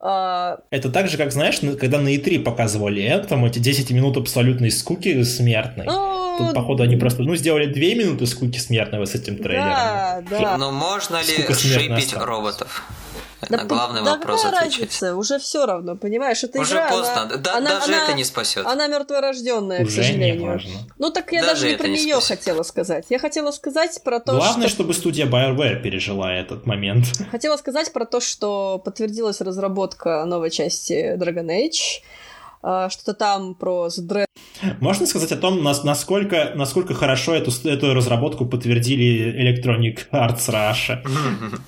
А... 0.00 0.58
Это 0.70 0.90
так 0.90 1.06
же, 1.06 1.16
как, 1.16 1.30
знаешь, 1.30 1.60
когда 1.78 2.00
на 2.00 2.12
E3 2.12 2.40
показывали 2.40 3.02
Anthem, 3.04 3.46
эти 3.46 3.60
10 3.60 3.92
минут 3.92 4.16
абсолютной 4.16 4.72
скуки 4.72 5.22
смертной. 5.22 5.86
Ну, 5.86 6.17
Тут, 6.38 6.54
походу, 6.54 6.82
они 6.82 6.96
просто, 6.96 7.22
ну, 7.22 7.34
сделали 7.36 7.66
две 7.66 7.94
минуты 7.94 8.26
скуки 8.26 8.58
смертного 8.58 9.04
с 9.04 9.14
этим 9.14 9.36
трейлером. 9.36 9.70
Да, 9.70 10.22
да. 10.30 10.56
Но 10.56 10.72
можно 10.72 11.16
ли 11.16 11.54
шипить 11.54 12.14
роботов? 12.14 12.84
Да, 13.48 13.64
главный 13.64 14.02
да 14.02 14.16
вопрос 14.16 14.42
какая 14.42 14.64
разница? 14.64 15.14
Уже 15.14 15.38
все 15.38 15.64
равно, 15.64 15.96
понимаешь? 15.96 16.42
Это 16.42 16.60
Уже 16.60 16.74
игра, 16.74 16.90
поздно. 16.90 17.22
Она, 17.22 17.36
да, 17.36 17.56
она, 17.56 17.70
даже 17.78 17.94
она, 17.94 18.04
это 18.04 18.12
не 18.14 18.24
спасет. 18.24 18.66
Она 18.66 18.88
мертворожденная, 18.88 19.84
к 19.84 19.90
сожалению. 19.90 20.40
Не 20.40 20.46
важно. 20.46 20.70
Ну 20.98 21.10
так 21.10 21.30
я 21.32 21.42
даже, 21.42 21.52
даже 21.52 21.68
не 21.68 21.76
про 21.76 21.86
не 21.86 22.04
нее 22.04 22.20
хотела 22.20 22.62
сказать. 22.64 23.06
Я 23.10 23.18
хотела 23.18 23.52
сказать 23.52 24.00
про 24.02 24.18
то, 24.18 24.32
Главное, 24.32 24.66
что... 24.66 24.76
чтобы 24.76 24.94
студия 24.94 25.26
BioWare 25.26 25.80
пережила 25.80 26.32
этот 26.32 26.66
момент. 26.66 27.06
Хотела 27.30 27.56
сказать 27.56 27.92
про 27.92 28.06
то, 28.06 28.20
что 28.20 28.80
подтвердилась 28.84 29.40
разработка 29.40 30.24
новой 30.24 30.50
части 30.50 31.16
Dragon 31.16 31.46
Age. 31.46 32.02
А, 32.62 32.90
что-то 32.90 33.14
там 33.14 33.54
про 33.54 33.86
The 33.86 34.06
Dread. 34.06 34.26
Можно 34.80 35.06
сказать 35.06 35.32
о 35.32 35.36
том, 35.36 35.62
насколько, 35.62 36.52
насколько 36.54 36.94
хорошо 36.94 37.34
эту, 37.34 37.50
эту 37.68 37.94
разработку 37.94 38.46
подтвердили 38.46 39.34
Electronic 39.42 40.08
Arts 40.10 40.48
Russia? 40.48 40.98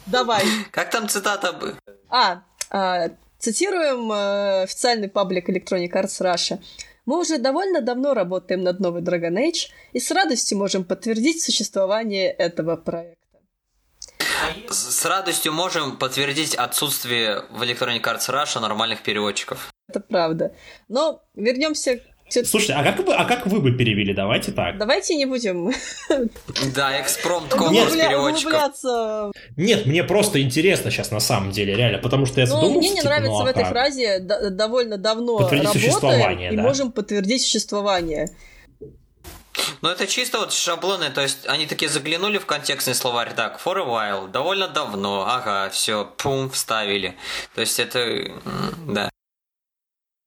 Давай. 0.06 0.42
Как 0.70 0.90
там 0.90 1.08
цитата? 1.08 1.54
А, 2.08 2.42
а 2.70 3.10
цитируем 3.38 4.10
э, 4.12 4.62
официальный 4.64 5.08
паблик 5.08 5.48
Electronic 5.48 5.92
Arts 5.92 6.20
Russia. 6.20 6.58
Мы 7.06 7.18
уже 7.18 7.38
довольно 7.38 7.80
давно 7.80 8.14
работаем 8.14 8.62
над 8.62 8.80
новой 8.80 9.02
Dragon 9.02 9.36
Age 9.36 9.68
и 9.92 10.00
с 10.00 10.10
радостью 10.10 10.58
можем 10.58 10.84
подтвердить 10.84 11.42
существование 11.42 12.30
этого 12.30 12.76
проекта. 12.76 13.19
С 14.68 15.04
радостью 15.04 15.52
можем 15.52 15.96
подтвердить 15.96 16.54
отсутствие 16.54 17.44
в 17.50 17.62
Electronic 17.62 18.02
Arts 18.02 18.28
Russia 18.28 18.60
нормальных 18.60 19.02
переводчиков. 19.02 19.70
Это 19.88 20.00
правда. 20.00 20.52
Но 20.88 21.22
вернемся 21.34 22.00
Слушайте, 22.30 22.74
а 22.74 22.84
как, 22.84 23.04
вы, 23.04 23.14
а 23.14 23.24
как 23.24 23.46
вы 23.46 23.60
бы 23.60 23.72
перевели? 23.72 24.14
Давайте 24.14 24.52
так. 24.52 24.78
Давайте 24.78 25.16
не 25.16 25.26
будем. 25.26 25.72
Да, 26.74 27.00
экспромт 27.00 27.52
конкурс 27.52 27.92
переводчиков. 27.92 29.32
Нет, 29.56 29.86
мне 29.86 30.04
просто 30.04 30.40
интересно 30.40 30.90
сейчас 30.90 31.10
на 31.10 31.20
самом 31.20 31.50
деле, 31.50 31.74
реально, 31.74 31.98
потому 31.98 32.26
что 32.26 32.40
я 32.40 32.46
ну, 32.46 32.54
задумался. 32.54 32.78
Мне 32.78 32.90
не 32.90 33.02
нравится 33.02 33.30
ну, 33.30 33.40
а 33.40 33.44
в 33.44 33.46
этой 33.46 33.64
фразе 33.64 34.20
довольно 34.20 34.96
давно 34.96 35.38
работаем 35.38 36.52
и 36.52 36.56
можем 36.56 36.92
подтвердить 36.92 37.42
существование. 37.42 38.30
Ну, 39.82 39.88
это 39.88 40.06
чисто 40.06 40.38
вот 40.38 40.52
шаблоны, 40.52 41.10
то 41.10 41.20
есть 41.22 41.46
они 41.46 41.66
такие 41.66 41.90
заглянули 41.90 42.38
в 42.38 42.46
контекстный 42.46 42.94
словарь, 42.94 43.34
так, 43.34 43.60
for 43.64 43.78
a 43.78 43.84
while, 43.84 44.28
довольно 44.30 44.68
давно, 44.68 45.26
ага, 45.26 45.70
все, 45.70 46.04
пум, 46.16 46.50
вставили. 46.50 47.16
То 47.54 47.60
есть 47.60 47.78
это, 47.78 48.32
да. 48.86 49.10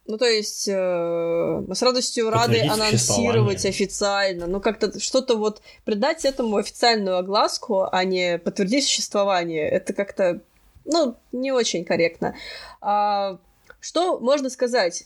Ну, 0.05 0.17
то 0.17 0.25
есть, 0.25 0.67
э, 0.67 1.63
мы 1.65 1.73
с 1.73 1.81
радостью 1.81 2.29
рады 2.29 2.59
анонсировать 2.67 3.65
официально. 3.65 4.47
Ну, 4.47 4.59
как-то 4.59 4.99
что-то 4.99 5.37
вот 5.37 5.61
придать 5.85 6.25
этому 6.25 6.57
официальную 6.57 7.17
огласку, 7.17 7.87
а 7.89 8.03
не 8.03 8.37
подтвердить 8.37 8.85
существование. 8.85 9.69
Это 9.69 9.93
как-то, 9.93 10.41
ну, 10.83 11.15
не 11.31 11.53
очень 11.53 11.85
корректно. 11.85 12.35
А, 12.81 13.37
что 13.79 14.19
можно 14.19 14.49
сказать? 14.49 15.05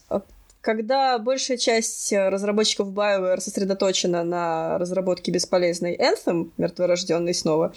Когда 0.67 1.17
большая 1.17 1.55
часть 1.55 2.11
э, 2.11 2.27
разработчиков 2.27 2.89
BioWare 2.89 3.39
сосредоточена 3.39 4.25
на 4.25 4.77
разработке 4.77 5.31
бесполезной 5.31 5.95
Anthem, 5.95 6.51
мертворожденной 6.57 7.33
снова, 7.33 7.73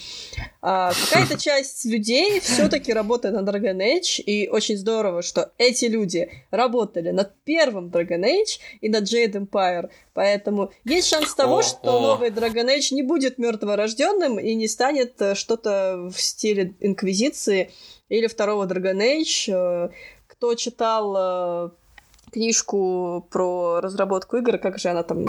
а 0.61 0.93
какая-то 0.93 1.39
часть 1.41 1.85
людей 1.85 2.41
все-таки 2.41 2.93
работает 2.93 3.37
на 3.37 3.49
Dragon 3.49 3.79
Age, 3.79 4.21
и 4.21 4.49
очень 4.49 4.77
здорово, 4.77 5.23
что 5.23 5.53
эти 5.57 5.85
люди 5.85 6.33
работали 6.51 7.13
над 7.13 7.33
первым 7.45 7.91
Dragon 7.91 8.25
Age 8.25 8.59
и 8.81 8.89
над 8.89 9.05
Jade 9.05 9.47
Empire, 9.47 9.89
поэтому 10.13 10.73
есть 10.85 11.07
шанс 11.07 11.33
того, 11.33 11.59
о, 11.59 11.63
что 11.63 11.97
о. 11.97 12.01
новый 12.01 12.31
Dragon 12.31 12.77
Age 12.77 12.93
не 12.93 13.05
будет 13.05 13.39
мертворожденным 13.39 14.41
и 14.41 14.53
не 14.57 14.67
станет 14.67 15.13
э, 15.23 15.37
что-то 15.37 16.11
в 16.13 16.21
стиле 16.21 16.75
Инквизиции 16.81 17.71
или 18.09 18.27
второго 18.27 18.67
Dragon 18.67 18.99
Age. 18.99 19.55
Э, 19.55 19.91
кто 20.27 20.55
читал 20.55 21.71
книжку 22.33 23.27
про 23.31 23.81
разработку 23.81 24.37
игр, 24.37 24.59
как 24.59 24.79
же 24.79 24.89
она 24.89 25.03
там... 25.03 25.27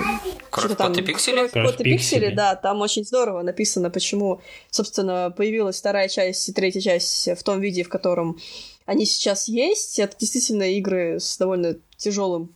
Кровь, 0.49 0.75
там... 0.75 0.93
и 0.93 1.01
пиксели? 1.01 1.47
Кровь, 1.47 1.79
и 1.79 1.83
пиксели, 1.83 2.33
да, 2.33 2.55
там 2.55 2.81
очень 2.81 3.03
здорово 3.03 3.41
написано, 3.41 3.89
почему, 3.89 4.41
собственно, 4.69 5.33
появилась 5.35 5.79
вторая 5.79 6.07
часть 6.07 6.47
и 6.49 6.53
третья 6.53 6.81
часть 6.81 7.27
в 7.27 7.43
том 7.43 7.59
виде, 7.59 7.83
в 7.83 7.89
котором 7.89 8.39
они 8.85 9.05
сейчас 9.05 9.47
есть. 9.47 9.99
Это 9.99 10.15
действительно 10.17 10.63
игры 10.63 11.19
с 11.19 11.37
довольно 11.37 11.75
тяжелым 11.97 12.53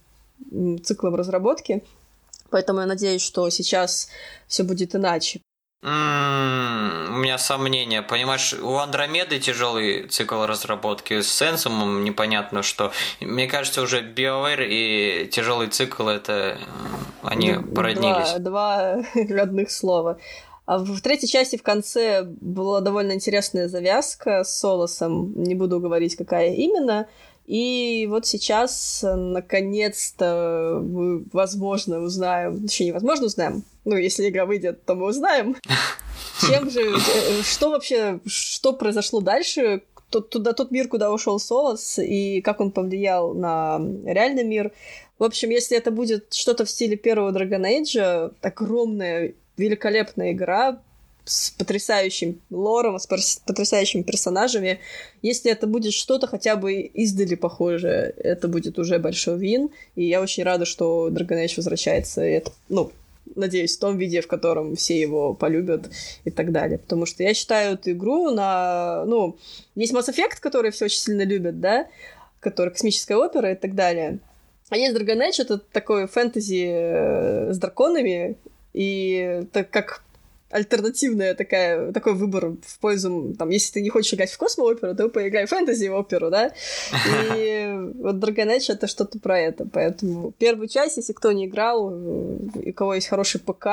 циклом 0.83 1.15
разработки. 1.15 1.83
Поэтому 2.49 2.81
я 2.81 2.85
надеюсь, 2.85 3.21
что 3.21 3.49
сейчас 3.49 4.09
все 4.47 4.63
будет 4.63 4.95
иначе 4.95 5.41
у 5.81 5.87
меня 5.87 7.37
сомнения. 7.37 8.01
Понимаешь, 8.01 8.53
у 8.53 8.77
Андромеды 8.77 9.39
тяжелый 9.39 10.07
цикл 10.07 10.45
разработки 10.45 11.21
с 11.21 11.31
сенсумом 11.31 12.03
непонятно 12.03 12.63
что. 12.63 12.91
Мне 13.19 13.47
кажется, 13.47 13.81
уже 13.81 14.01
BioWare 14.01 14.65
и 14.67 15.27
тяжелый 15.27 15.67
цикл 15.67 16.07
это 16.07 16.57
они 17.21 17.53
породнились. 17.53 18.33
Два, 18.39 18.95
два 18.95 19.03
родных 19.29 19.71
слова. 19.71 20.17
А 20.65 20.79
в 20.79 20.99
третьей 21.01 21.29
части 21.29 21.57
в 21.57 21.63
конце 21.63 22.23
была 22.23 22.81
довольно 22.81 23.11
интересная 23.11 23.67
завязка 23.67 24.43
с 24.43 24.57
Солосом. 24.57 25.33
Не 25.35 25.53
буду 25.53 25.79
говорить, 25.79 26.15
какая 26.15 26.53
именно. 26.53 27.07
И 27.47 28.07
вот 28.09 28.25
сейчас, 28.25 29.03
э, 29.03 29.15
наконец-то, 29.15 30.81
мы, 30.83 31.23
возможно, 31.31 31.99
узнаем, 31.99 32.61
точнее, 32.61 32.87
невозможно 32.87 33.27
узнаем, 33.27 33.63
ну, 33.83 33.95
если 33.95 34.29
игра 34.29 34.45
выйдет, 34.45 34.83
то 34.85 34.95
мы 34.95 35.07
узнаем, 35.07 35.55
чем 36.41 36.69
же, 36.71 36.81
э, 36.81 37.43
что 37.43 37.69
вообще, 37.69 38.19
что 38.25 38.73
произошло 38.73 39.21
дальше, 39.21 39.83
тот, 40.09 40.29
туда, 40.29 40.53
тот 40.53 40.71
мир, 40.71 40.87
куда 40.87 41.11
ушел 41.11 41.39
Солос, 41.39 41.99
и 41.99 42.41
как 42.41 42.61
он 42.61 42.71
повлиял 42.71 43.33
на 43.33 43.79
реальный 44.05 44.43
мир. 44.43 44.71
В 45.19 45.23
общем, 45.23 45.49
если 45.49 45.77
это 45.77 45.91
будет 45.91 46.33
что-то 46.33 46.65
в 46.65 46.69
стиле 46.69 46.95
первого 46.95 47.31
Dragon 47.31 47.63
Age, 47.63 48.33
огромная, 48.41 49.33
великолепная 49.57 50.31
игра, 50.31 50.79
с 51.25 51.49
потрясающим 51.51 52.39
лором, 52.51 52.99
с 52.99 53.07
потрясающими 53.07 54.03
персонажами. 54.03 54.79
Если 55.21 55.51
это 55.51 55.67
будет 55.67 55.93
что-то 55.93 56.27
хотя 56.27 56.55
бы 56.55 56.81
издали 56.81 57.35
похожее, 57.35 58.13
это 58.17 58.47
будет 58.47 58.77
уже 58.77 58.99
большой 58.99 59.37
вин. 59.37 59.69
И 59.95 60.05
я 60.05 60.21
очень 60.21 60.43
рада, 60.43 60.65
что 60.65 61.09
Dragon 61.09 61.43
Age 61.43 61.53
возвращается. 61.57 62.23
И 62.23 62.31
это, 62.31 62.51
ну, 62.69 62.91
надеюсь, 63.35 63.75
в 63.75 63.79
том 63.79 63.97
виде, 63.97 64.21
в 64.21 64.27
котором 64.27 64.75
все 64.75 64.99
его 64.99 65.33
полюбят 65.33 65.89
и 66.23 66.29
так 66.29 66.51
далее. 66.51 66.77
Потому 66.77 67.07
что 67.07 67.23
я 67.23 67.33
считаю 67.33 67.73
эту 67.73 67.91
игру 67.91 68.29
на... 68.29 69.03
Ну, 69.05 69.37
есть 69.73 69.93
Mass 69.93 70.09
Effect, 70.09 70.39
который 70.39 70.71
все 70.71 70.85
очень 70.85 70.99
сильно 70.99 71.23
любят, 71.23 71.59
да? 71.59 71.87
Который 72.39 72.69
космическая 72.69 73.15
опера 73.15 73.51
и 73.51 73.55
так 73.55 73.73
далее. 73.73 74.19
А 74.69 74.77
есть 74.77 74.95
Dragon 74.95 75.27
Age, 75.27 75.41
это 75.41 75.57
такой 75.57 76.07
фэнтези 76.07 76.65
э, 76.67 77.53
с 77.53 77.57
драконами, 77.57 78.37
и 78.73 79.45
так 79.51 79.69
как 79.69 80.03
альтернативная 80.55 81.35
такая, 81.35 81.91
такой 81.91 82.13
выбор 82.13 82.53
в 82.65 82.79
пользу, 82.79 83.35
там, 83.37 83.49
если 83.49 83.73
ты 83.73 83.81
не 83.81 83.89
хочешь 83.89 84.13
играть 84.13 84.31
в 84.31 84.37
космо-оперу, 84.37 84.95
то 84.95 85.09
поиграй 85.09 85.45
в 85.45 85.49
фэнтези-оперу, 85.49 86.29
да? 86.29 86.53
И 87.35 87.73
вот 87.95 88.15
Dragon 88.15 88.61
это 88.69 88.87
что-то 88.87 89.19
про 89.19 89.37
это, 89.37 89.65
поэтому 89.65 90.31
первую 90.31 90.69
часть, 90.69 90.97
если 90.97 91.11
кто 91.11 91.33
не 91.33 91.47
играл, 91.47 91.93
и 92.55 92.71
у 92.71 92.73
кого 92.73 92.95
есть 92.95 93.07
хороший 93.07 93.41
ПК, 93.41 93.65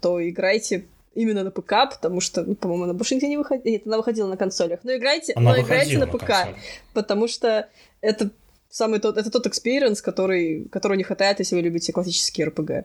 то 0.00 0.18
играйте 0.20 0.84
именно 1.14 1.44
на 1.44 1.50
ПК, 1.50 1.74
потому 1.90 2.20
что, 2.20 2.42
ну, 2.42 2.54
по-моему, 2.56 2.84
она 2.84 2.94
больше 2.94 3.14
нигде 3.14 3.28
не 3.28 3.36
выходила. 3.36 3.72
Нет, 3.72 3.82
она 3.86 3.96
выходила 3.96 4.28
на 4.28 4.36
консолях. 4.36 4.80
Но 4.82 4.94
играйте, 4.94 5.32
она 5.34 5.52
но 5.52 5.60
играйте 5.60 5.98
на 5.98 6.06
ПК, 6.06 6.28
на 6.28 6.54
потому 6.92 7.28
что 7.28 7.68
это 8.00 8.30
самый 8.68 8.98
тот, 9.00 9.16
это 9.16 9.30
тот 9.30 9.46
experience, 9.46 10.02
который, 10.02 10.64
которого 10.70 10.96
не 10.96 11.04
хватает, 11.04 11.38
если 11.38 11.56
вы 11.56 11.62
любите 11.62 11.92
классические 11.92 12.48
RPG. 12.48 12.84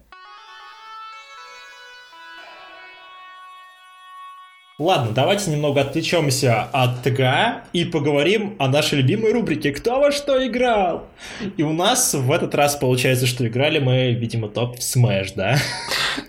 Ладно, 4.78 5.14
давайте 5.14 5.52
немного 5.52 5.80
отвлечемся 5.80 6.64
от 6.64 7.02
TGA 7.02 7.64
и 7.72 7.86
поговорим 7.86 8.58
о 8.60 8.68
нашей 8.68 8.98
любимой 8.98 9.32
рубрике 9.32 9.72
«Кто 9.72 10.02
во 10.02 10.12
что 10.12 10.46
играл?». 10.46 11.08
И 11.56 11.64
у 11.64 11.72
нас 11.72 12.14
в 12.14 12.30
этот 12.30 12.54
раз 12.56 12.76
получается, 12.76 13.26
что 13.26 13.48
играли 13.48 13.80
мы, 13.80 14.12
видимо, 14.12 14.50
топ 14.50 14.78
в 14.78 14.82
Smash, 14.82 15.32
да? 15.34 15.58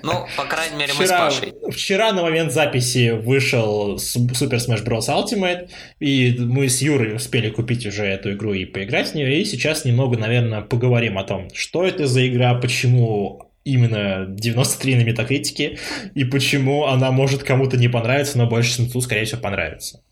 Ну, 0.05 0.27
по 0.37 0.45
крайней 0.45 0.77
мере, 0.77 0.93
вчера, 0.93 1.25
мы 1.25 1.31
с 1.33 1.35
Пашей. 1.35 1.55
Вчера 1.73 2.13
на 2.13 2.23
момент 2.23 2.53
записи 2.53 3.11
вышел 3.11 3.97
Super 3.97 4.59
Smash 4.59 4.85
Bros. 4.85 5.09
Ultimate, 5.09 5.69
и 5.99 6.37
мы 6.39 6.69
с 6.69 6.81
Юрой 6.81 7.17
успели 7.17 7.51
купить 7.51 7.85
уже 7.85 8.05
эту 8.05 8.35
игру 8.35 8.53
и 8.53 8.65
поиграть 8.65 9.09
в 9.09 9.15
нее, 9.17 9.41
и 9.41 9.45
сейчас 9.45 9.85
немного, 9.85 10.19
наверное, 10.19 10.61
поговорим 10.61 11.19
о 11.19 11.25
том, 11.25 11.49
что 11.53 11.85
это 11.85 12.07
за 12.07 12.25
игра, 12.29 12.55
почему 12.55 13.46
именно 13.67 14.27
93 14.29 14.95
на 14.95 15.03
метакритике, 15.03 15.79
и 16.15 16.25
почему 16.25 16.87
она 16.87 17.11
может 17.11 17.43
кому-то 17.43 17.77
не 17.77 17.89
понравиться, 17.89 18.39
но 18.39 18.47
большинству, 18.47 19.01
скорее 19.01 19.25
всего, 19.25 19.41
понравится. 19.41 20.03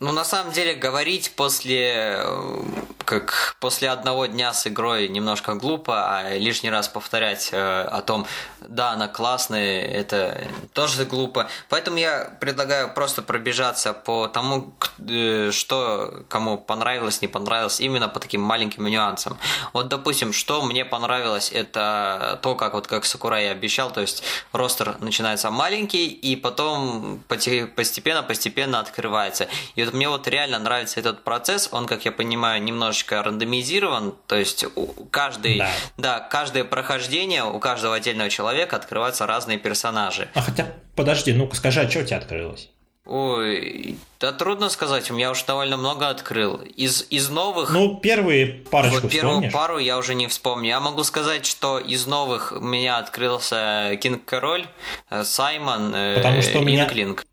Ну, 0.00 0.12
на 0.12 0.24
самом 0.24 0.52
деле, 0.52 0.74
говорить 0.74 1.32
после, 1.34 2.22
э, 2.22 2.62
как 3.04 3.56
после 3.58 3.90
одного 3.90 4.26
дня 4.26 4.52
с 4.52 4.64
игрой 4.68 5.08
немножко 5.08 5.54
глупо, 5.54 5.94
а 6.08 6.36
лишний 6.36 6.70
раз 6.70 6.86
повторять 6.86 7.48
э, 7.52 7.80
о 7.82 8.00
том, 8.02 8.24
да, 8.60 8.90
она 8.92 9.08
классная, 9.08 9.84
это 9.86 10.46
тоже 10.72 11.04
глупо. 11.04 11.48
Поэтому 11.68 11.96
я 11.96 12.32
предлагаю 12.40 12.94
просто 12.94 13.22
пробежаться 13.22 13.92
по 13.92 14.28
тому, 14.28 14.72
э, 15.00 15.50
что 15.50 16.22
кому 16.28 16.58
понравилось, 16.58 17.20
не 17.20 17.26
понравилось, 17.26 17.80
именно 17.80 18.08
по 18.08 18.20
таким 18.20 18.40
маленьким 18.40 18.84
нюансам. 18.84 19.36
Вот, 19.72 19.88
допустим, 19.88 20.32
что 20.32 20.62
мне 20.62 20.84
понравилось, 20.84 21.50
это 21.52 22.38
то, 22.40 22.54
как 22.54 22.74
вот 22.74 22.86
как 22.86 23.04
Сакурай 23.04 23.50
обещал, 23.50 23.90
то 23.90 24.00
есть 24.00 24.22
ростер 24.52 24.96
начинается 25.00 25.50
маленький, 25.50 26.06
и 26.06 26.36
потом 26.36 27.20
постепенно-постепенно 27.26 28.78
открывается. 28.78 29.48
И 29.74 29.87
мне 29.94 30.08
вот 30.08 30.26
реально 30.28 30.58
нравится 30.58 31.00
этот 31.00 31.24
процесс, 31.24 31.68
он, 31.72 31.86
как 31.86 32.04
я 32.04 32.12
понимаю, 32.12 32.62
немножечко 32.62 33.22
рандомизирован, 33.22 34.14
то 34.26 34.36
есть 34.36 34.64
каждый, 35.10 35.58
да. 35.58 35.70
да, 35.96 36.20
каждое 36.20 36.64
прохождение 36.64 37.44
у 37.44 37.58
каждого 37.58 37.94
отдельного 37.94 38.30
человека 38.30 38.76
открываются 38.76 39.26
разные 39.26 39.58
персонажи. 39.58 40.28
А 40.34 40.42
хотя, 40.42 40.66
подожди, 40.94 41.32
ну-ка 41.32 41.56
скажи, 41.56 41.80
а 41.80 41.90
что 41.90 42.00
у 42.00 42.04
тебя 42.04 42.18
открылось? 42.18 42.70
Ой, 43.08 43.96
да 44.20 44.32
трудно 44.32 44.68
сказать, 44.68 45.10
у 45.10 45.14
меня 45.14 45.30
уже 45.30 45.46
довольно 45.46 45.78
много 45.78 46.10
открыл. 46.10 46.56
Из, 46.56 47.06
из 47.08 47.30
новых... 47.30 47.70
Ну, 47.70 47.96
первые 47.96 48.46
парочку 48.70 49.00
вот 49.00 49.10
первую 49.10 49.36
вспомнишь? 49.36 49.52
пару 49.52 49.78
я 49.78 49.96
уже 49.96 50.14
не 50.14 50.26
вспомню. 50.26 50.68
Я 50.68 50.80
могу 50.80 51.02
сказать, 51.04 51.46
что 51.46 51.78
из 51.78 52.06
новых 52.06 52.52
у 52.52 52.60
меня 52.60 52.98
открылся 52.98 53.96
Кинг 54.02 54.26
Король, 54.26 54.66
э, 55.08 55.24
Саймон, 55.24 55.94
э, 55.94 56.16
Потому 56.16 56.42
что 56.42 56.58
у 56.58 56.62
меня... 56.62 56.84
Инклинг. 56.84 57.24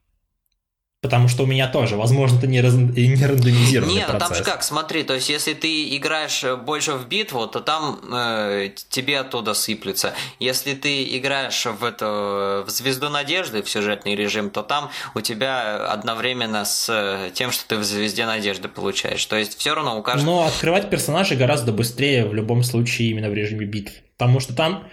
Потому 1.06 1.28
что 1.28 1.44
у 1.44 1.46
меня 1.46 1.68
тоже, 1.68 1.98
возможно, 1.98 2.40
это 2.40 2.48
не, 2.48 2.62
раз... 2.62 2.74
не 2.74 3.24
рандомизированный 3.24 3.94
Нет, 3.94 4.08
процесс. 4.08 4.28
там 4.28 4.38
же 4.40 4.44
как, 4.44 4.64
смотри, 4.64 5.04
то 5.04 5.14
есть 5.14 5.30
если 5.30 5.54
ты 5.54 5.96
играешь 5.96 6.44
больше 6.66 6.94
в 6.94 7.08
битву, 7.08 7.46
то 7.46 7.60
там 7.60 8.00
э, 8.12 8.72
тебе 8.90 9.20
оттуда 9.20 9.54
сыплется. 9.54 10.16
Если 10.40 10.74
ты 10.74 11.04
играешь 11.16 11.64
в 11.64 11.86
эту 11.86 12.64
в 12.66 12.70
Звезду 12.70 13.10
Надежды, 13.10 13.62
в 13.62 13.70
сюжетный 13.70 14.16
режим, 14.16 14.50
то 14.50 14.64
там 14.64 14.90
у 15.14 15.22
тебя 15.22 15.86
одновременно 15.92 16.66
с 16.66 17.30
тем, 17.36 17.52
что 17.52 17.68
ты 17.68 17.76
в 17.78 17.84
Звезде 17.84 18.26
Надежды 18.26 18.68
получаешь. 18.68 19.24
То 19.28 19.36
есть 19.36 19.56
все 19.60 19.76
равно 19.76 20.00
у 20.00 20.02
каждого... 20.02 20.26
Но 20.26 20.48
открывать 20.48 20.90
персонажей 20.90 21.38
гораздо 21.38 21.72
быстрее 21.72 22.26
в 22.26 22.34
любом 22.34 22.64
случае 22.64 23.10
именно 23.12 23.30
в 23.30 23.36
режиме 23.36 23.68
битв. 23.68 23.94
Потому 24.18 24.40
что 24.40 24.56
там, 24.56 24.88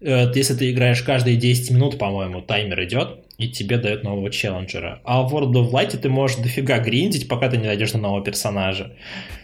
э, 0.00 0.32
если 0.34 0.54
ты 0.54 0.70
играешь 0.70 1.02
каждые 1.02 1.36
10 1.36 1.72
минут, 1.72 1.98
по-моему, 1.98 2.40
таймер 2.40 2.84
идет, 2.84 3.27
и 3.38 3.48
тебе 3.48 3.78
дает 3.78 4.02
нового 4.02 4.30
челленджера. 4.30 5.00
А 5.04 5.22
в 5.22 5.32
World 5.32 5.52
of 5.52 5.70
Light 5.70 5.96
ты 5.96 6.08
можешь 6.08 6.38
дофига 6.38 6.80
гриндить, 6.80 7.28
пока 7.28 7.48
ты 7.48 7.56
не 7.56 7.66
найдешь 7.66 7.92
на 7.92 8.00
нового 8.00 8.24
персонажа. 8.24 8.96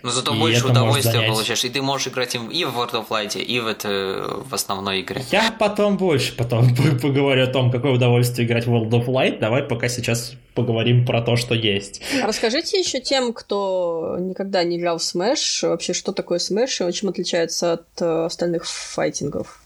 Но 0.03 0.11
зато 0.11 0.35
и 0.35 0.39
больше 0.39 0.67
удовольствия 0.67 1.13
занять... 1.13 1.31
получаешь. 1.31 1.65
И 1.65 1.71
ты 1.71 1.81
можешь 1.81 2.09
играть 2.09 2.35
и 2.35 2.39
в 2.39 2.77
World 2.77 2.91
of 2.91 3.09
Light, 3.09 3.41
и 3.41 3.61
в, 3.61 3.69
это, 3.69 4.43
в 4.49 4.53
основной 4.53 5.03
игре. 5.03 5.23
Я 5.31 5.55
потом 5.57 5.97
больше 5.97 6.35
потом 6.35 6.75
поговорю 7.03 7.45
о 7.45 7.47
том, 7.47 7.71
какое 7.71 7.93
удовольствие 7.93 8.49
играть 8.49 8.67
в 8.67 8.75
World 8.75 8.91
of 8.91 9.07
Light. 9.07 9.39
Давай 9.39 9.63
пока 9.63 9.87
сейчас 9.89 10.35
поговорим 10.55 11.07
про 11.07 11.23
то, 11.23 11.37
что 11.37 11.55
есть. 11.55 12.03
Расскажите 12.21 12.81
еще 12.81 13.01
тем, 13.01 13.33
кто 13.33 14.17
никогда 14.19 14.65
не 14.65 14.77
играл 14.77 14.99
в 14.99 15.03
Smash, 15.03 15.69
вообще, 15.69 15.93
что 15.93 16.11
такое 16.11 16.41
Smash 16.41 16.89
и 16.89 16.93
чем 16.93 17.11
отличается 17.11 17.75
от 17.75 17.87
э, 18.01 18.25
остальных 18.25 18.67
файтингов. 18.67 19.64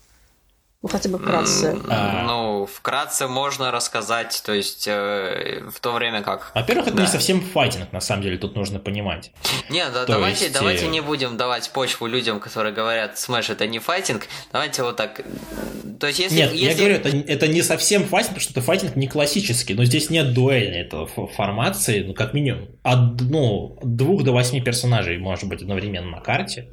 Ну, 0.80 0.88
хотя 0.88 1.08
бы 1.08 1.18
вкратце. 1.18 1.76
А... 1.88 2.22
Ну, 2.24 2.66
вкратце 2.66 3.26
можно 3.26 3.72
рассказать, 3.72 4.40
то 4.46 4.52
есть 4.52 4.86
э, 4.86 5.64
в 5.74 5.80
то 5.80 5.92
время 5.92 6.22
как... 6.22 6.52
Во-первых, 6.54 6.86
это 6.86 6.96
да. 6.96 7.02
не 7.02 7.08
совсем 7.08 7.40
файтинг, 7.40 7.92
на 7.92 7.98
самом 7.98 8.22
деле, 8.22 8.38
тут 8.38 8.54
нужно 8.54 8.78
понимать. 8.78 9.32
Не, 9.70 9.84
да, 9.90 10.06
давайте, 10.06 10.44
есть... 10.44 10.54
давайте 10.54 10.86
э, 10.86 10.88
не 10.88 11.00
будем 11.00 11.36
давать 11.36 11.68
почву 11.70 12.06
людям, 12.06 12.38
которые 12.38 12.72
говорят, 12.72 13.16
Smash 13.16 13.50
это 13.50 13.66
не 13.66 13.80
файтинг, 13.80 14.28
давайте 14.52 14.84
вот 14.84 14.96
так... 14.96 15.20
То 15.98 16.06
есть 16.06 16.20
если... 16.20 16.36
Нет, 16.36 16.52
если... 16.52 16.66
я 16.66 16.76
говорю, 16.76 16.94
это, 16.94 17.08
это 17.08 17.48
не 17.48 17.62
совсем 17.62 18.04
файтинг, 18.04 18.34
потому 18.34 18.42
что 18.42 18.52
это 18.52 18.62
файтинг 18.62 18.94
не 18.94 19.08
классический, 19.08 19.74
но 19.74 19.84
здесь 19.84 20.10
нет 20.10 20.32
дуэльной 20.32 20.82
этого 20.82 21.08
формации, 21.26 22.04
ну, 22.04 22.14
как 22.14 22.34
минимум, 22.34 22.68
от 22.84 23.20
ну, 23.20 23.76
двух 23.82 24.22
до 24.22 24.30
восьми 24.30 24.60
персонажей 24.60 25.18
может 25.18 25.48
быть 25.48 25.60
одновременно 25.60 26.10
на 26.10 26.20
карте. 26.20 26.68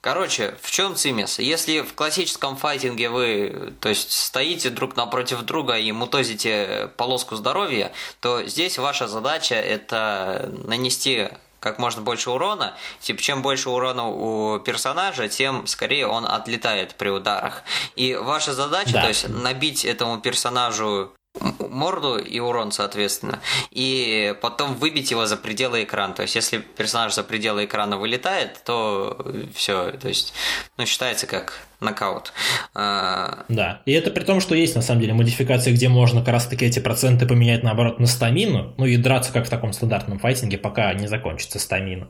Короче, 0.00 0.54
в 0.60 0.70
чем 0.70 0.94
цимис? 0.96 1.38
Если 1.38 1.80
в 1.80 1.94
классическом 1.94 2.56
файтинге 2.56 3.08
вы, 3.08 3.72
то 3.80 3.88
есть, 3.88 4.12
стоите 4.12 4.68
друг 4.70 4.96
напротив 4.96 5.42
друга 5.42 5.78
и 5.78 5.90
мутозите 5.92 6.90
полоску 6.98 7.36
здоровья, 7.36 7.90
то 8.20 8.44
здесь 8.44 8.76
ваша 8.76 9.08
задача 9.08 9.54
это 9.54 10.52
нанести 10.64 11.28
как 11.58 11.78
можно 11.78 12.02
больше 12.02 12.30
урона. 12.30 12.76
Типа, 13.00 13.22
чем 13.22 13.40
больше 13.40 13.70
урона 13.70 14.06
у 14.06 14.58
персонажа, 14.58 15.28
тем 15.28 15.66
скорее 15.66 16.06
он 16.06 16.26
отлетает 16.26 16.94
при 16.96 17.08
ударах. 17.08 17.62
И 17.96 18.14
ваша 18.14 18.52
задача, 18.52 18.92
да. 18.92 19.02
то 19.02 19.08
есть, 19.08 19.26
набить 19.30 19.86
этому 19.86 20.20
персонажу 20.20 21.14
морду 21.40 22.16
и 22.18 22.38
урон, 22.38 22.72
соответственно, 22.72 23.40
и 23.70 24.34
потом 24.40 24.74
выбить 24.74 25.10
его 25.10 25.26
за 25.26 25.36
пределы 25.36 25.84
экрана. 25.84 26.14
То 26.14 26.22
есть, 26.22 26.34
если 26.34 26.58
персонаж 26.58 27.14
за 27.14 27.24
пределы 27.24 27.64
экрана 27.64 27.98
вылетает, 27.98 28.62
то 28.64 29.24
все, 29.54 29.92
то 29.92 30.08
есть, 30.08 30.32
ну, 30.76 30.86
считается 30.86 31.26
как 31.26 31.60
нокаут. 31.80 32.32
А, 32.74 33.44
да, 33.48 33.82
и 33.84 33.92
это 33.92 34.10
при 34.10 34.24
том, 34.24 34.40
что 34.40 34.54
есть, 34.54 34.74
на 34.74 34.82
самом 34.82 35.00
деле, 35.00 35.14
модификации, 35.14 35.72
где 35.72 35.88
можно 35.88 36.20
как 36.20 36.32
раз-таки 36.32 36.64
эти 36.64 36.78
проценты 36.78 37.26
поменять, 37.26 37.62
наоборот, 37.62 37.98
на 37.98 38.06
стамину, 38.06 38.74
ну 38.78 38.86
и 38.86 38.96
драться, 38.96 39.32
как 39.32 39.46
в 39.46 39.50
таком 39.50 39.72
стандартном 39.72 40.18
файтинге, 40.18 40.58
пока 40.58 40.92
не 40.94 41.08
закончится 41.08 41.58
стамина. 41.58 42.08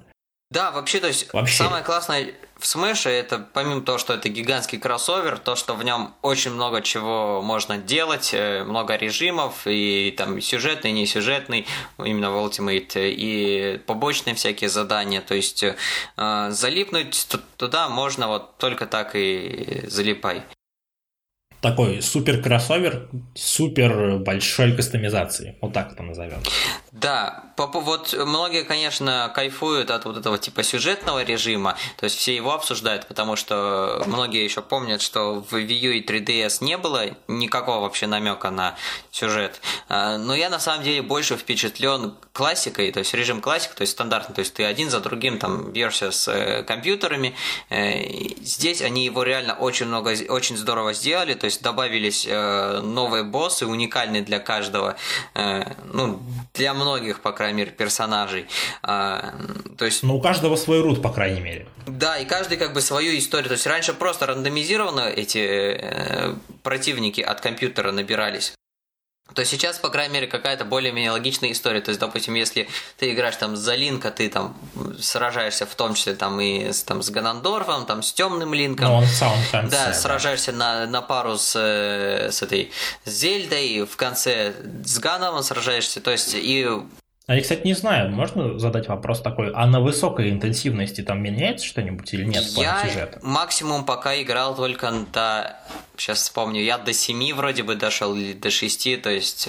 Да, 0.54 0.70
вообще, 0.70 1.00
то 1.00 1.08
есть, 1.08 1.32
вообще. 1.34 1.56
самое 1.56 1.82
классное 1.82 2.32
в 2.56 2.62
Smash 2.62 3.10
это 3.10 3.40
помимо 3.52 3.82
того, 3.82 3.98
что 3.98 4.14
это 4.14 4.28
гигантский 4.28 4.78
кроссовер, 4.78 5.38
то, 5.38 5.56
что 5.56 5.74
в 5.74 5.82
нем 5.82 6.14
очень 6.22 6.52
много 6.52 6.80
чего 6.80 7.42
можно 7.42 7.76
делать, 7.76 8.30
э, 8.32 8.62
много 8.62 8.94
режимов, 8.94 9.66
и 9.66 10.14
там 10.16 10.40
сюжетный, 10.40 10.92
не 10.92 11.06
сюжетный, 11.06 11.66
именно 11.98 12.30
в 12.30 12.36
Ultimate, 12.36 13.10
и 13.10 13.78
побочные 13.86 14.36
всякие 14.36 14.70
задания. 14.70 15.20
То 15.20 15.34
есть 15.34 15.64
э, 15.64 15.74
залипнуть 16.50 17.26
туда 17.56 17.88
можно 17.88 18.28
вот 18.28 18.56
только 18.58 18.86
так 18.86 19.16
и 19.16 19.82
залипай 19.88 20.44
такой 21.64 22.02
супер 22.02 22.42
кроссовер, 22.42 23.08
супер 23.34 24.18
большой 24.18 24.76
кастомизации. 24.76 25.56
Вот 25.62 25.72
так 25.72 25.92
это 25.92 26.02
назовем. 26.02 26.40
Да, 26.94 27.42
вот 27.56 28.14
многие, 28.14 28.62
конечно, 28.62 29.32
кайфуют 29.34 29.90
от 29.90 30.04
вот 30.04 30.16
этого 30.16 30.38
типа 30.38 30.62
сюжетного 30.62 31.24
режима, 31.24 31.76
то 31.96 32.04
есть 32.04 32.16
все 32.16 32.36
его 32.36 32.52
обсуждают, 32.52 33.08
потому 33.08 33.34
что 33.34 34.00
многие 34.06 34.44
еще 34.44 34.62
помнят, 34.62 35.02
что 35.02 35.40
в 35.40 35.52
Wii 35.52 35.74
U 35.74 35.90
и 35.90 36.04
3DS 36.04 36.62
не 36.62 36.78
было 36.78 37.06
никакого 37.26 37.80
вообще 37.80 38.06
намека 38.06 38.52
на 38.52 38.76
сюжет. 39.10 39.60
А, 39.88 40.18
но 40.18 40.36
я 40.36 40.48
на 40.48 40.60
самом 40.60 40.84
деле 40.84 41.02
больше 41.02 41.36
впечатлен 41.36 42.14
классикой, 42.32 42.92
то 42.92 43.00
есть 43.00 43.12
режим 43.12 43.40
классик, 43.40 43.74
то 43.74 43.82
есть 43.82 43.92
стандартный, 43.92 44.34
то 44.34 44.40
есть 44.40 44.54
ты 44.54 44.64
один 44.64 44.88
за 44.88 45.00
другим 45.00 45.38
там 45.38 45.72
бьешься 45.72 46.12
с 46.12 46.28
э, 46.28 46.62
компьютерами. 46.62 47.34
Э, 47.70 48.02
здесь 48.40 48.82
они 48.82 49.04
его 49.04 49.22
реально 49.22 49.54
очень 49.54 49.86
много, 49.86 50.14
очень 50.28 50.56
здорово 50.56 50.92
сделали, 50.94 51.34
то 51.34 51.46
есть 51.46 51.62
добавились 51.62 52.24
э, 52.28 52.80
новые 52.82 53.24
боссы, 53.24 53.66
уникальные 53.66 54.22
для 54.22 54.38
каждого, 54.38 54.96
ну, 55.92 56.20
для 56.54 56.74
многих, 56.74 56.83
по 57.22 57.32
крайней 57.32 57.58
мере, 57.58 57.70
персонажей. 57.70 58.46
А, 58.82 59.34
то 59.76 59.84
есть... 59.84 60.02
Но 60.02 60.16
у 60.16 60.20
каждого 60.20 60.56
свой 60.56 60.80
рут, 60.80 61.02
по 61.02 61.10
крайней 61.10 61.40
мере. 61.40 61.66
Да, 61.86 62.18
и 62.18 62.24
каждый 62.24 62.56
как 62.56 62.72
бы 62.72 62.80
свою 62.80 63.16
историю. 63.16 63.48
То 63.48 63.54
есть 63.54 63.66
раньше 63.66 63.92
просто 63.92 64.26
рандомизированно 64.26 65.08
эти 65.08 65.38
э, 65.38 66.34
противники 66.62 67.20
от 67.20 67.40
компьютера 67.40 67.92
набирались. 67.92 68.54
То 69.32 69.44
сейчас, 69.44 69.78
по 69.78 69.88
крайней 69.88 70.14
мере, 70.14 70.26
какая-то 70.26 70.64
более-менее 70.64 71.10
логичная 71.10 71.52
история. 71.52 71.80
То 71.80 71.88
есть, 71.88 72.00
допустим, 72.00 72.34
если 72.34 72.68
ты 72.98 73.10
играешь 73.10 73.36
там 73.36 73.56
за 73.56 73.74
Линка, 73.74 74.10
ты 74.10 74.28
там 74.28 74.56
сражаешься 75.00 75.66
в 75.66 75.74
том 75.74 75.94
числе 75.94 76.14
там 76.14 76.40
и 76.40 76.72
с, 76.72 76.84
там, 76.84 77.02
с 77.02 77.10
Ганандорфом, 77.10 77.86
там 77.86 78.02
с 78.02 78.12
темным 78.12 78.52
Линком. 78.52 78.86
Ну, 78.88 78.94
он 78.96 79.06
сам 79.06 79.32
в 79.32 79.50
конце, 79.50 79.76
да, 79.76 79.86
да. 79.86 79.94
сражаешься 79.94 80.52
на, 80.52 80.86
на 80.86 81.00
пару 81.00 81.38
с, 81.38 81.56
э, 81.56 82.30
с 82.30 82.42
этой 82.42 82.70
с 83.04 83.10
Зельдой, 83.10 83.86
в 83.86 83.96
конце 83.96 84.54
с 84.84 84.98
Ганом 84.98 85.42
сражаешься. 85.42 86.00
То 86.00 86.10
есть, 86.10 86.34
и 86.34 86.68
а 87.26 87.34
я, 87.36 87.40
кстати, 87.40 87.66
не 87.66 87.74
знаю, 87.74 88.10
можно 88.10 88.58
задать 88.58 88.88
вопрос 88.88 89.22
такой, 89.22 89.50
а 89.54 89.66
на 89.66 89.80
высокой 89.80 90.30
интенсивности 90.30 91.00
там 91.00 91.22
меняется 91.22 91.64
что-нибудь 91.64 92.12
или 92.12 92.24
нет 92.24 92.44
в 92.44 92.58
я 92.58 92.84
сюжета? 92.84 93.18
максимум 93.22 93.84
пока 93.84 94.20
играл 94.20 94.54
только 94.54 94.92
до... 95.12 95.56
Сейчас 95.96 96.18
вспомню, 96.18 96.60
я 96.62 96.76
до 96.76 96.92
7 96.92 97.34
вроде 97.34 97.62
бы 97.62 97.76
дошел 97.76 98.14
или 98.14 98.34
до 98.34 98.50
6, 98.50 99.02
то 99.02 99.10
есть... 99.10 99.48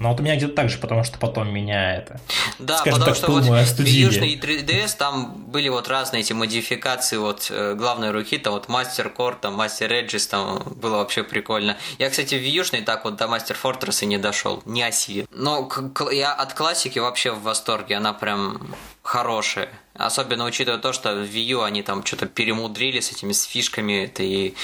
Ну 0.00 0.10
вот 0.10 0.20
у 0.20 0.22
меня 0.22 0.36
где-то 0.36 0.54
так 0.54 0.70
же, 0.70 0.78
потому 0.78 1.02
что 1.02 1.18
потом 1.18 1.52
меня 1.52 1.96
это... 1.96 2.20
Да, 2.60 2.78
скажем 2.78 3.00
потому 3.00 3.06
так, 3.06 3.16
что 3.16 3.32
вот 3.32 3.42
пыльную 3.42 3.60
в 3.60 3.68
остудили. 3.68 3.96
Южный 3.96 4.36
3DS 4.36 4.96
там 4.96 5.34
были 5.48 5.68
вот 5.68 5.88
разные 5.88 6.20
эти 6.20 6.32
модификации 6.32 7.16
вот 7.16 7.48
э, 7.50 7.74
главной 7.74 8.12
руки, 8.12 8.38
там 8.38 8.52
вот 8.52 8.68
Мастер 8.68 9.10
Кор, 9.10 9.34
там 9.34 9.54
Мастер 9.54 9.92
Эджис, 9.92 10.28
там 10.28 10.62
было 10.76 10.98
вообще 10.98 11.24
прикольно. 11.24 11.76
Я, 11.98 12.10
кстати, 12.10 12.36
в 12.36 12.42
Южный 12.42 12.82
так 12.82 13.04
вот 13.04 13.16
до 13.16 13.26
Мастер 13.26 13.56
Фортресса 13.56 14.06
не 14.06 14.18
дошел, 14.18 14.62
не 14.66 14.84
осилил. 14.84 15.26
Но 15.32 15.68
я 16.12 16.32
от 16.32 16.54
классики 16.54 17.00
вообще 17.00 17.32
в 17.32 17.42
восторге, 17.42 17.96
она 17.96 18.12
прям 18.12 18.74
хорошая. 19.08 19.70
Особенно 19.94 20.44
учитывая 20.44 20.78
то, 20.78 20.92
что 20.92 21.12
в 21.12 21.24
Wii 21.24 21.44
U 21.54 21.62
они 21.62 21.82
там 21.82 22.06
что-то 22.06 22.26
перемудрили 22.26 23.00
с 23.00 23.10
этими 23.10 23.32
с 23.32 23.42
фишками, 23.42 24.04
это 24.04 24.22
и 24.22 24.54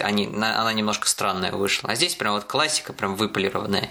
они, 0.00 0.28
на- 0.28 0.60
она 0.60 0.72
немножко 0.72 1.08
странная 1.08 1.50
вышла. 1.50 1.90
А 1.90 1.94
здесь 1.96 2.14
прям 2.14 2.34
вот 2.34 2.44
классика, 2.44 2.92
прям 2.92 3.16
выполированная. 3.16 3.90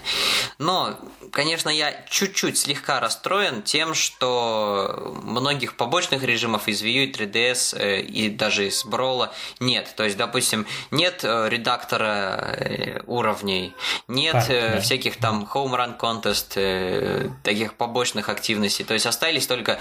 Но, 0.58 0.98
конечно, 1.30 1.68
я 1.68 1.92
чуть-чуть 2.08 2.56
слегка 2.56 3.00
расстроен 3.00 3.60
тем, 3.62 3.92
что 3.92 5.14
многих 5.22 5.76
побочных 5.76 6.22
режимов 6.22 6.68
из 6.68 6.82
Wii 6.82 6.92
U 6.92 7.02
и 7.02 7.12
3DS 7.12 7.78
э, 7.78 8.00
и 8.00 8.30
даже 8.30 8.68
из 8.68 8.82
Брола 8.86 9.34
нет. 9.60 9.92
То 9.94 10.04
есть, 10.04 10.16
допустим, 10.16 10.66
нет 10.90 11.20
э, 11.22 11.48
редактора 11.50 12.54
э, 12.56 13.00
уровней, 13.06 13.74
нет 14.06 14.46
э, 14.48 14.76
да. 14.76 14.80
всяких 14.80 15.18
там 15.18 15.46
home 15.52 15.74
run 15.74 15.98
contest, 15.98 17.32
таких 17.42 17.74
побочных 17.74 18.30
активностей. 18.30 18.86
То 18.86 18.94
есть 18.94 19.04
остались 19.04 19.46
только, 19.46 19.78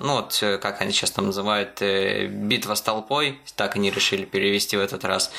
ну 0.00 0.14
вот, 0.14 0.38
э, 0.42 0.58
как 0.58 0.80
они 0.80 0.92
сейчас 0.92 1.10
там 1.10 1.26
называют, 1.26 1.80
э, 1.82 2.26
битва 2.26 2.74
с 2.74 2.82
толпой, 2.82 3.38
так 3.56 3.76
они 3.76 3.90
решили 3.90 4.24
перевести 4.24 4.76
в 4.76 4.80
этот 4.80 5.04
раз. 5.04 5.30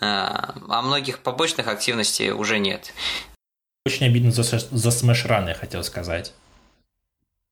Э, 0.00 0.06
А 0.68 0.82
многих 0.82 1.18
побочных 1.20 1.68
активностей 1.68 2.30
уже 2.30 2.58
нет. 2.58 2.92
Очень 3.86 4.06
обидно 4.06 4.30
за, 4.32 4.42
за 4.42 4.88
Run, 5.26 5.48
я 5.48 5.54
хотел 5.54 5.84
сказать. 5.84 6.32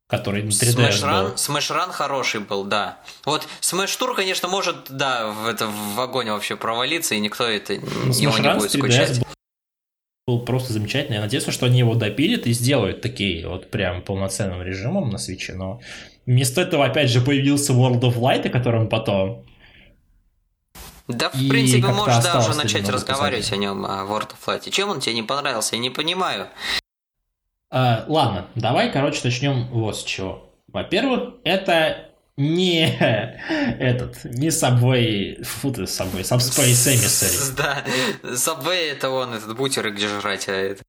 Который 0.09 0.43
на 0.43 0.49
3DS 0.51 0.75
Smash 0.91 1.01
был. 1.03 1.35
Run 1.77 1.91
хороший 1.93 2.41
был, 2.41 2.65
да. 2.65 2.99
Вот 3.25 3.47
Tour, 3.99 4.15
конечно, 4.15 4.47
может, 4.49 4.77
да, 4.91 5.29
в, 5.29 5.47
это, 5.47 5.67
в 5.69 6.01
огонь 6.01 6.31
вообще 6.31 6.57
провалиться, 6.57 7.15
и 7.15 7.21
никто 7.21 7.45
это, 7.47 7.75
Ну, 7.75 8.13
его 8.13 8.37
не 8.39 8.55
будет 8.55 8.71
с 8.71 8.75
3DS 8.75 8.79
скучать. 8.79 9.19
был, 9.21 9.27
был 10.27 10.45
просто 10.45 10.73
замечательный. 10.73 11.17
Я 11.17 11.21
надеюсь, 11.23 11.47
что 11.47 11.67
они 11.67 11.81
его 11.81 11.95
допилят 11.95 12.47
и 12.47 12.53
сделают 12.53 13.01
такие 13.01 13.47
вот 13.49 13.71
прям 13.71 14.03
полноценным 14.03 14.63
режимом 14.63 15.11
на 15.11 15.19
свече, 15.19 15.55
но 15.55 15.81
вместо 16.27 16.61
этого 16.61 16.85
опять 16.85 17.11
же 17.11 17.21
появился 17.21 17.73
World 17.73 18.01
of 18.01 18.17
Light, 18.19 18.47
о 18.47 18.51
котором 18.51 18.89
потом. 18.89 19.45
Да, 21.09 21.31
в 21.31 21.35
И 21.35 21.49
принципе, 21.49 21.89
можешь 21.89 22.19
осталось 22.19 22.47
даже 22.47 22.59
начать 22.59 22.89
разговаривать 22.89 23.45
писателей. 23.45 23.69
о 23.69 23.73
нем, 23.75 23.85
о 23.85 24.05
World 24.05 24.31
of 24.31 24.39
Light. 24.47 24.71
Чем 24.71 24.91
он 24.91 25.01
тебе 25.01 25.15
не 25.15 25.23
понравился, 25.25 25.75
я 25.75 25.83
не 25.83 25.91
понимаю. 25.91 26.47
А, 27.71 28.05
ладно, 28.07 28.47
давай, 28.55 28.93
короче, 28.93 29.21
начнем 29.25 29.67
вот 29.69 29.97
с 29.99 30.05
чего. 30.05 30.55
Во-первых, 30.69 31.35
это 31.43 32.12
не 32.37 32.87
этот, 33.79 34.25
не 34.25 34.49
Subway, 34.49 35.43
фу 35.43 35.71
ты, 35.71 35.83
Subway, 35.83 36.23
Subspace 36.23 36.95
Emissary. 36.95 37.57
Да, 37.57 37.85
Subway 38.23 38.93
это 38.93 39.11
он, 39.11 39.35
этот 39.35 39.57
бутер, 39.57 39.93
где 39.93 40.09
жрать, 40.09 40.49
а 40.49 40.53
это... 40.53 40.83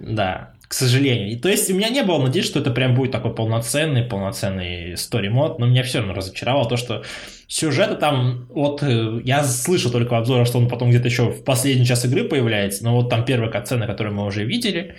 Да, 0.00 0.54
к 0.70 0.72
сожалению. 0.72 1.32
И, 1.32 1.36
то 1.36 1.48
есть 1.48 1.68
у 1.68 1.74
меня 1.74 1.88
не 1.88 2.04
было 2.04 2.22
надежды, 2.22 2.48
что 2.48 2.60
это 2.60 2.70
прям 2.70 2.94
будет 2.94 3.10
такой 3.10 3.34
полноценный, 3.34 4.04
полноценный 4.04 4.92
story 4.92 5.28
мод, 5.28 5.58
но 5.58 5.66
меня 5.66 5.82
все 5.82 5.98
равно 5.98 6.14
разочаровало 6.14 6.68
то, 6.68 6.76
что 6.76 7.02
сюжета 7.48 7.96
там, 7.96 8.46
вот 8.50 8.80
э, 8.84 9.20
я 9.24 9.42
слышал 9.42 9.90
только 9.90 10.12
в 10.12 10.16
обзорах, 10.16 10.46
что 10.46 10.58
он 10.58 10.68
потом 10.68 10.90
где-то 10.90 11.08
еще 11.08 11.30
в 11.30 11.42
последний 11.42 11.84
час 11.84 12.04
игры 12.04 12.22
появляется, 12.22 12.84
но 12.84 12.94
вот 12.94 13.10
там 13.10 13.24
первая 13.24 13.50
катсцена, 13.50 13.88
которую 13.88 14.14
мы 14.14 14.24
уже 14.24 14.44
видели, 14.44 14.94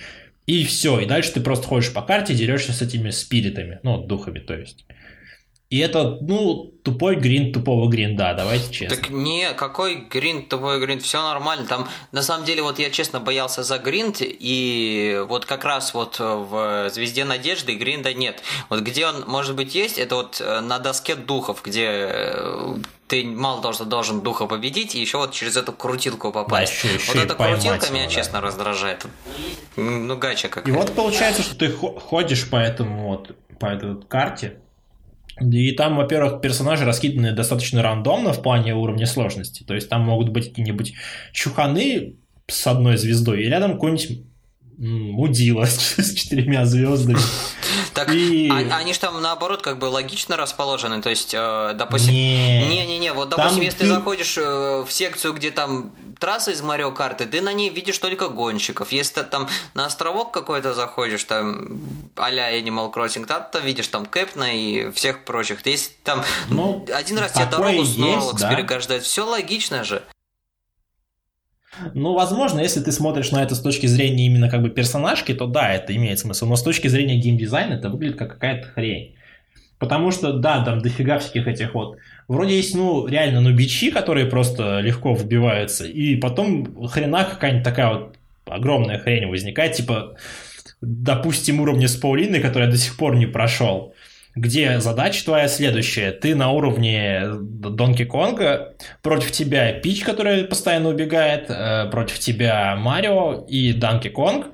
и 0.46 0.66
все, 0.66 1.00
и 1.00 1.06
дальше 1.06 1.32
ты 1.32 1.40
просто 1.40 1.68
ходишь 1.68 1.94
по 1.94 2.02
карте, 2.02 2.34
дерешься 2.34 2.74
с 2.74 2.82
этими 2.82 3.10
спиритами, 3.10 3.80
ну, 3.84 3.98
духами, 3.98 4.40
то 4.40 4.54
есть. 4.54 4.86
И 5.72 5.80
это, 5.80 6.18
ну, 6.20 6.74
тупой 6.84 7.16
гринд 7.16 7.54
тупого 7.54 7.88
гринда, 7.90 8.34
давайте 8.36 8.74
честно. 8.74 8.98
Так 8.98 9.10
не, 9.10 9.54
какой 9.54 9.96
гринд, 9.96 10.50
тупой 10.50 10.82
гринд, 10.82 11.02
все 11.02 11.22
нормально. 11.22 11.66
Там, 11.66 11.88
на 12.12 12.22
самом 12.24 12.46
деле, 12.46 12.62
вот 12.62 12.78
я 12.78 12.90
честно 12.90 13.22
боялся 13.22 13.64
за 13.64 13.78
гринд, 13.80 14.18
и 14.22 15.24
вот 15.30 15.46
как 15.46 15.64
раз 15.64 15.94
вот 15.94 16.20
в 16.20 16.90
Звезде 16.94 17.24
Надежды 17.24 17.76
гринда 17.76 18.14
нет. 18.14 18.44
Вот 18.70 18.82
где 18.82 19.08
он, 19.08 19.24
может 19.28 19.56
быть, 19.56 19.74
есть, 19.74 19.98
это 19.98 20.16
вот 20.18 20.42
э, 20.42 20.60
на 20.60 20.78
доске 20.80 21.16
духов, 21.16 21.62
где 21.64 21.86
э, 21.90 22.76
ты 23.08 23.24
мало 23.24 23.62
того, 23.62 23.74
что 23.74 23.86
должен 23.86 24.20
духа 24.20 24.48
победить, 24.48 24.96
и 24.96 25.00
еще 25.00 25.20
вот 25.20 25.32
через 25.32 25.56
эту 25.56 25.72
крутилку 25.72 26.34
попасть. 26.34 26.74
еще- 26.84 26.94
еще 26.96 27.08
вот 27.14 27.16
и 27.16 27.20
эта 27.20 27.34
крутилка 27.36 27.90
меня, 27.92 28.02
его, 28.04 28.10
да. 28.10 28.16
честно, 28.16 28.42
раздражает. 28.42 29.06
Ну, 29.78 30.18
гача 30.18 30.48
И 30.48 30.52
какая-то. 30.52 30.78
вот 30.78 30.92
получается, 30.94 31.42
что 31.44 31.56
ты 31.56 31.72
хо- 31.72 31.98
ходишь 31.98 32.50
по 32.50 32.58
этому 32.58 33.08
вот, 33.08 33.32
по 33.58 33.68
этой 33.68 33.94
вот 33.94 34.06
карте, 34.10 34.58
и 35.40 35.72
там, 35.72 35.98
во-первых, 35.98 36.42
персонажи 36.42 36.86
раскиданы 36.86 37.32
достаточно 37.32 37.82
рандомно 37.82 38.34
в 38.34 38.42
плане 38.42 38.76
уровня 38.76 39.06
сложности. 39.06 39.64
То 39.64 39.74
есть 39.74 39.90
там 39.90 40.02
могут 40.02 40.30
быть 40.30 40.50
какие-нибудь 40.50 40.94
чуханы 41.32 42.16
с 42.48 42.68
одной 42.68 42.98
звездой, 42.98 43.44
и 43.44 43.48
рядом 43.48 43.74
какой-нибудь 43.74 44.24
мудила 44.78 45.66
с 45.66 46.14
четырьмя 46.14 46.66
звездами. 46.66 47.20
Так, 47.94 48.10
И- 48.14 48.50
а- 48.50 48.78
они 48.78 48.94
же 48.94 49.00
там, 49.00 49.22
наоборот, 49.22 49.62
как 49.62 49.78
бы 49.78 49.86
логично 49.86 50.38
расположены. 50.38 51.02
То 51.02 51.10
есть, 51.10 51.34
э, 51.34 51.72
допустим, 51.76 52.14
Не. 52.14 52.68
Не-не-не, 52.68 53.14
вот, 53.14 53.30
Там 53.30 53.40
допустим, 53.40 53.64
если 53.64 53.80
ты 53.80 53.84
ты- 53.86 53.90
заходишь 53.94 54.38
э, 54.38 54.84
в 54.88 54.92
секцию, 54.92 55.34
где 55.34 55.52
там 55.52 55.92
трасса 56.20 56.52
из 56.52 56.62
Марио 56.62 56.92
Карты, 56.92 57.26
ты 57.26 57.42
на 57.42 57.52
ней 57.54 57.70
видишь 57.70 57.98
только 57.98 58.30
гонщиков. 58.30 58.92
Если 58.92 59.16
ты 59.16 59.24
там 59.24 59.48
на 59.74 59.86
островок 59.86 60.32
какой-то 60.32 60.74
заходишь, 60.74 61.24
там 61.24 61.82
а-ля 62.16 62.58
Animal 62.60 62.94
Crossing, 62.94 63.26
там 63.26 63.46
ты 63.52 63.60
видишь 63.60 63.88
там 63.88 64.06
Кэпна 64.06 64.56
и 64.56 64.92
всех 64.92 65.26
прочих. 65.26 65.66
Если 65.66 65.92
там 66.04 66.24
Ну, 66.50 66.86
один 66.94 67.18
раз 67.18 67.32
тебе 67.34 67.46
дорогу 67.48 67.82
Snorlax 67.84 68.38
да. 68.40 68.50
переграждает, 68.54 69.04
все 69.04 69.26
логично 69.26 69.84
же. 69.84 70.04
Ну, 71.94 72.14
возможно, 72.14 72.60
если 72.60 72.80
ты 72.80 72.92
смотришь 72.92 73.32
на 73.32 73.44
это 73.44 73.56
с 73.56 73.62
точки 73.62 73.88
зрения 73.88 74.26
именно 74.26 74.50
как 74.50 74.62
бы 74.62 74.70
персонажки, 74.70 75.34
то 75.34 75.48
да, 75.48 75.74
это 75.74 75.96
имеет 75.96 76.20
смысл. 76.20 76.46
Но 76.46 76.56
с 76.56 76.64
точки 76.64 76.88
зрения 76.88 77.18
геймдизайна 77.18 77.74
это 77.74 77.90
выглядит 77.90 78.18
как 78.18 78.34
какая-то 78.34 78.68
хрень. 78.70 79.16
Потому 79.80 80.12
что, 80.12 80.34
да, 80.34 80.64
там 80.64 80.80
дофига 80.80 81.18
всяких 81.20 81.48
этих 81.48 81.74
вот... 81.74 81.98
Вроде 82.28 82.56
есть, 82.56 82.76
ну, 82.76 83.08
реально 83.08 83.42
нубичи, 83.42 83.90
которые 83.90 84.28
просто 84.28 84.80
легко 84.80 85.16
вбиваются, 85.16 85.86
и 85.86 86.16
потом 86.16 86.88
хрена 86.88 87.26
какая-нибудь 87.26 87.64
такая 87.64 87.94
вот 87.94 88.16
огромная 88.46 89.00
хрень 89.00 89.28
возникает, 89.28 89.74
типа, 89.74 90.16
допустим, 90.82 91.62
уровня 91.62 91.88
с 91.88 91.96
Паулиной, 91.96 92.42
который 92.42 92.66
я 92.66 92.72
до 92.72 92.78
сих 92.78 92.96
пор 92.96 93.16
не 93.16 93.26
прошел, 93.26 93.94
где 94.36 94.80
задача 94.80 95.26
твоя 95.26 95.48
следующая. 95.48 96.12
Ты 96.12 96.36
на 96.36 96.52
уровне 96.52 97.24
Донки 97.40 98.06
Конга, 98.06 98.76
против 99.02 99.32
тебя 99.32 99.74
Пич, 99.74 100.04
которая 100.04 100.46
постоянно 100.46 100.90
убегает, 100.90 101.46
э, 101.50 101.90
против 101.92 102.20
тебя 102.20 102.76
Марио 102.78 103.46
и 103.48 103.74
Данки 103.74 104.08
Конг, 104.08 104.48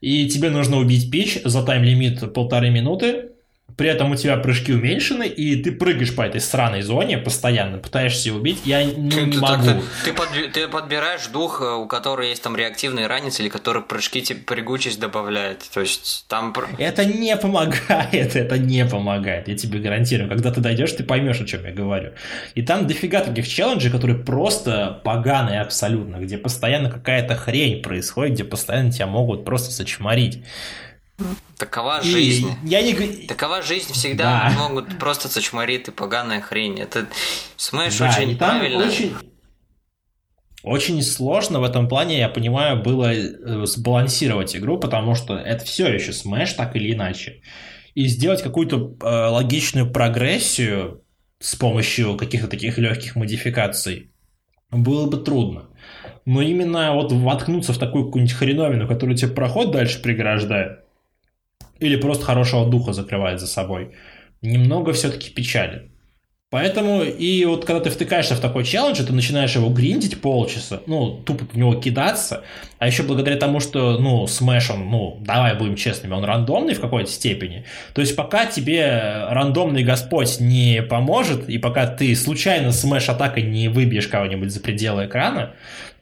и 0.00 0.28
тебе 0.28 0.50
нужно 0.50 0.78
убить 0.78 1.10
Пич 1.10 1.40
за 1.44 1.62
тайм-лимит 1.62 2.32
полторы 2.32 2.70
минуты, 2.70 3.30
при 3.76 3.88
этом 3.90 4.12
у 4.12 4.16
тебя 4.16 4.36
прыжки 4.38 4.72
уменьшены, 4.72 5.26
и 5.26 5.62
ты 5.62 5.70
прыгаешь 5.70 6.14
по 6.14 6.22
этой 6.22 6.40
сраной 6.40 6.80
зоне 6.80 7.18
постоянно, 7.18 7.76
пытаешься 7.76 8.32
убить. 8.32 8.60
Я 8.64 8.84
ну, 8.84 9.10
Ты- 9.10 9.22
не 9.26 9.32
ты, 9.32 9.38
могу. 9.38 9.82
ты 10.04 10.10
подби- 10.12 10.50
ты 10.50 10.66
подбираешь 10.66 11.26
дух, 11.26 11.60
э, 11.60 11.74
у 11.74 11.86
которого 11.86 12.24
есть 12.24 12.42
там 12.42 12.56
реактивный 12.56 13.06
ранец, 13.06 13.38
или 13.38 13.50
который 13.50 13.82
прыжки 13.82 14.22
тебе 14.22 14.40
прыгучесть 14.40 14.98
добавляет. 14.98 15.58
То 15.74 15.80
есть 15.80 16.24
там... 16.28 16.54
Это 16.78 17.04
не 17.04 17.36
помогает, 17.36 18.34
это 18.36 18.56
не 18.56 18.86
помогает, 18.86 19.48
я 19.48 19.56
тебе 19.56 19.78
гарантирую. 19.78 20.30
Когда 20.30 20.50
ты 20.50 20.60
дойдешь, 20.62 20.92
ты 20.92 21.04
поймешь, 21.04 21.40
о 21.40 21.44
чем 21.44 21.64
я 21.64 21.72
говорю. 21.72 22.12
И 22.54 22.62
там 22.62 22.86
дофига 22.86 23.20
таких 23.20 23.46
челленджей, 23.46 23.90
которые 23.90 24.18
просто 24.18 25.00
поганые 25.04 25.60
абсолютно, 25.60 26.16
где 26.16 26.38
постоянно 26.38 26.90
какая-то 26.90 27.36
хрень 27.36 27.82
происходит, 27.82 28.34
где 28.34 28.44
постоянно 28.44 28.90
тебя 28.90 29.06
могут 29.06 29.44
просто 29.44 29.70
сочморить. 29.70 30.42
Такова 31.58 32.00
И 32.02 32.08
жизнь. 32.10 32.50
я 32.64 32.82
не... 32.82 32.94
Такова 33.26 33.62
жизнь 33.62 33.92
всегда 33.92 34.52
Да. 34.54 34.58
могут 34.68 34.98
просто 34.98 35.28
сочморить 35.28 35.88
и 35.88 35.90
поганая 35.90 36.40
хрень. 36.40 36.78
Это 36.80 37.06
Smash 37.56 37.96
Да, 37.98 38.08
очень 38.10 38.36
правильно. 38.36 38.86
очень... 38.86 39.14
очень 40.62 41.02
сложно 41.02 41.60
в 41.60 41.64
этом 41.64 41.88
плане, 41.88 42.18
я 42.18 42.28
понимаю, 42.28 42.82
было 42.82 43.14
э, 43.14 43.66
сбалансировать 43.66 44.54
игру, 44.56 44.78
потому 44.78 45.14
что 45.14 45.36
это 45.36 45.64
все 45.64 45.86
еще 45.88 46.10
Smash, 46.10 46.54
так 46.56 46.76
или 46.76 46.92
иначе. 46.92 47.40
И 47.94 48.06
сделать 48.08 48.42
какую-то 48.42 48.96
э, 49.00 49.06
логичную 49.06 49.90
прогрессию 49.90 51.02
с 51.38 51.54
помощью 51.56 52.16
каких-то 52.16 52.48
таких 52.48 52.78
легких 52.78 53.16
модификаций 53.16 54.10
было 54.70 55.08
бы 55.08 55.18
трудно. 55.18 55.70
Но 56.24 56.42
именно 56.42 56.92
вот 56.94 57.12
воткнуться 57.12 57.72
в 57.72 57.78
такую 57.78 58.06
какую-нибудь 58.06 58.34
хреновину, 58.36 58.88
которая 58.88 59.16
тебе 59.16 59.30
проход 59.30 59.70
дальше 59.70 60.02
преграждает, 60.02 60.80
или 61.78 61.96
просто 61.96 62.24
хорошего 62.24 62.66
духа 62.66 62.92
закрывает 62.92 63.40
за 63.40 63.46
собой, 63.46 63.92
немного 64.42 64.92
все-таки 64.92 65.30
печалит. 65.30 65.90
Поэтому, 66.48 67.02
и 67.02 67.44
вот 67.44 67.64
когда 67.64 67.80
ты 67.80 67.90
втыкаешься 67.90 68.36
в 68.36 68.40
такой 68.40 68.62
челлендж, 68.62 69.02
ты 69.02 69.12
начинаешь 69.12 69.56
его 69.56 69.68
гриндить 69.68 70.20
полчаса, 70.20 70.80
ну, 70.86 71.20
тупо 71.26 71.44
в 71.44 71.58
него 71.58 71.74
кидаться, 71.74 72.44
а 72.78 72.86
еще 72.86 73.02
благодаря 73.02 73.36
тому, 73.36 73.58
что, 73.58 73.98
ну, 73.98 74.26
Smash, 74.26 74.72
он, 74.72 74.88
ну, 74.88 75.18
давай 75.22 75.56
будем 75.58 75.74
честными, 75.74 76.14
он 76.14 76.24
рандомный 76.24 76.74
в 76.74 76.80
какой-то 76.80 77.10
степени, 77.10 77.64
то 77.94 78.00
есть 78.00 78.14
пока 78.14 78.46
тебе 78.46 79.26
рандомный 79.28 79.82
господь 79.82 80.38
не 80.38 80.82
поможет, 80.82 81.48
и 81.48 81.58
пока 81.58 81.88
ты 81.88 82.14
случайно 82.14 82.68
Smash 82.68 83.10
атакой 83.10 83.42
не 83.42 83.66
выбьешь 83.66 84.06
кого-нибудь 84.06 84.52
за 84.52 84.60
пределы 84.60 85.06
экрана, 85.06 85.56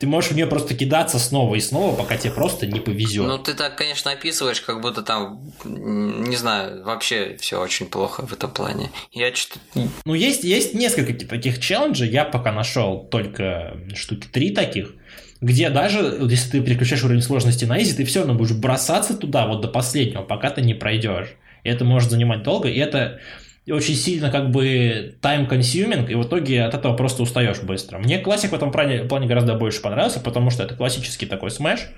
ты 0.04 0.10
можешь 0.10 0.32
в 0.32 0.34
нее 0.34 0.46
просто 0.46 0.74
кидаться 0.74 1.18
снова 1.18 1.54
и 1.54 1.60
снова, 1.60 1.96
пока 1.96 2.18
тебе 2.18 2.34
просто 2.34 2.66
не 2.66 2.78
повезет. 2.78 3.26
Ну, 3.26 3.38
ты 3.38 3.54
так, 3.54 3.78
конечно, 3.78 4.10
описываешь, 4.10 4.60
как 4.60 4.82
будто 4.82 5.00
там, 5.00 5.50
не 5.64 6.36
знаю, 6.36 6.84
вообще 6.84 7.38
все 7.40 7.58
очень 7.58 7.86
плохо 7.86 8.26
в 8.26 8.32
этом 8.34 8.50
плане. 8.50 8.90
Я 9.12 9.34
что 9.34 9.58
Ну, 10.04 10.12
есть, 10.12 10.44
есть 10.44 10.74
несколько 10.74 11.14
таких 11.26 11.58
челленджей, 11.58 12.10
я 12.10 12.26
пока 12.26 12.52
нашел 12.52 13.08
только 13.10 13.78
штуки 13.94 14.28
три 14.30 14.50
таких, 14.50 14.92
где 15.40 15.70
даже, 15.70 16.18
если 16.28 16.50
ты 16.50 16.60
переключаешь 16.60 17.02
уровень 17.02 17.22
сложности 17.22 17.64
на 17.64 17.82
изи, 17.82 17.94
ты 17.94 18.04
все 18.04 18.18
равно 18.18 18.34
будешь 18.34 18.54
бросаться 18.54 19.16
туда 19.16 19.46
вот 19.46 19.62
до 19.62 19.68
последнего, 19.68 20.20
пока 20.20 20.50
ты 20.50 20.60
не 20.60 20.74
пройдешь. 20.74 21.28
И 21.62 21.70
это 21.70 21.86
может 21.86 22.10
занимать 22.10 22.42
долго, 22.42 22.68
и 22.68 22.78
это 22.78 23.20
очень 23.72 23.94
сильно 23.94 24.30
как 24.30 24.50
бы 24.50 25.16
time-consuming, 25.22 26.10
и 26.10 26.14
в 26.14 26.24
итоге 26.24 26.64
от 26.64 26.74
этого 26.74 26.94
просто 26.94 27.22
устаешь 27.22 27.60
быстро. 27.62 27.98
Мне 27.98 28.18
классик 28.18 28.52
в 28.52 28.54
этом 28.54 28.70
плане, 28.70 29.04
гораздо 29.04 29.54
больше 29.54 29.80
понравился, 29.80 30.20
потому 30.20 30.50
что 30.50 30.62
это 30.62 30.74
классический 30.74 31.26
такой 31.26 31.50
смеш, 31.50 31.88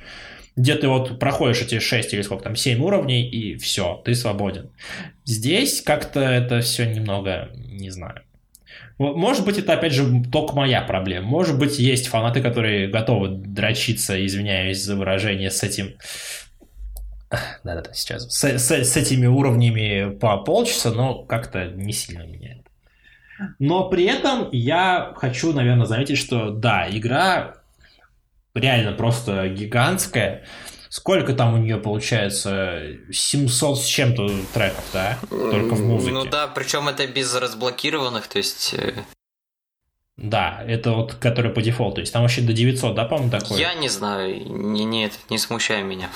где 0.55 0.75
ты 0.75 0.89
вот 0.89 1.19
проходишь 1.19 1.63
эти 1.63 1.81
6 1.81 2.15
или 2.15 2.23
сколько 2.23 2.45
там, 2.45 2.57
7 2.57 2.83
уровней, 2.83 3.29
и 3.29 3.57
все, 3.57 4.01
ты 4.05 4.15
свободен. 4.15 4.71
Здесь 5.25 5.83
как-то 5.83 6.21
это 6.21 6.61
все 6.61 6.87
немного, 6.87 7.51
не 7.55 7.91
знаю. 7.91 8.23
Может 8.99 9.45
быть, 9.45 9.59
это, 9.59 9.75
опять 9.75 9.93
же, 9.93 10.23
только 10.33 10.55
моя 10.55 10.81
проблема. 10.81 11.27
Может 11.27 11.59
быть, 11.59 11.79
есть 11.79 12.07
фанаты, 12.07 12.41
которые 12.41 12.89
готовы 12.89 13.29
дрочиться, 13.29 14.25
извиняюсь 14.25 14.83
за 14.83 14.97
выражение, 14.97 15.51
с 15.51 15.63
этим 15.63 15.97
да-да-да, 17.65 17.93
сейчас. 17.93 18.31
С, 18.31 18.45
с, 18.45 18.71
с 18.71 18.97
этими 18.97 19.27
уровнями 19.27 20.17
по 20.17 20.37
полчаса, 20.39 20.91
но 20.93 21.25
как-то 21.25 21.67
не 21.67 21.93
сильно 21.93 22.23
меняет. 22.23 22.67
Но 23.59 23.89
при 23.89 24.05
этом 24.05 24.49
я 24.53 25.13
хочу, 25.17 25.53
наверное, 25.53 25.87
заметить, 25.87 26.19
что 26.19 26.51
да, 26.51 26.89
игра 26.89 27.57
реально 28.55 28.93
просто 28.93 29.49
гигантская. 29.49 30.47
Сколько 30.89 31.35
там 31.35 31.55
у 31.55 31.59
нее 31.59 31.77
получается? 31.77 32.97
700 33.13 33.79
с 33.79 33.85
чем-то 33.85 34.31
треков, 34.55 34.85
да? 34.93 35.19
Только 35.29 35.75
в 35.75 35.81
музыке. 35.81 36.13
Ну 36.13 36.25
да, 36.25 36.47
причем 36.47 36.89
это 36.89 37.07
без 37.07 37.35
разблокированных, 37.35 38.29
то 38.29 38.39
есть... 38.39 38.73
Э, 38.75 38.95
да, 40.17 40.65
это 40.67 40.93
вот, 40.93 41.15
который 41.15 41.51
по 41.51 41.61
дефолту. 41.61 41.97
То 41.97 42.01
есть 42.03 42.13
там 42.13 42.23
вообще 42.23 42.41
до 42.41 42.55
900, 42.55 42.95
да, 42.95 43.05
по-моему, 43.05 43.31
такой? 43.31 43.61
Я 43.61 43.75
не 43.75 43.91
знаю, 43.91 44.49
не, 44.49 44.85
не, 44.85 45.11
не 45.29 45.39
смущай 45.39 45.83
меня. 45.83 46.09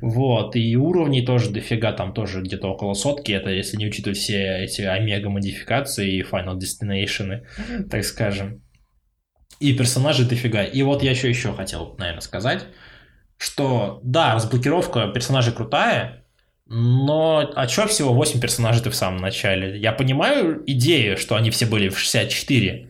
Вот, 0.00 0.56
и 0.56 0.76
уровней 0.76 1.24
тоже 1.24 1.50
дофига, 1.50 1.92
там 1.92 2.12
тоже 2.12 2.42
где-то 2.42 2.68
около 2.68 2.94
сотки, 2.94 3.32
это 3.32 3.50
если 3.50 3.76
не 3.76 3.86
учитывать 3.86 4.18
все 4.18 4.64
эти 4.64 4.82
омега-модификации 4.82 6.16
и 6.16 6.22
Final 6.22 6.58
Destination, 6.58 7.42
так 7.88 8.04
скажем. 8.04 8.62
И 9.60 9.76
персонажей 9.76 10.26
дофига. 10.26 10.64
И 10.64 10.82
вот 10.82 11.02
я 11.02 11.12
еще 11.12 11.28
еще 11.28 11.52
хотел, 11.52 11.94
наверное, 11.98 12.20
сказать, 12.20 12.66
что 13.38 14.00
да, 14.02 14.34
разблокировка 14.34 15.08
персонажей 15.08 15.52
крутая, 15.52 16.24
но 16.66 17.52
а 17.54 17.66
чё 17.66 17.86
всего 17.86 18.14
8 18.14 18.40
персонажей 18.40 18.82
ты 18.82 18.90
в 18.90 18.94
самом 18.94 19.20
начале? 19.20 19.78
Я 19.78 19.92
понимаю 19.92 20.62
идею, 20.66 21.16
что 21.18 21.36
они 21.36 21.50
все 21.50 21.66
были 21.66 21.88
в 21.88 21.98
64, 21.98 22.88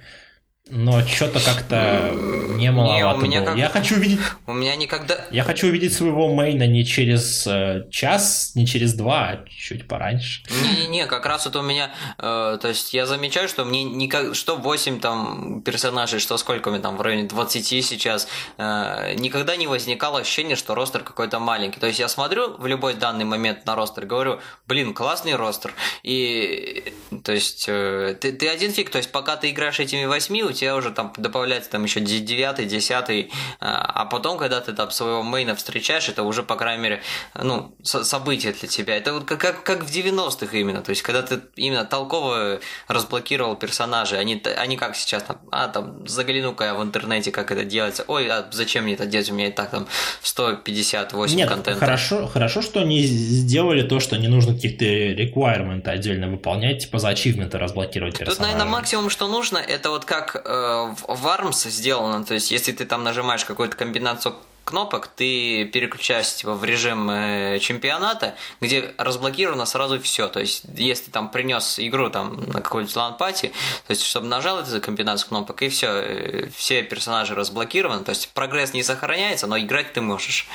но 0.75 1.07
что-то 1.07 1.39
как-то 1.39 2.14
не 2.57 2.70
маловато 2.70 3.27
не, 3.27 3.41
было. 3.41 3.47
Как... 3.49 3.57
Я 3.59 3.68
хочу 3.68 3.97
увидеть... 3.97 4.20
У 4.47 4.55
меня 4.55 4.75
никогда... 4.75 5.27
Я 5.31 5.45
хочу 5.45 5.66
увидеть 5.66 5.93
своего 5.93 6.33
мейна 6.33 6.66
не 6.66 6.87
через 6.87 7.47
э, 7.47 7.87
час, 7.91 8.53
не 8.55 8.66
через 8.66 8.95
два, 8.95 9.29
а 9.29 9.45
чуть 9.51 9.87
пораньше. 9.87 10.43
Не-не-не, 10.51 11.07
как 11.07 11.27
раз 11.27 11.45
вот 11.45 11.57
у 11.57 11.62
меня... 11.62 11.91
Э, 12.18 12.57
то 12.61 12.68
есть 12.68 12.95
я 12.95 13.05
замечаю, 13.05 13.49
что 13.49 13.66
мне 13.66 13.85
никак... 13.85 14.35
Что 14.35 14.57
8 14.57 15.01
там 15.01 15.61
персонажей, 15.61 16.20
что 16.20 16.39
сколько 16.39 16.70
мне 16.70 16.81
там 16.81 16.97
в 16.97 17.03
районе 17.03 17.29
20 17.29 17.85
сейчас, 17.85 18.27
э, 18.57 19.14
никогда 19.16 19.57
не 19.57 19.66
возникало 19.66 20.20
ощущение, 20.20 20.57
что 20.57 20.75
ростер 20.75 21.03
какой-то 21.03 21.39
маленький. 21.39 21.81
То 21.81 21.87
есть 21.87 21.99
я 21.99 22.09
смотрю 22.09 22.57
в 22.57 22.66
любой 22.66 22.95
данный 22.95 23.27
момент 23.27 23.66
на 23.66 23.75
ростер, 23.75 24.07
говорю, 24.07 24.41
блин, 24.66 24.95
классный 24.95 25.37
ростер. 25.37 25.75
И... 26.03 26.95
То 27.25 27.33
есть 27.33 27.66
э, 27.68 28.16
ты, 28.18 28.33
ты 28.33 28.49
один 28.49 28.73
фиг, 28.73 28.89
то 28.89 28.97
есть 28.97 29.12
пока 29.12 29.37
ты 29.37 29.51
играешь 29.51 29.79
этими 29.79 30.07
8, 30.07 30.41
у 30.41 30.53
тебя 30.53 30.62
уже 30.71 30.91
там 30.91 31.13
добавляется 31.17 31.71
там 31.71 31.85
еще 31.85 32.01
9, 32.01 32.69
10, 32.69 33.31
а 33.61 34.05
потом, 34.07 34.39
когда 34.39 34.61
ты 34.61 34.73
там 34.73 34.91
своего 34.91 35.23
мейна 35.23 35.55
встречаешь, 35.55 36.09
это 36.09 36.23
уже, 36.23 36.43
по 36.43 36.57
крайней 36.57 36.83
мере, 36.83 37.03
ну, 37.35 37.75
событие 37.83 38.53
для 38.53 38.69
тебя. 38.69 38.97
Это 38.97 39.13
вот 39.15 39.25
как, 39.25 39.63
как 39.63 39.85
в 39.85 39.91
90-х 39.91 40.57
именно, 40.57 40.83
то 40.83 40.91
есть, 40.91 41.03
когда 41.03 41.23
ты 41.23 41.41
именно 41.57 41.85
толково 41.85 42.61
разблокировал 42.89 43.57
персонажей, 43.57 44.19
они, 44.19 44.43
они 44.57 44.77
как 44.77 44.97
сейчас 44.97 45.23
там, 45.23 45.39
а, 45.51 45.69
там, 45.69 46.07
загляну-ка 46.07 46.65
я 46.65 46.75
в 46.75 46.83
интернете, 46.83 47.31
как 47.31 47.51
это 47.51 47.65
делается, 47.65 48.05
ой, 48.07 48.29
а 48.29 48.47
зачем 48.51 48.85
мне 48.85 48.95
это 48.95 49.07
делать, 49.07 49.31
у 49.31 49.35
меня 49.35 49.49
и 49.49 49.53
так 49.53 49.71
там 49.71 49.87
158 50.23 51.37
Нет, 51.37 51.49
контента. 51.49 51.81
хорошо, 51.81 52.27
хорошо, 52.27 52.63
что 52.63 52.81
они 52.81 53.03
сделали 53.03 53.83
то, 53.83 54.01
что 54.01 54.17
не 54.17 54.29
нужно 54.29 54.55
каких-то 54.55 54.85
requirements 54.85 55.89
отдельно 55.89 56.29
выполнять, 56.29 56.83
типа 56.83 56.99
за 56.99 57.09
ачивменты 57.09 57.59
разблокировать 57.59 58.19
персонажа. 58.19 58.37
Тут, 58.37 58.43
наверное, 58.43 58.71
максимум, 58.71 59.11
что 59.11 59.29
нужно, 59.29 59.59
это 59.59 59.91
вот 59.91 60.05
как 60.05 60.41
э, 60.45 60.95
в 61.09 61.26
ARMS 61.26 61.68
сделано, 61.70 62.24
то 62.24 62.34
есть 62.34 62.51
если 62.51 62.72
ты 62.72 62.84
там 62.84 63.05
нажимаешь 63.05 63.45
какую-то 63.45 63.76
комбинацию 63.76 64.34
кнопок, 64.64 65.09
ты 65.09 65.64
переключаешься 65.66 66.38
типа, 66.38 66.55
в 66.55 66.64
режим 66.64 67.11
э, 67.11 67.59
чемпионата, 67.61 68.34
где 68.61 68.93
разблокировано 68.97 69.66
сразу 69.66 70.01
все. 70.01 70.28
То 70.28 70.40
есть, 70.40 70.64
если 70.76 71.11
там 71.11 71.30
принес 71.30 71.78
игру 71.78 72.11
там, 72.11 72.36
на 72.47 72.61
какой-нибудь 72.61 72.95
лан-пати, 72.95 73.49
то 73.86 73.90
есть, 73.90 74.05
чтобы 74.05 74.26
нажал 74.28 74.61
эту 74.61 74.80
комбинацию 74.80 75.28
кнопок, 75.28 75.62
и 75.62 75.68
все, 75.68 75.88
э, 75.88 76.49
все 76.57 76.82
персонажи 76.82 77.34
разблокированы. 77.34 78.05
То 78.05 78.11
есть, 78.11 78.30
прогресс 78.32 78.72
не 78.72 78.82
сохраняется, 78.82 79.47
но 79.47 79.59
играть 79.59 79.93
ты 79.93 80.01
можешь. 80.01 80.47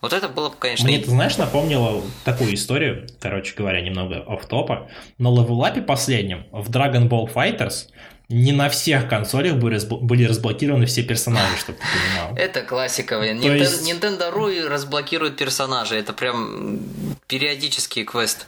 Вот 0.00 0.12
это 0.12 0.28
было, 0.28 0.50
конечно... 0.50 0.86
Мне, 0.86 0.98
ты 0.98 1.10
знаешь, 1.10 1.36
напомнило 1.36 2.02
такую 2.24 2.54
историю, 2.54 3.06
короче 3.20 3.54
говоря, 3.54 3.80
немного 3.80 4.24
оф 4.26 4.46
топа 4.46 4.90
На 5.18 5.28
левелапе 5.28 5.82
последнем 5.82 6.46
в 6.50 6.70
Dragon 6.70 7.08
Ball 7.08 7.32
Fighters 7.32 7.86
не 8.32 8.52
на 8.52 8.68
всех 8.68 9.08
консолях 9.08 9.56
были 9.56 10.24
разблокированы 10.24 10.86
все 10.86 11.02
персонажи, 11.02 11.56
чтобы 11.58 11.78
ты 11.78 11.84
понимал. 11.84 12.36
Это 12.36 12.62
классика, 12.62 13.18
блин. 13.18 13.40
Nintendo, 13.40 13.58
есть... 13.58 13.88
Nintendo 13.88 14.34
RU 14.34 14.68
разблокирует 14.68 15.36
персонажи. 15.36 15.94
Это 15.94 16.12
прям 16.12 16.80
периодический 17.26 18.04
квест. 18.04 18.46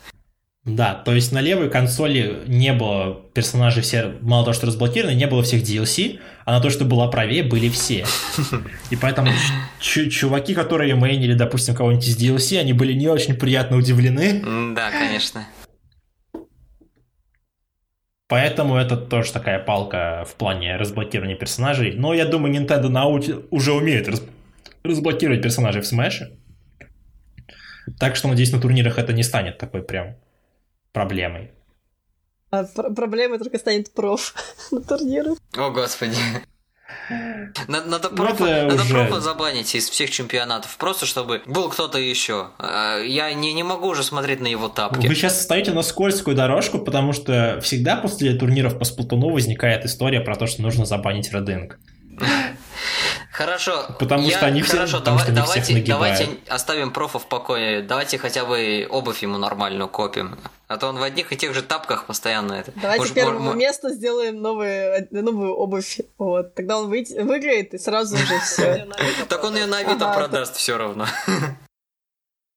Да, 0.65 0.95
то 0.95 1.13
есть 1.13 1.31
на 1.31 1.43
левой 1.43 1.69
консоли 1.69 2.43
не 2.47 2.73
было 2.73 3.21
персонажей 3.35 3.83
все, 3.83 4.15
мало 4.23 4.45
того, 4.45 4.55
что 4.55 4.67
разблокированы, 4.67 5.15
не 5.15 5.27
было 5.27 5.43
всех 5.43 5.63
DLC, 5.63 6.21
а 6.47 6.53
на 6.53 6.61
то, 6.61 6.71
что 6.71 6.87
было 6.87 7.07
правее, 7.09 7.43
были 7.43 7.69
все. 7.69 8.07
И 8.91 8.97
поэтому 8.97 9.31
чуваки, 9.79 10.55
которые 10.55 10.95
мейнили, 10.95 11.35
допустим, 11.35 11.75
кого-нибудь 11.75 12.09
из 12.09 12.17
DLC, 12.17 12.59
они 12.59 12.73
были 12.73 12.95
не 12.95 13.09
очень 13.09 13.35
приятно 13.35 13.77
удивлены. 13.77 14.43
Да, 14.75 14.91
конечно. 14.91 15.47
Поэтому 18.29 18.77
это 18.77 18.97
тоже 18.97 19.33
такая 19.33 19.59
палка 19.59 20.25
в 20.27 20.35
плане 20.37 20.77
разблокирования 20.77 21.37
персонажей. 21.37 21.93
Но 21.93 22.15
я 22.15 22.25
думаю, 22.25 22.55
Nintendo 22.55 22.89
научи... 22.89 23.35
уже 23.51 23.73
умеет 23.73 24.09
раз... 24.09 24.23
разблокировать 24.83 25.43
персонажей 25.43 25.83
в 25.83 25.85
Smash. 25.85 26.37
Так 27.99 28.17
что, 28.17 28.29
надеюсь, 28.29 28.53
на 28.53 28.61
турнирах 28.61 28.99
это 28.99 29.13
не 29.13 29.23
станет 29.23 29.59
такой 29.59 29.83
прям 29.83 30.17
проблемой. 30.93 31.51
А 32.51 32.65
пр- 32.65 32.95
проблемой 32.95 33.39
только 33.39 33.59
станет 33.59 33.93
проф 33.93 34.35
на 34.71 34.81
турнирах. 34.81 35.39
О, 35.57 35.71
господи. 35.71 36.17
Надо, 37.69 37.89
надо, 37.89 38.11
ну, 38.11 38.17
профа, 38.17 38.45
надо 38.45 38.75
уже... 38.83 38.95
профа 38.95 39.21
забанить 39.21 39.75
из 39.75 39.89
всех 39.89 40.11
чемпионатов, 40.11 40.77
просто 40.77 41.07
чтобы 41.07 41.43
был 41.47 41.69
кто-то 41.69 41.99
еще. 41.99 42.49
А, 42.59 42.99
я 43.01 43.33
не, 43.33 43.53
не 43.53 43.63
могу 43.63 43.89
уже 43.89 44.03
смотреть 44.03 44.41
на 44.41 44.47
его 44.47 44.69
тапки. 44.69 45.07
Вы 45.07 45.15
сейчас 45.15 45.43
стоите 45.43 45.73
на 45.73 45.83
скользкую 45.83 46.37
дорожку, 46.37 46.79
потому 46.79 47.13
что 47.13 47.61
всегда 47.63 47.97
после 47.97 48.35
турниров 48.35 48.79
по 48.79 48.85
Сплатуну 48.85 49.31
возникает 49.31 49.85
история 49.85 50.21
про 50.21 50.37
то, 50.37 50.47
что 50.47 50.63
нужно 50.63 50.85
забанить 50.85 51.33
Рединг. 51.33 51.79
Хорошо. 53.35 53.87
Потому 53.99 54.29
я, 54.29 54.37
что 54.37 54.47
они 54.47 54.63
все, 54.63 54.77
хорошо, 54.77 54.99
потому 54.99 55.19
давай, 55.19 55.23
что 55.25 55.33
они 55.33 55.41
давайте, 55.41 55.63
всех 55.63 55.77
нагибают. 55.77 56.19
давайте 56.19 56.53
оставим 56.53 56.93
профа 56.93 57.19
в 57.19 57.27
покое. 57.27 57.83
Давайте 57.83 58.17
хотя 58.17 58.45
бы 58.45 58.87
обувь 58.89 59.23
ему 59.23 59.39
нормальную 59.39 59.89
копим. 59.89 60.39
А 60.69 60.77
то 60.77 60.87
он 60.87 60.99
в 60.99 61.03
одних 61.03 61.33
и 61.33 61.37
тех 61.37 61.53
же 61.53 61.63
тапках 61.63 62.07
постоянно 62.07 62.53
это. 62.53 62.71
Давайте 62.77 63.01
Может, 63.01 63.15
первого 63.15 63.39
мо- 63.41 63.51
мо- 63.51 63.55
места 63.55 63.91
сделаем 63.91 64.41
новые, 64.41 65.09
новую 65.11 65.53
обувь. 65.53 65.99
Вот. 66.17 66.55
Тогда 66.55 66.79
он 66.79 66.89
выйдет- 66.89 67.21
выиграет, 67.25 67.75
и 67.75 67.79
сразу 67.79 68.17
же 68.17 68.39
все. 68.45 68.87
Так 69.29 69.43
он 69.43 69.57
ее 69.57 69.67
на 69.67 69.79
Авито 69.79 70.13
продаст 70.15 70.55
все 70.55 70.79
равно. 70.79 71.07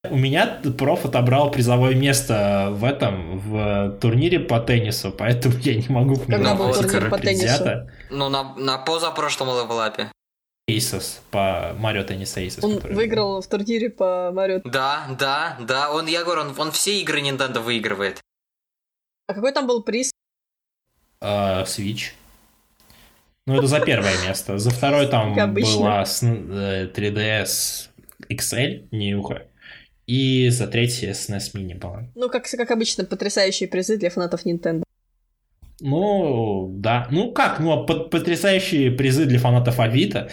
У 0.08 0.16
меня 0.16 0.60
проф 0.78 1.04
отобрал 1.04 1.50
призовое 1.50 1.96
место 1.96 2.68
в 2.70 2.84
этом, 2.84 3.40
в 3.40 3.98
турнире 4.00 4.38
по 4.38 4.60
теннису, 4.60 5.10
поэтому 5.10 5.56
я 5.58 5.74
не 5.74 5.88
могу 5.88 6.14
к 6.14 6.26
Когда 6.26 6.54
был 6.54 6.72
турнир 6.72 7.10
по 7.10 7.18
теннису? 7.18 7.88
Ну, 8.10 8.28
на, 8.28 8.54
на 8.54 8.78
позапрошлом 8.78 9.48
левелапе. 9.48 10.08
Aces, 10.68 11.20
по 11.30 11.74
Марио 11.78 12.04
Теннис 12.04 12.36
Aces. 12.36 12.60
Он 12.62 12.76
который 12.76 12.94
выиграл 12.94 13.40
в 13.40 13.46
турнире 13.46 13.88
по 13.90 14.30
Марио. 14.32 14.60
Да, 14.64 15.06
да, 15.18 15.56
да. 15.60 15.90
Он, 15.92 16.06
я 16.06 16.24
говорю, 16.24 16.42
он, 16.42 16.54
он 16.58 16.72
все 16.72 17.00
игры 17.00 17.20
Nintendo 17.20 17.60
выигрывает. 17.60 18.20
А 19.26 19.34
какой 19.34 19.52
там 19.52 19.66
был 19.66 19.82
приз? 19.82 20.10
А, 21.20 21.64
Switch. 21.64 22.12
Ну, 23.46 23.56
это 23.58 23.66
за 23.66 23.80
первое 23.80 24.14
место. 24.26 24.58
За 24.58 24.70
второе 24.70 25.08
там 25.08 25.34
была 25.54 26.04
с- 26.04 26.22
э, 26.22 26.86
3DS 26.94 27.88
XL, 28.28 28.88
Нюха. 28.90 29.46
И 30.06 30.48
за 30.50 30.66
третье 30.66 31.12
SNES 31.12 31.54
Mini 31.54 31.74
была. 31.78 32.04
Ну, 32.14 32.28
как, 32.30 32.44
как 32.50 32.70
обычно, 32.70 33.04
потрясающие 33.04 33.68
призы 33.68 33.96
для 33.98 34.10
фанатов 34.10 34.46
Nintendo. 34.46 34.82
Ну, 35.80 36.68
да. 36.78 37.06
Ну 37.10 37.32
как, 37.32 37.60
ну, 37.60 37.72
а 37.72 37.84
потрясающие 37.86 38.90
призы 38.90 39.26
для 39.26 39.38
фанатов 39.38 39.78
Авито. 39.80 40.30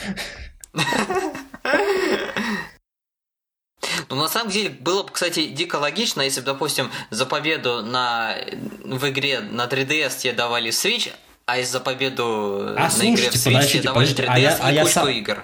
Ну, 4.10 4.16
на 4.16 4.28
самом 4.28 4.52
деле, 4.52 4.70
было 4.70 5.04
бы, 5.04 5.10
кстати, 5.12 5.48
дико 5.48 5.76
логично, 5.78 6.22
если 6.22 6.39
бы, 6.41 6.46
допустим, 6.48 6.89
за 7.10 7.26
победу 7.26 7.82
на, 7.84 8.36
в 8.84 9.10
игре 9.10 9.39
на 9.39 9.66
3DS 9.66 10.18
тебе 10.20 10.34
давали 10.34 10.70
Switch, 10.72 11.12
а 11.46 11.62
за 11.64 11.80
победу 11.80 12.74
на 12.76 12.88
игре 12.88 13.30
в 13.30 13.38
слушайте, 13.38 13.50
Switch 13.50 13.72
тебе 13.72 13.82
давали 13.84 14.06
подождите, 14.08 14.24
3DS 14.24 14.28
а 14.30 14.39
я- 14.39 14.58
а 14.62 14.72
и 14.72 14.76
я 14.76 14.82
кучку 14.84 14.93
сам- 15.00 15.10
игр. 15.10 15.43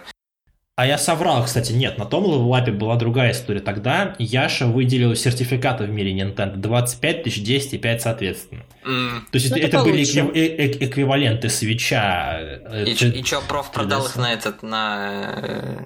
А 0.82 0.86
я 0.88 0.98
соврал, 0.98 1.44
кстати, 1.46 1.74
нет, 1.74 2.00
на 2.00 2.06
том 2.06 2.24
левелапе 2.24 2.72
была 2.72 2.96
другая 2.96 3.34
история. 3.34 3.60
Тогда 3.60 4.16
Яша 4.18 4.66
выделил 4.66 5.14
сертификаты 5.16 5.84
в 5.84 5.92
мире 5.92 6.12
Nintendo 6.12 6.56
25 6.56 7.22
тысяч, 7.22 7.44
10 7.44 7.74
и 7.74 7.78
5 7.78 8.02
соответственно. 8.02 8.64
М. 8.84 9.28
То 9.32 9.38
есть 9.38 9.52
Ну, 9.52 9.58
это, 9.58 9.68
это 9.68 9.84
были 9.84 10.02
э- 10.02 10.32
э- 10.34 10.86
эквиваленты 10.88 11.50
свеча. 11.50 12.40
э, 12.42 12.86
И, 12.88 12.96
чё- 12.96 13.10
и 13.12 13.22
чё, 13.24 13.44
проф 13.48 13.72
продал 13.72 14.02
3DS? 14.02 14.10
их 14.10 14.16
на 14.16 14.34
этот, 14.34 14.64
на... 14.64 15.86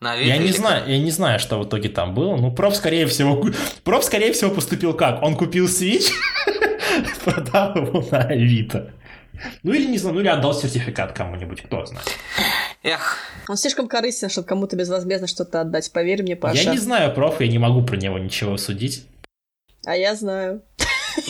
на 0.00 0.12
Авито 0.14 0.28
Я 0.28 0.38
не 0.38 0.50
знаю, 0.50 0.82
я 0.90 0.98
не 0.98 1.12
знаю, 1.12 1.38
что 1.38 1.60
в 1.60 1.64
итоге 1.68 1.88
там 1.88 2.12
было. 2.12 2.34
Ну, 2.34 2.50
проф, 2.50 2.74
скорее 2.74 3.06
всего, 3.06 3.44
проф, 3.84 4.02
скорее 4.02 4.32
всего, 4.32 4.50
поступил 4.50 4.92
как? 4.92 5.22
Он 5.22 5.36
купил 5.36 5.66
Switch, 5.66 6.10
продал 7.24 7.76
его 7.76 8.04
на 8.10 8.18
Авито. 8.22 8.90
Ну 9.62 9.72
или 9.72 9.86
не 9.86 9.98
знаю, 9.98 10.14
ну 10.14 10.20
или 10.20 10.28
отдал 10.28 10.54
сертификат 10.54 11.12
кому-нибудь, 11.12 11.62
кто 11.62 11.84
знает. 11.86 12.06
Эх, 12.82 13.18
Он 13.48 13.56
слишком 13.56 13.88
корыстен, 13.88 14.28
чтобы 14.28 14.46
кому-то 14.46 14.76
безвозмездно 14.76 15.26
что-то 15.26 15.60
отдать. 15.60 15.92
Поверь 15.92 16.22
мне, 16.22 16.36
Паша. 16.36 16.62
Я 16.62 16.72
не 16.72 16.78
знаю 16.78 17.14
проф, 17.14 17.40
я 17.40 17.48
не 17.48 17.58
могу 17.58 17.82
про 17.82 17.96
него 17.96 18.18
ничего 18.18 18.56
судить. 18.56 19.06
А 19.86 19.96
я 19.96 20.14
знаю. 20.14 20.62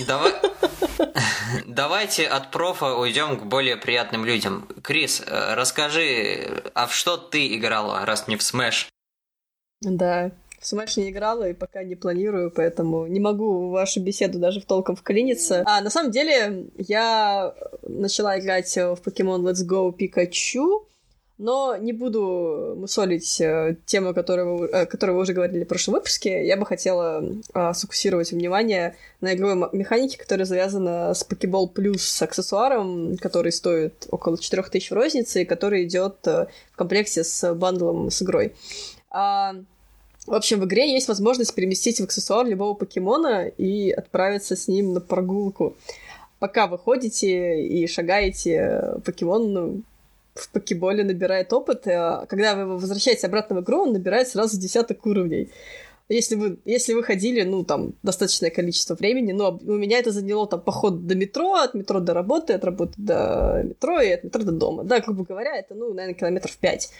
давай... 0.06 0.32
Давайте 1.66 2.26
от 2.26 2.50
профа 2.50 2.94
уйдем 2.94 3.38
к 3.38 3.44
более 3.44 3.76
приятным 3.76 4.24
людям. 4.24 4.68
Крис, 4.82 5.22
э, 5.26 5.54
расскажи, 5.54 6.62
а 6.74 6.86
в 6.86 6.94
что 6.94 7.16
ты 7.16 7.54
играла, 7.56 8.04
раз 8.06 8.28
не 8.28 8.36
в 8.36 8.40
Smash? 8.40 8.86
Да. 9.82 10.30
В 10.62 10.72
Smash 10.72 11.00
не 11.00 11.10
играла 11.10 11.48
и 11.48 11.54
пока 11.54 11.82
не 11.82 11.96
планирую, 11.96 12.52
поэтому 12.52 13.06
не 13.08 13.18
могу 13.18 13.70
вашу 13.70 14.00
беседу 14.00 14.38
даже 14.38 14.60
в 14.60 14.64
толком 14.64 14.94
вклиниться. 14.94 15.64
А, 15.66 15.80
на 15.80 15.90
самом 15.90 16.12
деле, 16.12 16.66
я 16.78 17.52
начала 17.82 18.38
играть 18.38 18.72
в 18.76 18.98
Pokemon 19.04 19.42
Let's 19.42 19.66
Go 19.68 19.92
Pikachu, 19.92 20.84
но 21.38 21.76
не 21.76 21.92
буду 21.92 22.74
мусолить 22.76 23.40
э, 23.40 23.76
тему, 23.84 24.14
которую 24.14 24.56
вы, 24.58 24.66
э, 24.68 24.86
которую 24.86 25.16
вы 25.16 25.22
уже 25.22 25.32
говорили 25.32 25.64
в 25.64 25.66
прошлом 25.66 25.94
выпуске. 25.94 26.46
Я 26.46 26.56
бы 26.56 26.64
хотела 26.64 27.24
э, 27.52 27.72
сфокусировать 27.74 28.30
внимание 28.30 28.94
на 29.20 29.34
игровой 29.34 29.68
механике, 29.72 30.16
которая 30.16 30.46
завязана 30.46 31.12
с 31.12 31.26
Pokeball 31.28 31.72
Plus 31.74 31.98
с 31.98 32.22
аксессуаром, 32.22 33.16
который 33.16 33.50
стоит 33.50 34.06
около 34.10 34.38
4000 34.38 34.90
в 34.90 34.92
рознице 34.92 35.42
и 35.42 35.44
который 35.44 35.82
идет 35.82 36.18
э, 36.28 36.46
в 36.70 36.76
комплекте 36.76 37.24
с 37.24 37.52
бандлом 37.54 38.12
с 38.12 38.22
игрой. 38.22 38.54
А, 39.10 39.56
в 40.26 40.34
общем, 40.34 40.60
в 40.60 40.64
игре 40.66 40.92
есть 40.92 41.08
возможность 41.08 41.54
переместить 41.54 42.00
в 42.00 42.04
аксессуар 42.04 42.46
любого 42.46 42.74
покемона 42.74 43.48
и 43.48 43.90
отправиться 43.90 44.54
с 44.56 44.68
ним 44.68 44.92
на 44.92 45.00
прогулку. 45.00 45.76
Пока 46.38 46.66
вы 46.66 46.78
ходите 46.78 47.64
и 47.66 47.86
шагаете, 47.86 49.00
покемон 49.04 49.52
ну, 49.52 49.82
в 50.34 50.50
покеболе 50.50 51.04
набирает 51.04 51.52
опыт, 51.52 51.86
а 51.86 52.26
когда 52.26 52.54
вы 52.54 52.62
его 52.62 52.78
возвращаете 52.78 53.26
обратно 53.26 53.56
в 53.56 53.60
игру, 53.62 53.82
он 53.82 53.92
набирает 53.92 54.28
сразу 54.28 54.58
десяток 54.58 55.04
уровней. 55.06 55.50
Если 56.08 56.34
вы, 56.34 56.58
если 56.64 56.94
вы 56.94 57.02
ходили, 57.02 57.42
ну, 57.42 57.64
там, 57.64 57.94
достаточное 58.02 58.50
количество 58.50 58.94
времени, 58.94 59.32
но 59.32 59.58
у 59.62 59.72
меня 59.72 59.98
это 59.98 60.10
заняло, 60.10 60.46
там, 60.46 60.60
поход 60.60 61.06
до 61.06 61.14
метро, 61.14 61.54
от 61.54 61.74
метро 61.74 62.00
до 62.00 62.12
работы, 62.12 62.52
от 62.52 62.64
работы 62.64 62.94
до 62.96 63.62
метро 63.64 64.00
и 64.00 64.10
от 64.10 64.24
метро 64.24 64.42
до 64.42 64.52
дома. 64.52 64.84
Да, 64.84 65.00
грубо 65.00 65.24
говоря, 65.24 65.56
это, 65.56 65.74
ну, 65.74 65.94
наверное, 65.94 66.14
километров 66.14 66.56
пять. 66.58 66.90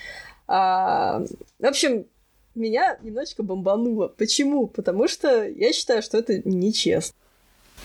А, 0.46 1.24
в 1.58 1.64
общем, 1.64 2.06
меня 2.54 2.98
немножечко 3.02 3.42
бомбануло. 3.42 4.08
Почему? 4.08 4.66
Потому 4.66 5.08
что 5.08 5.46
я 5.46 5.72
считаю, 5.72 6.02
что 6.02 6.18
это 6.18 6.42
нечестно. 6.48 7.16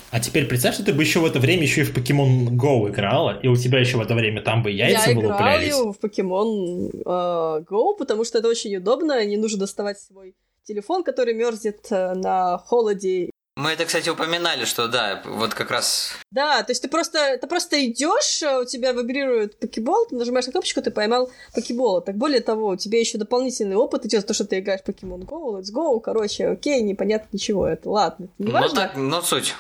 А 0.10 0.20
теперь 0.20 0.46
представь, 0.46 0.76
что 0.76 0.86
ты 0.86 0.94
бы 0.94 1.04
еще 1.04 1.20
в 1.20 1.26
это 1.26 1.40
время 1.40 1.64
еще 1.64 1.82
и 1.82 1.84
в 1.84 1.96
Pokemon 1.96 2.52
Go 2.52 2.90
играла, 2.90 3.38
и 3.42 3.48
у 3.48 3.56
тебя 3.56 3.80
еще 3.80 3.98
в 3.98 4.02
это 4.02 4.16
время 4.16 4.42
там 4.42 4.64
бы 4.64 4.72
яйца 4.72 5.10
я 5.10 5.16
вылуплялись. 5.16 5.70
играю 5.70 5.94
в 5.94 6.00
Pokemon 6.00 6.92
э, 6.94 7.64
Go, 7.64 7.98
потому 7.98 8.24
что 8.24 8.38
это 8.38 8.48
очень 8.48 8.76
удобно, 8.78 9.26
не 9.26 9.38
нужно 9.38 9.60
доставать 9.60 10.00
свой 10.00 10.36
телефон, 10.64 11.04
который 11.04 11.34
мерзнет 11.34 11.88
э, 11.90 12.14
на 12.14 12.58
холоде. 12.58 13.32
Мы 13.58 13.72
это, 13.72 13.86
кстати, 13.86 14.08
упоминали, 14.08 14.66
что 14.66 14.88
да, 14.88 15.24
вот 15.26 15.56
как 15.56 15.72
раз 15.72 16.12
Да, 16.30 16.62
то 16.62 16.70
есть 16.72 16.84
ты 16.84 16.88
просто, 16.88 17.40
ты 17.42 17.48
просто 17.48 17.84
идешь, 17.88 18.44
у 18.44 18.66
тебя 18.66 18.92
вибрирует 18.92 19.60
покебол, 19.60 20.06
ты 20.06 20.16
нажимаешь 20.16 20.46
на 20.46 20.52
кнопочку, 20.52 20.80
ты 20.84 20.92
поймал 20.92 21.32
покебола. 21.56 22.04
Так 22.04 22.18
более 22.18 22.42
того, 22.42 22.68
у 22.68 22.76
тебя 22.76 23.00
еще 23.00 23.18
дополнительный 23.18 23.76
опыт 23.76 24.06
идет, 24.06 24.28
то, 24.28 24.36
что 24.36 24.46
ты 24.46 24.60
играешь 24.60 24.82
Pokemon 24.86 25.26
Go, 25.26 25.60
Let's 25.60 25.74
Go, 25.74 26.00
короче, 26.00 26.50
окей, 26.50 26.84
непонятно 26.84 27.30
ничего, 27.32 27.68
это 27.68 27.90
ладно, 27.90 28.28
не 28.38 28.46
Ну 28.46 28.52
важно. 28.52 28.76
так, 28.76 28.96
но 28.96 29.24
суть. 29.24 29.56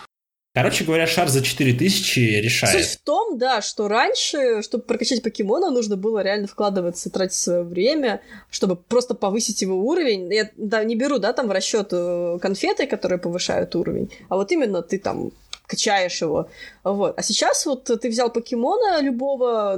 Короче 0.58 0.86
говоря, 0.86 1.06
шар 1.06 1.30
за 1.30 1.44
4000 1.44 2.20
решает. 2.42 2.84
Суть 2.84 3.00
в 3.00 3.04
том, 3.04 3.38
да, 3.38 3.62
что 3.62 3.88
раньше, 3.88 4.64
чтобы 4.64 4.84
прокачать 4.84 5.22
покемона, 5.22 5.70
нужно 5.70 5.98
было 5.98 6.24
реально 6.24 6.48
вкладываться, 6.48 7.12
тратить 7.12 7.36
свое 7.36 7.62
время, 7.62 8.22
чтобы 8.50 8.76
просто 8.76 9.14
повысить 9.14 9.62
его 9.62 9.78
уровень. 9.78 10.34
Я 10.34 10.50
да, 10.58 10.84
не 10.84 10.96
беру, 10.96 11.20
да, 11.20 11.32
там 11.34 11.48
в 11.48 11.52
расчет 11.52 11.90
э, 11.92 12.40
конфеты, 12.42 12.88
которые 12.88 13.20
повышают 13.20 13.76
уровень, 13.76 14.10
а 14.30 14.36
вот 14.36 14.52
именно 14.52 14.82
ты 14.82 14.98
там 14.98 15.32
качаешь 15.68 16.22
его. 16.22 16.50
Вот. 16.84 17.14
А 17.18 17.22
сейчас 17.22 17.66
вот 17.66 17.84
ты 17.86 18.10
взял 18.10 18.30
покемона 18.32 19.02
любого, 19.02 19.78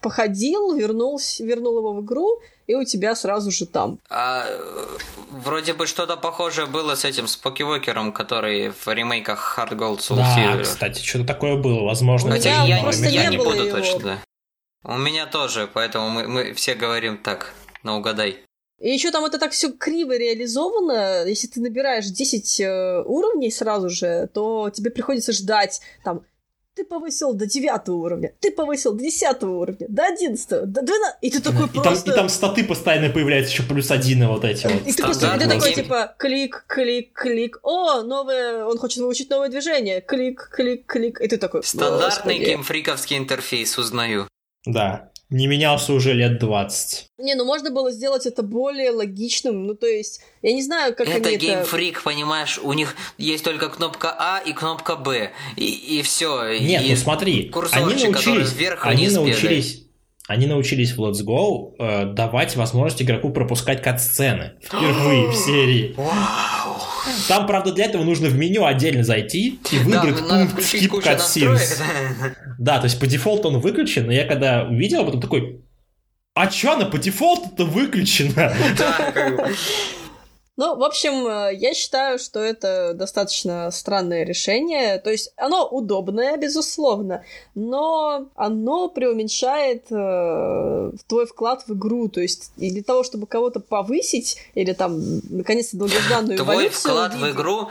походил, 0.00 0.74
вернулся, 0.74 1.44
вернул 1.44 1.78
его 1.78 1.92
в 1.92 2.04
игру, 2.04 2.40
и 2.66 2.74
у 2.74 2.84
тебя 2.84 3.14
сразу 3.14 3.50
же 3.50 3.66
там. 3.66 3.98
А, 4.08 4.46
вроде 5.30 5.74
бы 5.74 5.86
что-то 5.86 6.16
похожее 6.16 6.66
было 6.66 6.94
с 6.94 7.04
этим, 7.04 7.26
с 7.26 7.36
Покевокером, 7.36 8.12
который 8.12 8.70
в 8.70 8.86
ремейках 8.86 9.58
Hard 9.58 9.76
Gold 9.76 9.98
Soul 9.98 10.16
Да, 10.16 10.36
Silver. 10.38 10.62
кстати, 10.62 11.02
что-то 11.02 11.24
такое 11.26 11.56
было, 11.56 11.84
возможно. 11.84 12.30
Хотя 12.32 12.64
я, 12.64 12.82
просто 12.82 13.06
я 13.06 13.26
не 13.26 13.36
не 13.36 13.44
буду 13.44 13.64
его. 13.64 13.76
точно, 13.76 13.98
да. 14.00 14.18
У 14.84 14.96
меня 14.96 15.26
тоже, 15.26 15.68
поэтому 15.72 16.08
мы, 16.10 16.28
мы 16.28 16.52
все 16.54 16.74
говорим 16.74 17.18
так, 17.18 17.52
на 17.82 17.96
угадай. 17.96 18.38
И 18.78 18.90
еще 18.90 19.10
там 19.10 19.24
это 19.24 19.38
так 19.38 19.52
все 19.52 19.72
криво 19.72 20.16
реализовано. 20.16 21.24
Если 21.26 21.48
ты 21.48 21.60
набираешь 21.60 22.06
10 22.06 22.60
э, 22.60 23.02
уровней 23.04 23.50
сразу 23.50 23.88
же, 23.88 24.28
то 24.32 24.70
тебе 24.70 24.90
приходится 24.90 25.32
ждать 25.32 25.80
там 26.04 26.22
ты 26.78 26.84
повысил 26.84 27.34
до 27.34 27.44
9 27.44 27.88
уровня, 27.88 28.32
ты 28.38 28.52
повысил 28.52 28.92
до 28.92 29.02
10 29.02 29.42
уровня, 29.42 29.86
до 29.88 30.04
11, 30.04 30.48
до 30.48 30.82
12, 30.82 31.16
и 31.22 31.30
ты 31.30 31.40
такой 31.40 31.66
и, 31.66 31.70
там, 31.70 31.82
просто... 31.82 32.12
и 32.12 32.14
там 32.14 32.28
статы 32.28 32.62
постоянно 32.62 33.10
появляются 33.10 33.52
еще 33.52 33.64
плюс 33.64 33.90
один 33.90 34.22
и 34.22 34.26
вот 34.26 34.44
эти 34.44 34.68
вот. 34.68 34.86
И 34.86 34.92
ты 34.92 35.02
просто 35.02 35.34
и 35.34 35.38
ты 35.40 35.48
такой, 35.48 35.74
типа, 35.74 36.14
клик, 36.16 36.64
клик, 36.68 37.12
клик, 37.14 37.58
о, 37.64 38.02
новое, 38.02 38.64
он 38.64 38.78
хочет 38.78 38.98
выучить 38.98 39.28
новое 39.28 39.48
движение, 39.48 40.00
клик, 40.00 40.50
клик, 40.52 40.86
клик, 40.86 41.20
и 41.20 41.26
ты 41.26 41.36
такой, 41.36 41.64
Стандартный 41.64 42.38
геймфриковский 42.38 43.18
интерфейс, 43.18 43.76
узнаю. 43.76 44.28
Да, 44.64 45.10
не 45.30 45.46
менялся 45.46 45.92
уже 45.92 46.14
лет 46.14 46.38
20. 46.38 47.06
Не, 47.18 47.34
ну 47.34 47.44
можно 47.44 47.70
было 47.70 47.90
сделать 47.90 48.26
это 48.26 48.42
более 48.42 48.90
логичным, 48.90 49.66
ну 49.66 49.74
то 49.74 49.86
есть, 49.86 50.20
я 50.42 50.52
не 50.52 50.62
знаю, 50.62 50.94
как 50.94 51.08
это 51.08 51.28
они 51.28 51.36
геймфрик, 51.36 52.02
понимаешь, 52.02 52.58
у 52.62 52.72
них 52.72 52.96
есть 53.18 53.44
только 53.44 53.68
кнопка 53.68 54.14
А 54.18 54.40
и 54.44 54.52
кнопка 54.52 54.96
Б, 54.96 55.32
и, 55.56 55.98
и 55.98 56.02
все. 56.02 56.58
Нет, 56.58 56.82
и 56.82 56.90
ну 56.90 56.96
смотри, 56.96 57.52
они 57.72 58.04
научились, 58.04 58.52
вверх 58.54 58.86
они 58.86 59.04
вниз 59.04 59.14
научились, 59.14 59.84
они 60.28 60.46
научились 60.46 60.92
в 60.92 61.00
Let's 61.00 61.24
Go 61.24 61.74
э, 61.78 62.12
давать 62.12 62.56
возможность 62.56 63.02
игроку 63.02 63.30
пропускать 63.30 63.82
кат-сцены 63.82 64.52
впервые 64.62 65.28
в 65.28 65.34
серии. 65.36 65.94
Вау! 65.96 66.57
Там, 67.28 67.46
правда, 67.46 67.72
для 67.72 67.86
этого 67.86 68.04
нужно 68.04 68.28
в 68.28 68.36
меню 68.36 68.64
отдельно 68.64 69.04
зайти 69.04 69.58
и 69.70 69.78
выбрать 69.78 70.16
да, 70.16 70.28
пункт 70.28 70.58
Skip 70.58 71.02
Cutscenes. 71.02 71.82
Да, 72.58 72.78
то 72.78 72.84
есть 72.84 72.98
по 72.98 73.06
дефолту 73.06 73.48
он 73.48 73.60
выключен, 73.60 74.06
но 74.06 74.12
я 74.12 74.24
когда 74.24 74.64
увидел, 74.64 75.04
потом 75.04 75.20
такой, 75.20 75.60
а 76.34 76.46
чё 76.46 76.72
она 76.72 76.86
по 76.86 76.98
дефолту-то 76.98 77.64
выключена? 77.64 78.54
Да, 78.78 79.12
как 79.12 79.36
бы. 79.36 79.54
Ну, 80.58 80.74
в 80.74 80.82
общем, 80.82 81.24
э, 81.24 81.54
я 81.54 81.72
считаю, 81.72 82.18
что 82.18 82.40
это 82.40 82.92
достаточно 82.92 83.70
странное 83.70 84.24
решение. 84.24 84.98
То 84.98 85.08
есть 85.08 85.32
оно 85.36 85.64
удобное, 85.64 86.36
безусловно, 86.36 87.22
но 87.54 88.26
оно 88.34 88.88
преуменьшает 88.88 89.84
э, 89.92 90.90
твой 91.06 91.26
вклад 91.26 91.62
в 91.68 91.74
игру. 91.74 92.08
То 92.08 92.20
есть 92.20 92.50
и 92.56 92.72
для 92.72 92.82
того, 92.82 93.04
чтобы 93.04 93.28
кого-то 93.28 93.60
повысить 93.60 94.38
или 94.56 94.72
там 94.72 95.00
наконец-то 95.30 95.76
долгожданную 95.76 96.36
Твой 96.36 96.56
эволюцию 96.56 96.92
вклад 96.92 97.14
в 97.14 97.30
игру 97.30 97.68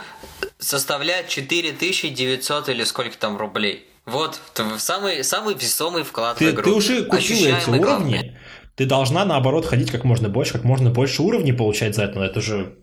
составляет 0.58 1.28
4900 1.28 2.70
или 2.70 2.84
сколько 2.84 3.18
там 3.18 3.36
рублей. 3.36 3.86
Вот, 4.06 4.40
самый, 4.78 5.22
самый 5.24 5.54
весомый 5.54 6.04
вклад 6.04 6.36
в 6.36 6.38
Ты, 6.38 6.52
игру. 6.52 6.62
ты 6.62 6.70
уже 6.70 7.04
купила 7.04 7.18
эти 7.18 7.32
Ощущаемый, 7.32 7.80
главное. 7.80 8.40
Ты 8.78 8.86
должна, 8.86 9.24
наоборот, 9.24 9.66
ходить 9.66 9.90
как 9.90 10.04
можно 10.04 10.28
больше, 10.28 10.52
как 10.52 10.62
можно 10.62 10.90
больше 10.90 11.22
уровней 11.22 11.52
получать 11.52 11.96
за 11.96 12.04
это. 12.04 12.20
Но 12.20 12.24
это 12.24 12.40
же 12.40 12.76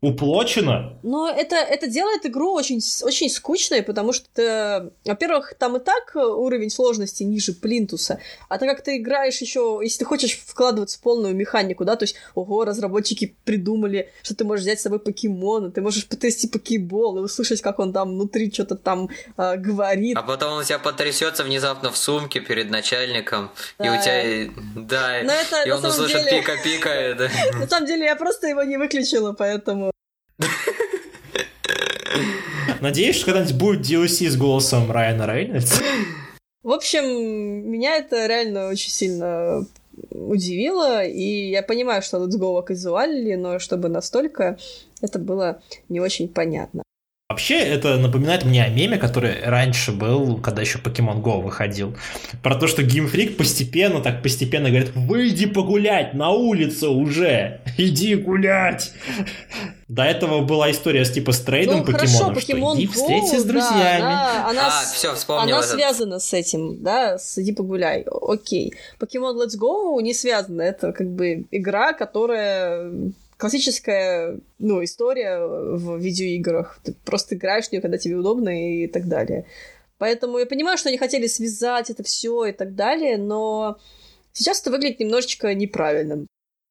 уплочено. 0.00 0.98
Но 1.02 1.28
это, 1.28 1.56
это 1.56 1.86
делает 1.88 2.24
игру 2.26 2.52
очень, 2.52 2.80
очень 3.02 3.28
скучной, 3.28 3.82
потому 3.82 4.12
что, 4.12 4.92
во-первых, 5.04 5.54
там 5.58 5.76
и 5.76 5.80
так 5.80 6.12
уровень 6.14 6.70
сложности 6.70 7.24
ниже 7.24 7.52
плинтуса, 7.52 8.20
а 8.48 8.58
так 8.58 8.68
как 8.68 8.82
ты 8.82 8.98
играешь 8.98 9.38
еще, 9.40 9.80
если 9.82 10.00
ты 10.00 10.04
хочешь 10.04 10.38
вкладываться 10.38 10.98
в 10.98 11.02
полную 11.02 11.34
механику, 11.34 11.84
да, 11.84 11.96
то 11.96 12.04
есть, 12.04 12.14
ого, 12.34 12.64
разработчики 12.64 13.36
придумали, 13.44 14.10
что 14.22 14.34
ты 14.36 14.44
можешь 14.44 14.62
взять 14.64 14.78
с 14.80 14.82
собой 14.84 15.00
покемона, 15.00 15.70
ты 15.70 15.80
можешь 15.80 16.06
потрясти 16.06 16.46
покебол 16.48 17.18
и 17.18 17.20
услышать, 17.20 17.60
как 17.60 17.78
он 17.78 17.92
там 17.92 18.10
внутри 18.10 18.52
что-то 18.52 18.76
там 18.76 19.08
а, 19.36 19.56
говорит. 19.56 20.16
А 20.16 20.22
потом 20.22 20.52
он 20.54 20.58
у 20.60 20.64
тебя 20.64 20.78
потрясется 20.78 21.42
внезапно 21.42 21.90
в 21.90 21.96
сумке 21.96 22.40
перед 22.40 22.70
начальником, 22.70 23.50
и 23.80 23.82
Да. 23.84 23.94
у 23.98 24.02
тебя, 24.02 24.52
да, 24.76 25.20
Но 25.24 25.32
это, 25.32 25.62
и 25.66 25.70
он 25.70 25.84
услышит 25.84 26.24
деле- 26.24 26.40
пика-пика, 26.40 27.14
да. 27.18 27.28
На 27.58 27.66
самом 27.66 27.86
деле, 27.86 28.04
я 28.04 28.14
просто 28.16 28.46
его 28.46 28.62
не 28.62 28.76
выключила, 28.76 29.32
поэтому... 29.32 29.87
Надеюсь, 32.80 33.16
что 33.16 33.26
когда-нибудь 33.26 33.56
будет 33.56 33.80
DLC 33.80 34.28
с 34.28 34.36
голосом 34.36 34.90
Райана 34.90 35.26
Рейнольдса. 35.26 35.82
В 36.62 36.70
общем, 36.70 37.04
меня 37.04 37.96
это 37.96 38.26
реально 38.26 38.68
очень 38.68 38.90
сильно 38.90 39.64
удивило, 40.10 41.04
и 41.04 41.50
я 41.50 41.62
понимаю, 41.62 42.02
что 42.02 42.18
Let's 42.18 42.38
Go 42.38 42.62
казуалили, 42.62 43.34
но 43.34 43.58
чтобы 43.58 43.88
настолько, 43.88 44.58
это 45.00 45.18
было 45.18 45.60
не 45.88 46.00
очень 46.00 46.28
понятно. 46.28 46.82
Вообще, 47.30 47.58
это 47.58 47.98
напоминает 47.98 48.46
мне 48.46 48.64
о 48.64 48.70
меме, 48.70 48.96
который 48.96 49.44
раньше 49.44 49.92
был, 49.92 50.40
когда 50.40 50.62
еще 50.62 50.78
Pokemon 50.78 51.22
Go 51.22 51.42
выходил. 51.42 51.94
Про 52.42 52.54
то, 52.54 52.66
что 52.66 52.82
Game 52.82 53.12
Freak 53.12 53.36
постепенно, 53.36 54.00
так 54.00 54.22
постепенно 54.22 54.70
говорит, 54.70 54.92
выйди 54.94 55.46
погулять 55.46 56.14
на 56.14 56.30
улицу 56.30 56.94
уже, 56.94 57.60
иди 57.76 58.14
гулять. 58.14 58.94
До 59.88 60.02
этого 60.02 60.42
была 60.42 60.70
история 60.70 61.06
с 61.06 61.10
типа 61.10 61.32
с 61.32 61.40
трейдом 61.40 61.78
ну, 61.78 61.84
хорошо, 61.84 62.32
покемонов, 62.34 62.42
что 62.42 62.76
иди 62.76 62.86
Go, 62.86 62.92
встреться 62.92 63.40
с 63.40 63.44
да, 63.44 63.48
друзьями. 63.52 64.50
она, 64.50 64.66
А, 64.66 64.84
с- 64.84 64.92
все, 64.92 65.14
вспомнил 65.14 65.54
она 65.56 65.58
этот. 65.64 65.70
связана 65.70 66.18
с 66.18 66.32
этим, 66.34 66.82
да, 66.82 67.18
с 67.18 67.38
«Иди 67.38 67.52
погуляй», 67.52 68.02
окей. 68.02 68.74
Pokemon 69.00 69.36
Let's 69.42 69.58
Go 69.58 70.00
не 70.02 70.12
связана, 70.12 70.60
это 70.60 70.92
как 70.92 71.08
бы 71.08 71.46
игра, 71.50 71.94
которая 71.94 72.92
классическая, 73.38 74.38
ну, 74.58 74.84
история 74.84 75.38
в 75.40 75.96
видеоиграх. 75.96 76.80
Ты 76.84 76.94
просто 77.04 77.36
играешь 77.36 77.68
в 77.68 77.72
нее, 77.72 77.80
когда 77.80 77.96
тебе 77.96 78.16
удобно 78.16 78.50
и 78.82 78.88
так 78.88 79.08
далее. 79.08 79.46
Поэтому 79.96 80.38
я 80.38 80.44
понимаю, 80.46 80.76
что 80.76 80.90
они 80.90 80.98
хотели 80.98 81.26
связать 81.28 81.88
это 81.88 82.02
все 82.02 82.46
и 82.46 82.52
так 82.52 82.74
далее, 82.74 83.16
но 83.16 83.78
сейчас 84.32 84.60
это 84.60 84.70
выглядит 84.70 85.00
немножечко 85.00 85.54
неправильно. 85.54 86.26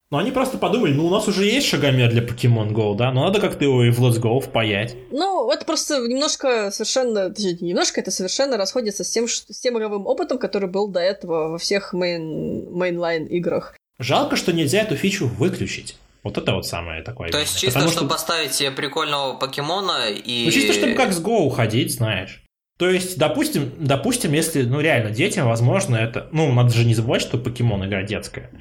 Но 0.09 0.19
они 0.19 0.31
просто 0.31 0.57
подумали, 0.57 0.93
ну 0.93 1.05
у 1.05 1.09
нас 1.09 1.27
уже 1.27 1.43
есть 1.43 1.67
шагомер 1.67 2.09
для 2.09 2.21
Pokemon 2.23 2.71
Go, 2.71 2.95
да, 2.95 3.11
но 3.11 3.25
надо 3.25 3.41
как-то 3.41 3.65
его 3.65 3.83
и 3.83 3.89
в 3.89 3.99
Let's 3.99 4.21
Go 4.21 4.39
впаять. 4.39 4.95
Ну, 5.11 5.51
это 5.51 5.65
просто 5.65 5.99
немножко 6.07 6.71
совершенно, 6.71 7.29
точнее, 7.29 7.57
не 7.59 7.69
немножко, 7.69 7.99
это 7.99 8.09
совершенно 8.09 8.55
расходится 8.55 9.03
с 9.03 9.09
тем, 9.09 9.27
с 9.27 9.59
тем 9.59 9.77
игровым 9.77 10.07
опытом, 10.07 10.37
который 10.37 10.69
был 10.69 10.87
до 10.87 11.01
этого 11.01 11.49
во 11.49 11.57
всех 11.57 11.91
main, 11.91 12.71
mainline 12.71 13.25
играх. 13.25 13.75
Жалко, 13.99 14.37
что 14.37 14.53
нельзя 14.53 14.81
эту 14.81 14.95
фичу 14.95 15.27
выключить. 15.27 15.97
Вот 16.23 16.37
это 16.37 16.53
вот 16.53 16.65
самое 16.65 17.03
такое. 17.03 17.29
То 17.29 17.39
есть 17.39 17.59
чисто, 17.59 17.79
Потому 17.79 17.91
чтобы 17.91 18.09
поставить 18.09 18.53
себе 18.53 18.71
прикольного 18.71 19.33
покемона 19.33 20.09
и... 20.09 20.45
Ну, 20.45 20.51
чисто, 20.51 20.73
чтобы 20.73 20.93
как 20.93 21.11
с 21.11 21.21
Go 21.21 21.49
ходить, 21.49 21.93
знаешь. 21.93 22.43
То 22.77 22.89
есть, 22.89 23.17
допустим, 23.17 23.73
допустим, 23.77 24.33
если, 24.33 24.63
ну, 24.63 24.79
реально, 24.79 25.11
детям, 25.11 25.47
возможно, 25.47 25.95
это... 25.95 26.29
Ну, 26.31 26.51
надо 26.53 26.73
же 26.73 26.85
не 26.85 26.93
забывать, 26.93 27.21
что 27.21 27.37
покемон 27.37 27.85
игра 27.85 28.03
детская. 28.03 28.51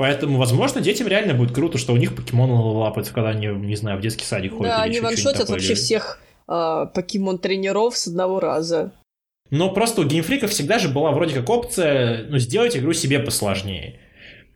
Поэтому, 0.00 0.38
возможно, 0.38 0.80
детям 0.80 1.08
реально 1.08 1.34
будет 1.34 1.52
круто, 1.52 1.76
что 1.76 1.92
у 1.92 1.96
них 1.98 2.16
покемоны 2.16 2.54
лапаются, 2.54 3.12
когда 3.12 3.28
они, 3.28 3.48
не 3.48 3.76
знаю, 3.76 3.98
в 3.98 4.00
детский 4.00 4.24
садик 4.24 4.52
ходят. 4.52 4.72
да, 4.72 4.82
они 4.82 4.98
ваншотят 4.98 5.50
вообще 5.50 5.74
всех 5.74 6.22
а, 6.48 6.86
покемон-тренеров 6.86 7.94
с 7.94 8.06
одного 8.06 8.40
раза. 8.40 8.92
Но 9.50 9.70
просто 9.70 10.00
у 10.00 10.04
геймфриков 10.04 10.52
всегда 10.52 10.78
же 10.78 10.88
была 10.88 11.10
вроде 11.10 11.34
как 11.34 11.50
опция, 11.50 12.24
ну, 12.30 12.38
сделать 12.38 12.78
игру 12.78 12.94
себе 12.94 13.18
посложнее. 13.18 14.00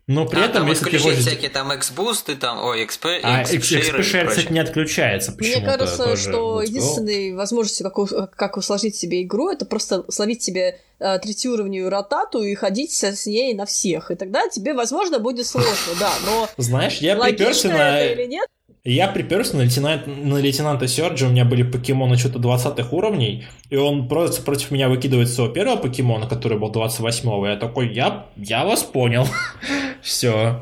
Но 0.07 0.27
при 0.27 0.39
А, 0.39 0.43
этом, 0.45 0.53
там 0.61 0.67
если 0.67 0.85
ты 0.89 0.99
хочешь... 0.99 1.19
всякие 1.21 1.49
там 1.49 1.71
X-бусты, 1.73 2.35
там, 2.35 2.63
ой, 2.63 2.83
XP, 2.85 3.21
А 3.23 3.41
XP 3.41 3.81
Share, 4.01 4.27
кстати, 4.27 4.51
не 4.51 4.59
отключается 4.59 5.31
Мне 5.31 5.37
почему-то 5.55 5.77
кажется, 5.79 6.03
тоже 6.03 6.21
что 6.21 6.29
в 6.29 6.59
Let's 6.59 6.61
Go. 6.61 6.67
единственной 6.67 7.33
возможностью, 7.35 7.85
как, 7.85 7.97
у- 7.97 8.07
как 8.35 8.57
усложнить 8.57 8.95
себе 8.95 9.23
игру, 9.23 9.49
это 9.49 9.65
просто 9.65 10.05
словить 10.11 10.43
себе 10.43 10.79
э, 10.99 11.17
третьеуровневую 11.19 11.89
ротату 11.89 12.43
и 12.43 12.53
ходить 12.53 12.91
со- 12.93 13.15
с 13.15 13.25
ней 13.25 13.55
на 13.55 13.65
всех. 13.65 14.11
И 14.11 14.15
тогда 14.15 14.47
тебе, 14.47 14.73
возможно, 14.75 15.17
будет 15.17 15.47
сложно, 15.47 15.93
да, 15.99 16.11
но 16.25 16.49
Знаешь, 16.57 16.97
я 16.99 17.15
приперся 17.15 17.69
на... 17.69 17.99
это 17.99 18.21
или 18.21 18.27
нет? 18.27 18.47
Я 18.87 19.07
приперся 19.07 19.57
на, 19.57 19.61
лейтенант, 19.63 20.05
на 20.05 20.35
лейтенанта 20.35 20.87
Серджа, 20.87 21.25
у 21.25 21.31
меня 21.31 21.43
были 21.43 21.63
покемоны 21.63 22.17
что-то 22.17 22.37
20 22.37 22.93
уровней, 22.93 23.43
и 23.71 23.77
он 23.77 24.07
просто 24.07 24.43
против 24.43 24.69
меня 24.69 24.89
выкидывает 24.89 25.27
своего 25.27 25.51
первого 25.51 25.77
покемона, 25.77 26.27
который 26.27 26.59
был 26.59 26.71
28-го, 26.71 27.47
я 27.47 27.55
такой, 27.55 27.91
я, 27.91 28.27
я 28.35 28.63
вас 28.63 28.83
понял. 28.83 29.25
Все. 30.03 30.61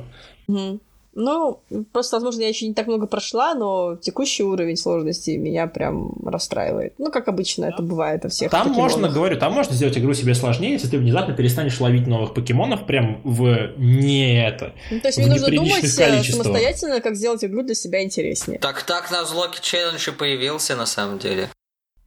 Ну, 1.16 1.62
просто, 1.92 2.16
возможно, 2.16 2.42
я 2.42 2.48
еще 2.48 2.68
не 2.68 2.74
так 2.74 2.88
много 2.88 3.06
прошла, 3.06 3.54
но 3.54 3.96
текущий 3.96 4.44
уровень 4.44 4.78
сложности 4.78 5.32
меня 5.32 5.68
прям 5.68 6.14
расстраивает. 6.26 6.94
Ну, 6.98 7.12
как 7.12 7.28
обычно 7.28 7.66
это 7.66 7.84
бывает 7.84 8.24
во 8.24 8.30
всех 8.30 8.50
Там 8.50 8.70
покемонах. 8.70 8.94
можно, 8.94 9.10
говорю, 9.10 9.38
там 9.38 9.54
можно 9.54 9.74
сделать 9.74 9.98
игру 9.98 10.14
себе 10.14 10.34
сложнее, 10.34 10.72
если 10.72 10.88
ты 10.88 10.98
внезапно 10.98 11.36
перестанешь 11.36 11.80
ловить 11.80 12.08
новых 12.08 12.34
покемонов 12.34 12.86
прям 12.86 13.22
в 13.24 13.74
не 13.78 14.44
это. 14.44 14.74
Ну, 14.90 15.00
то 15.00 15.08
есть 15.08 15.20
мне 15.20 15.28
нужно 15.28 15.50
думать 15.50 15.84
э, 15.84 15.98
количествах. 15.98 16.46
самостоятельно, 16.46 17.02
как 17.02 17.16
сделать 17.16 17.44
игру 17.44 17.64
для 17.64 17.76
себя 17.76 18.04
интереснее. 18.04 18.60
Так 18.60 18.84
так 18.84 19.12
на 19.12 19.24
взлоке 19.24 19.60
челлендж 19.62 20.08
и 20.08 20.12
появился 20.12 20.76
на 20.76 20.86
самом 20.86 21.20
деле. 21.20 21.50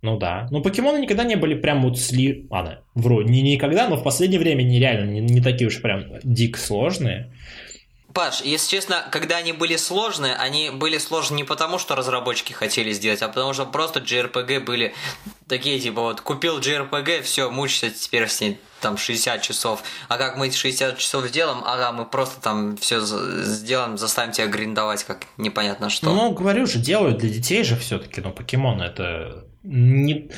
Ну 0.02 0.18
да. 0.18 0.46
Но 0.50 0.62
покемоны 0.62 0.98
никогда 0.98 1.24
не 1.24 1.36
были 1.36 1.54
прям 1.54 1.82
вот 1.82 1.98
сли... 1.98 2.46
Ладно, 2.50 2.82
вру, 2.94 3.22
не 3.22 3.42
никогда, 3.42 3.88
но 3.88 3.96
в 3.96 4.02
последнее 4.02 4.38
время 4.38 4.62
нереально, 4.62 5.10
не, 5.10 5.20
не 5.20 5.40
такие 5.40 5.68
уж 5.68 5.80
прям 5.80 6.04
дико 6.22 6.58
сложные. 6.58 7.32
Паш, 8.16 8.40
если 8.40 8.70
честно, 8.70 9.06
когда 9.12 9.36
они 9.36 9.52
были 9.52 9.76
сложные, 9.76 10.34
они 10.36 10.70
были 10.70 10.96
сложные 10.96 11.36
не 11.36 11.44
потому, 11.44 11.76
что 11.76 11.94
разработчики 11.94 12.54
хотели 12.54 12.90
сделать, 12.92 13.20
а 13.20 13.28
потому 13.28 13.52
что 13.52 13.66
просто 13.66 14.00
JRPG 14.00 14.60
были 14.60 14.94
такие, 15.46 15.78
типа, 15.78 16.00
вот, 16.00 16.22
купил 16.22 16.58
JRPG, 16.58 17.20
все, 17.20 17.50
мучишься 17.50 17.90
теперь 17.90 18.26
с 18.26 18.40
ней 18.40 18.58
там 18.80 18.96
60 18.96 19.42
часов. 19.42 19.82
А 20.08 20.16
как 20.16 20.38
мы 20.38 20.46
эти 20.46 20.56
60 20.56 20.96
часов 20.96 21.26
сделаем? 21.26 21.62
Ага, 21.66 21.92
мы 21.92 22.06
просто 22.06 22.40
там 22.40 22.78
все 22.78 23.00
сделаем, 23.00 23.98
заставим 23.98 24.32
тебя 24.32 24.46
гриндовать, 24.46 25.04
как 25.04 25.26
непонятно 25.36 25.90
что. 25.90 26.10
Ну, 26.10 26.30
говорю 26.30 26.66
же, 26.66 26.78
делают 26.78 27.18
для 27.18 27.28
детей 27.28 27.64
же 27.64 27.76
все-таки, 27.76 28.22
но 28.22 28.32
покемоны 28.32 28.84
это... 28.84 29.45
Не... 29.68 30.28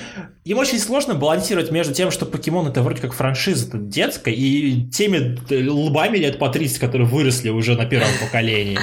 Им 0.44 0.56
очень 0.56 0.78
сложно 0.78 1.14
балансировать 1.14 1.70
между 1.70 1.92
тем, 1.92 2.10
что 2.10 2.24
покемон 2.24 2.66
это 2.66 2.82
вроде 2.82 3.02
как 3.02 3.12
франшиза 3.12 3.76
детская, 3.76 4.32
и 4.32 4.86
теми 4.86 5.38
лбами 5.68 6.16
лет 6.16 6.38
по 6.38 6.48
30, 6.48 6.78
которые 6.78 7.06
выросли 7.06 7.50
уже 7.50 7.76
на 7.76 7.84
первом 7.84 8.08
поколении. 8.22 8.78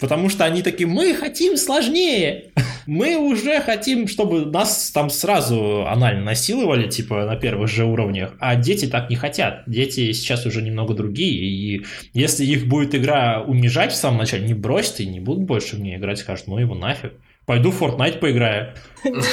Потому 0.00 0.28
что 0.28 0.44
они 0.44 0.62
такие, 0.62 0.88
мы 0.88 1.14
хотим 1.14 1.56
сложнее. 1.56 2.50
Мы 2.86 3.16
уже 3.16 3.60
хотим, 3.60 4.08
чтобы 4.08 4.44
нас 4.44 4.90
там 4.90 5.08
сразу 5.08 5.86
анально 5.86 6.24
насиловали, 6.24 6.88
типа, 6.88 7.24
на 7.24 7.36
первых 7.36 7.70
же 7.70 7.84
уровнях. 7.84 8.34
А 8.40 8.56
дети 8.56 8.86
так 8.86 9.08
не 9.08 9.16
хотят. 9.16 9.62
Дети 9.66 10.12
сейчас 10.12 10.44
уже 10.46 10.62
немного 10.62 10.94
другие. 10.94 11.44
И 11.44 11.86
если 12.12 12.44
их 12.44 12.66
будет 12.66 12.94
игра 12.94 13.42
унижать 13.42 13.92
в 13.92 13.96
самом 13.96 14.18
начале, 14.18 14.46
не 14.46 14.54
бросят 14.54 15.00
и 15.00 15.06
не 15.06 15.20
будут 15.20 15.44
больше 15.44 15.76
в 15.76 15.80
нее 15.80 15.96
играть, 15.96 16.18
скажут, 16.18 16.48
ну 16.48 16.58
его 16.58 16.74
нафиг. 16.74 17.12
Пойду 17.46 17.70
в 17.70 17.80
Fortnite 17.80 18.18
поиграю. 18.18 18.74
Нет. 19.04 19.24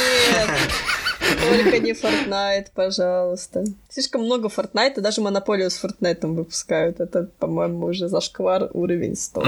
Только 1.49 1.80
не 1.80 1.93
Fortnite, 1.93 2.68
пожалуйста. 2.74 3.64
Слишком 3.89 4.24
много 4.24 4.49
Fortnite, 4.49 5.01
даже 5.01 5.22
Монополию 5.22 5.72
с 5.72 5.84
Fortnite 5.84 6.26
выпускают. 6.28 6.99
Это, 6.99 7.30
по-моему, 7.39 7.88
уже 7.88 8.07
зашквар 8.07 8.70
уровень 8.74 9.16
100. 9.16 9.43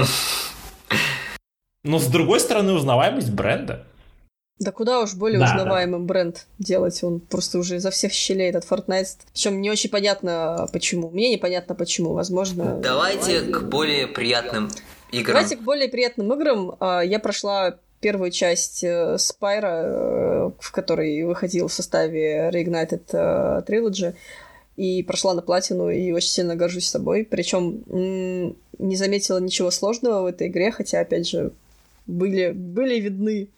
Но 1.84 2.00
с 2.00 2.06
другой 2.06 2.40
стороны, 2.40 2.72
узнаваемость 2.72 3.30
бренда. 3.30 3.86
Да 4.58 4.72
куда 4.72 5.00
уж 5.00 5.14
более 5.14 5.38
да, 5.38 5.44
узнаваемым 5.44 6.06
да. 6.06 6.08
бренд 6.08 6.46
делать, 6.58 7.04
он 7.04 7.20
просто 7.20 7.58
уже 7.58 7.76
изо 7.76 7.90
всех 7.90 8.12
щелей 8.12 8.48
этот 8.48 8.64
Fortnite. 8.64 9.18
Причем 9.32 9.60
не 9.60 9.70
очень 9.70 9.90
понятно 9.90 10.66
почему. 10.72 11.10
Мне 11.10 11.30
непонятно 11.30 11.74
почему, 11.74 12.14
возможно. 12.14 12.80
Давайте 12.82 13.42
к 13.42 13.62
более 13.62 14.06
приятным 14.06 14.70
играм. 15.12 15.34
Давайте 15.34 15.56
к 15.56 15.60
более 15.60 15.88
приятным 15.88 16.32
играм. 16.32 16.74
А, 16.80 17.02
я 17.02 17.18
прошла 17.18 17.76
первую 18.06 18.30
часть 18.30 18.84
Спайра, 19.16 19.82
э, 19.82 19.88
э, 19.88 20.50
в 20.60 20.70
которой 20.70 21.24
выходил 21.24 21.66
в 21.66 21.72
составе 21.72 22.50
Reignited 22.52 23.02
э, 23.12 23.62
Trilogy, 23.66 24.14
и 24.76 25.02
прошла 25.02 25.34
на 25.34 25.42
платину, 25.42 25.90
и 25.90 26.12
очень 26.12 26.28
сильно 26.28 26.54
горжусь 26.54 26.86
собой. 26.86 27.26
Причем 27.28 27.82
не 28.78 28.96
заметила 28.96 29.40
ничего 29.40 29.72
сложного 29.72 30.22
в 30.22 30.26
этой 30.26 30.46
игре, 30.46 30.70
хотя, 30.70 31.00
опять 31.00 31.26
же, 31.28 31.50
были, 32.06 32.52
были 32.52 33.00
видны 33.00 33.48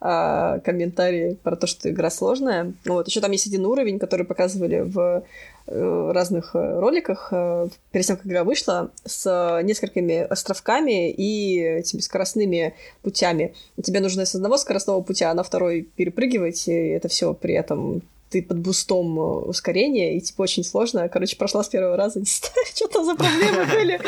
а, 0.00 0.58
комментарии 0.58 1.38
про 1.42 1.56
то, 1.56 1.66
что 1.66 1.88
игра 1.88 2.10
сложная. 2.10 2.74
Вот. 2.84 3.08
Еще 3.08 3.22
там 3.22 3.30
есть 3.30 3.46
один 3.46 3.64
уровень, 3.64 3.98
который 3.98 4.26
показывали 4.26 4.80
в 4.80 4.98
э, 4.98 5.22
разных 5.66 6.54
э, 6.54 6.78
роликах 6.78 7.28
э, 7.32 7.68
перед 7.90 8.06
тем, 8.06 8.16
как 8.16 8.26
игра 8.26 8.44
вышла, 8.44 8.90
с 9.04 9.60
несколькими 9.62 10.18
островками 10.18 11.10
и 11.10 11.58
этими 11.58 12.00
скоростными 12.00 12.74
путями. 13.02 13.54
тебе 13.82 14.00
нужно 14.00 14.26
с 14.26 14.34
одного 14.34 14.56
скоростного 14.56 15.00
путя 15.00 15.32
на 15.32 15.42
второй 15.42 15.82
перепрыгивать, 15.82 16.68
и 16.68 16.72
это 16.72 17.08
все 17.08 17.32
при 17.34 17.54
этом 17.54 18.02
ты 18.34 18.42
под 18.42 18.58
бустом 18.58 19.16
э, 19.16 19.22
ускорения, 19.46 20.16
и 20.16 20.20
типа 20.20 20.42
очень 20.42 20.64
сложно. 20.64 21.08
Короче, 21.08 21.36
прошла 21.36 21.62
с 21.62 21.68
первого 21.68 21.96
раза, 21.96 22.18
не 22.18 22.24
знаю, 22.24 22.66
что 22.74 22.88
там 22.88 23.04
за 23.04 23.14
проблемы 23.14 23.64
были. 23.72 24.00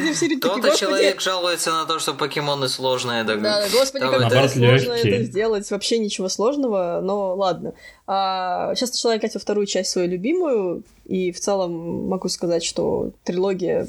где 0.00 0.12
все 0.12 0.36
Кто-то 0.36 0.76
человек 0.76 1.20
жалуется 1.20 1.72
на 1.72 1.84
то, 1.84 1.98
что 1.98 2.14
покемоны 2.14 2.68
сложные. 2.68 3.24
Да, 3.24 3.34
да 3.34 3.64
господи, 3.72 4.04
как 4.04 4.32
это 4.32 4.48
сложно 4.48 4.92
это 4.92 5.24
сделать. 5.24 5.68
Вообще 5.72 5.98
ничего 5.98 6.28
сложного, 6.28 7.00
но 7.02 7.34
ладно. 7.34 7.74
А, 8.06 8.76
сейчас 8.76 8.92
начала 8.92 9.16
играть 9.16 9.34
во 9.34 9.40
вторую 9.40 9.66
часть 9.66 9.90
свою 9.90 10.08
любимую, 10.08 10.84
и 11.04 11.32
в 11.32 11.40
целом 11.40 12.06
могу 12.08 12.28
сказать, 12.28 12.62
что 12.62 13.10
трилогия 13.24 13.88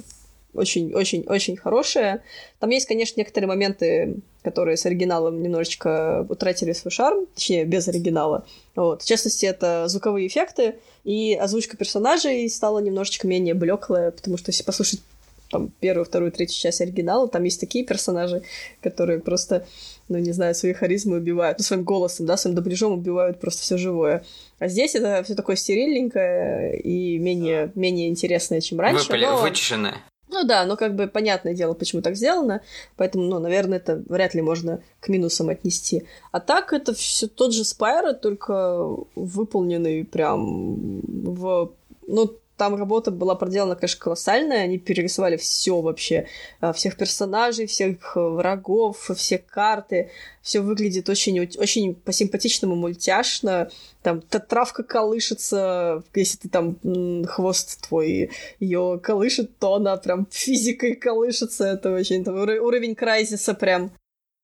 очень-очень-очень 0.53 1.57
хорошая. 1.57 2.23
Там 2.59 2.69
есть, 2.69 2.87
конечно, 2.87 3.19
некоторые 3.19 3.47
моменты, 3.47 4.15
которые 4.41 4.77
с 4.77 4.85
оригиналом 4.85 5.41
немножечко 5.41 6.25
утратили 6.29 6.73
свой 6.73 6.91
шарм, 6.91 7.27
точнее, 7.33 7.65
без 7.65 7.87
оригинала. 7.87 8.45
Вот. 8.75 9.03
В 9.03 9.05
частности, 9.05 9.45
это 9.45 9.87
звуковые 9.87 10.27
эффекты, 10.27 10.75
и 11.03 11.33
озвучка 11.35 11.77
персонажей 11.77 12.49
стала 12.49 12.79
немножечко 12.79 13.27
менее 13.27 13.53
блеклая, 13.53 14.11
потому 14.11 14.37
что 14.37 14.49
если 14.49 14.63
послушать 14.63 15.01
там, 15.49 15.71
первую, 15.79 16.05
вторую, 16.05 16.31
третью 16.31 16.59
часть 16.59 16.81
оригинала, 16.81 17.27
там 17.27 17.43
есть 17.43 17.59
такие 17.59 17.83
персонажи, 17.83 18.43
которые 18.81 19.19
просто, 19.19 19.65
ну, 20.07 20.17
не 20.19 20.31
знаю, 20.31 20.53
своей 20.55 20.75
харизмой 20.75 21.19
убивают, 21.19 21.57
ну, 21.57 21.63
своим 21.63 21.83
голосом, 21.83 22.25
да, 22.25 22.37
своим 22.37 22.55
дубляжом 22.55 22.93
убивают 22.93 23.39
просто 23.39 23.63
все 23.63 23.77
живое. 23.77 24.23
А 24.59 24.67
здесь 24.67 24.95
это 24.95 25.23
все 25.23 25.35
такое 25.35 25.55
стерильненькое 25.55 26.79
и 26.79 27.17
менее, 27.17 27.71
менее 27.75 28.09
интересное, 28.09 28.61
чем 28.61 28.79
раньше. 28.79 29.05
Выпали, 29.05 29.25
но... 29.25 29.41
Вычищенное. 29.41 29.95
Ну 30.31 30.43
да, 30.43 30.65
но 30.65 30.77
как 30.77 30.95
бы 30.95 31.07
понятное 31.07 31.55
дело, 31.55 31.73
почему 31.73 32.03
так 32.03 32.15
сделано, 32.15 32.61
поэтому, 32.97 33.25
ну, 33.25 33.39
наверное, 33.39 33.79
это 33.79 34.03
вряд 34.07 34.35
ли 34.35 34.41
можно 34.41 34.81
к 34.99 35.09
минусам 35.09 35.49
отнести. 35.49 36.03
А 36.31 36.39
так 36.39 36.71
это 36.71 36.93
все 36.93 37.27
тот 37.27 37.51
же 37.51 37.63
Спайра, 37.63 38.13
только 38.13 38.87
выполненный 39.15 40.05
прям 40.05 41.01
в, 41.01 41.73
ну, 42.05 42.37
там 42.59 42.75
работа 42.75 43.09
была 43.09 43.35
проделана, 43.35 43.75
конечно, 43.75 44.03
колоссальная. 44.03 44.63
Они 44.63 44.77
перерисовали 44.77 45.37
все 45.37 45.79
вообще. 45.81 46.27
А, 46.59 46.73
всех 46.73 46.97
персонажей, 46.97 47.65
всех 47.65 48.15
врагов, 48.15 49.09
все 49.15 49.37
карты. 49.37 50.11
Все 50.41 50.59
выглядит 50.59 51.07
очень, 51.09 51.39
очень 51.39 51.95
по-симпатичному 51.95 52.75
мультяшно. 52.75 53.69
Там 54.03 54.21
травка 54.21 54.83
колышется, 54.83 56.03
если 56.13 56.37
ты 56.37 56.49
там 56.49 56.77
хвост 57.25 57.87
твой 57.87 58.31
ее 58.59 58.99
колышет, 59.01 59.57
то 59.57 59.75
она 59.75 59.95
прям 59.97 60.27
физикой 60.29 60.95
колышется. 60.95 61.65
Это 61.65 61.93
очень 61.93 62.23
там, 62.25 62.35
уровень 62.35 62.93
Крайзиса 62.93 63.53
прям. 63.53 63.91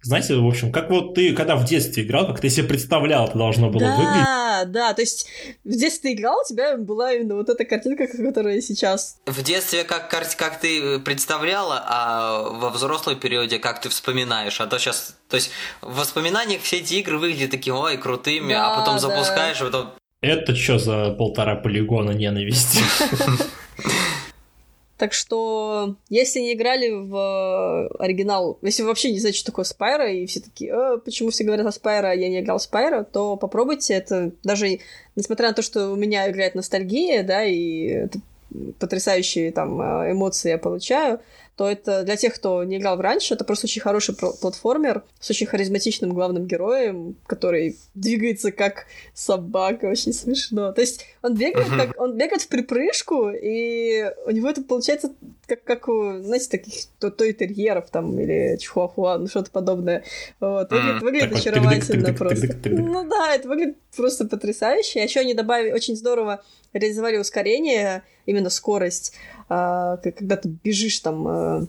Знаете, 0.05 0.35
в 0.35 0.47
общем, 0.47 0.71
как 0.71 0.91
вот 0.91 1.15
ты, 1.15 1.33
когда 1.33 1.55
в 1.55 1.65
детстве 1.65 2.03
играл, 2.03 2.27
как 2.27 2.39
ты 2.39 2.47
себе 2.51 2.67
представлял, 2.67 3.25
это 3.25 3.35
должно 3.39 3.71
было 3.71 3.81
да, 3.81 3.95
выглядеть. 3.95 4.23
Да, 4.23 4.65
да, 4.67 4.93
то 4.93 5.01
есть 5.01 5.25
в 5.63 5.71
детстве 5.71 6.11
ты 6.11 6.13
играл, 6.13 6.37
у 6.39 6.47
тебя 6.47 6.77
была 6.77 7.13
именно 7.13 7.33
вот 7.33 7.49
эта 7.49 7.65
картинка, 7.65 8.05
которая 8.07 8.61
сейчас. 8.61 9.17
В 9.25 9.41
детстве 9.41 9.83
как, 9.83 10.11
как 10.11 10.59
ты 10.59 10.99
представляла, 10.99 11.83
а 11.87 12.43
во 12.51 12.69
взрослом 12.69 13.19
периоде 13.19 13.57
как 13.57 13.81
ты 13.81 13.89
вспоминаешь, 13.89 14.61
а 14.61 14.67
то 14.67 14.77
сейчас... 14.77 15.17
То 15.27 15.37
есть 15.37 15.49
в 15.81 15.97
воспоминаниях 15.97 16.61
все 16.61 16.77
эти 16.77 16.93
игры 16.93 17.17
выглядят 17.17 17.49
такими, 17.49 17.73
ой, 17.73 17.97
крутыми, 17.97 18.53
а 18.53 18.59
да, 18.59 18.73
а 18.73 18.79
потом 18.79 18.95
да. 18.97 18.99
запускаешь, 18.99 19.59
а 19.61 19.65
потом... 19.65 19.93
Это 20.21 20.55
что 20.55 20.77
за 20.77 21.15
полтора 21.17 21.55
полигона 21.55 22.11
ненависти? 22.11 22.77
Так 24.97 25.11
что, 25.11 25.95
если 26.09 26.39
не 26.39 26.53
играли 26.53 26.89
в 26.89 27.15
э, 27.15 27.87
оригинал, 27.99 28.57
если 28.61 28.83
вы 28.83 28.89
вообще 28.89 29.11
не 29.11 29.19
знаете, 29.19 29.39
что 29.39 29.51
такое 29.51 29.65
Spyro, 29.65 30.09
и 30.09 30.25
все 30.25 30.39
такие, 30.39 30.71
э, 30.71 30.97
почему 31.03 31.31
все 31.31 31.43
говорят 31.43 31.67
о 31.67 31.71
Spyro, 31.73 32.11
а 32.11 32.15
я 32.15 32.29
не 32.29 32.39
играл 32.39 32.59
в 32.59 32.61
Spyro, 32.61 33.03
то 33.03 33.35
попробуйте. 33.35 33.93
Это 33.93 34.31
даже, 34.43 34.79
несмотря 35.17 35.49
на 35.49 35.53
то, 35.53 35.61
что 35.61 35.89
у 35.89 35.97
меня 35.97 36.29
играет 36.29 36.55
ностальгия, 36.55 37.23
да, 37.23 37.43
и 37.43 37.87
это 37.87 38.19
потрясающие 38.79 39.51
там 39.51 39.81
э, 39.81 40.11
эмоции 40.11 40.51
я 40.51 40.57
получаю, 40.57 41.19
то 41.55 41.69
это 41.69 42.03
для 42.03 42.17
тех, 42.17 42.35
кто 42.35 42.63
не 42.63 42.77
играл 42.77 42.99
раньше, 43.01 43.33
это 43.33 43.45
просто 43.45 43.67
очень 43.67 43.81
хороший 43.81 44.13
платформер 44.15 45.03
с 45.19 45.29
очень 45.29 45.47
харизматичным 45.47 46.13
главным 46.13 46.45
героем, 46.47 47.15
который 47.27 47.77
двигается 47.93 48.51
как 48.51 48.87
собака, 49.13 49.85
очень 49.85 50.11
смешно. 50.11 50.73
То 50.73 50.81
есть 50.81 51.05
он 51.21 51.35
бегает, 51.35 51.67
uh-huh. 51.67 51.87
как, 51.87 52.01
он 52.01 52.17
бегает 52.17 52.41
в 52.41 52.47
припрыжку, 52.49 53.29
и 53.29 54.11
у 54.25 54.31
него 54.31 54.49
это 54.49 54.63
получается 54.63 55.13
как, 55.47 55.63
как 55.63 55.87
у, 55.87 56.21
знаете, 56.21 56.49
таких 56.49 56.73
то, 56.99 57.09
то 57.09 57.31
терьеров 57.31 57.89
там, 57.89 58.19
или 58.19 58.57
чихуахуа, 58.57 59.17
ну 59.17 59.27
что-то 59.27 59.51
подобное. 59.51 60.03
Вот. 60.41 60.71
Выглядит, 60.71 61.01
выглядит 61.01 61.33
очаровательно 61.33 62.13
просто. 62.13 62.49
Ну 62.65 63.07
да, 63.07 63.33
это 63.33 63.47
выглядит 63.47 63.77
просто 63.95 64.25
потрясающе. 64.25 64.99
А 64.99 65.03
еще 65.03 65.21
они 65.21 65.33
добавили, 65.33 65.71
очень 65.71 65.95
здорово 65.95 66.43
реализовали 66.73 67.17
ускорение, 67.17 68.03
именно 68.25 68.49
скорость, 68.49 69.13
когда 69.47 70.37
ты 70.37 70.49
бежишь 70.63 70.99
там 70.99 71.27
а, 71.27 71.67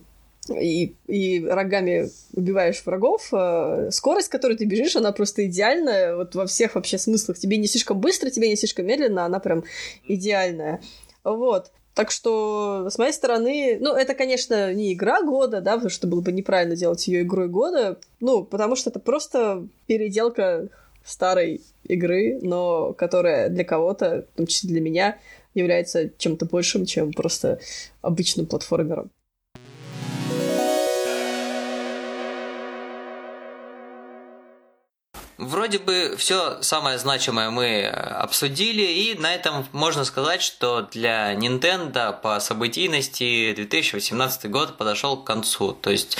и, 0.48 0.94
и 1.06 1.44
рогами 1.46 2.10
убиваешь 2.32 2.82
врагов, 2.84 3.28
а, 3.32 3.90
скорость, 3.90 4.28
которой 4.28 4.56
ты 4.56 4.64
бежишь, 4.64 4.96
она 4.96 5.12
просто 5.12 5.46
идеальная 5.46 6.16
вот 6.16 6.34
во 6.34 6.46
всех 6.46 6.74
вообще 6.74 6.98
смыслах. 6.98 7.38
Тебе 7.38 7.56
не 7.56 7.66
слишком 7.66 8.00
быстро, 8.00 8.30
тебе 8.30 8.48
не 8.48 8.56
слишком 8.56 8.86
медленно, 8.86 9.24
она 9.24 9.40
прям 9.40 9.64
идеальная. 10.04 10.80
Вот. 11.24 11.72
Так 11.94 12.10
что, 12.10 12.88
с 12.90 12.98
моей 12.98 13.12
стороны, 13.12 13.78
ну, 13.80 13.94
это, 13.94 14.14
конечно, 14.14 14.74
не 14.74 14.92
игра 14.92 15.22
года, 15.22 15.62
да, 15.62 15.72
потому 15.72 15.88
что 15.88 16.06
было 16.06 16.20
бы 16.20 16.30
неправильно 16.30 16.76
делать 16.76 17.08
ее 17.08 17.22
игрой 17.22 17.48
года, 17.48 17.98
ну, 18.20 18.44
потому 18.44 18.76
что 18.76 18.90
это 18.90 19.00
просто 19.00 19.66
переделка 19.86 20.68
старой 21.06 21.62
игры, 21.84 22.38
но 22.42 22.92
которая 22.92 23.48
для 23.48 23.64
кого-то, 23.64 24.26
в 24.34 24.36
том 24.36 24.46
числе 24.46 24.68
для 24.70 24.80
меня, 24.82 25.16
является 25.56 26.10
чем-то 26.18 26.46
большим, 26.46 26.86
чем 26.86 27.12
просто 27.12 27.58
обычным 28.02 28.46
платформером. 28.46 29.10
Вроде 35.66 35.80
бы 35.80 36.14
все 36.16 36.62
самое 36.62 36.96
значимое 36.96 37.50
мы 37.50 37.86
обсудили, 37.86 38.82
и 38.82 39.18
на 39.18 39.34
этом 39.34 39.66
можно 39.72 40.04
сказать, 40.04 40.40
что 40.40 40.82
для 40.92 41.34
Nintendo 41.34 42.16
по 42.16 42.38
событийности 42.38 43.52
2018 43.52 44.48
год 44.48 44.76
подошел 44.76 45.16
к 45.16 45.26
концу. 45.26 45.72
То 45.72 45.90
есть, 45.90 46.18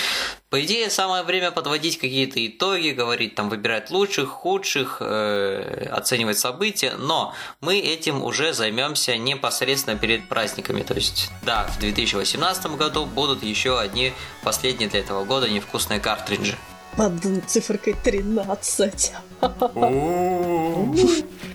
по 0.49 0.61
идее, 0.61 0.89
самое 0.89 1.23
время 1.23 1.51
подводить 1.51 1.97
какие-то 1.97 2.45
итоги, 2.45 2.89
говорить 2.89 3.35
там, 3.35 3.47
выбирать 3.47 3.89
лучших, 3.89 4.27
худших, 4.27 4.97
э, 4.99 5.87
оценивать 5.93 6.37
события, 6.37 6.95
но 6.97 7.33
мы 7.61 7.79
этим 7.79 8.23
уже 8.23 8.51
займемся 8.51 9.15
непосредственно 9.15 9.97
перед 9.97 10.27
праздниками. 10.27 10.83
То 10.83 10.95
есть, 10.95 11.31
да, 11.43 11.63
в 11.67 11.79
2018 11.79 12.75
году 12.75 13.05
будут 13.05 13.43
еще 13.43 13.79
одни 13.79 14.11
последние 14.43 14.89
для 14.89 14.99
этого 14.99 15.23
года 15.23 15.47
невкусные 15.47 16.01
картриджи 16.01 16.57
под 16.97 17.13
циферкой 17.45 17.95
13. 18.03 19.13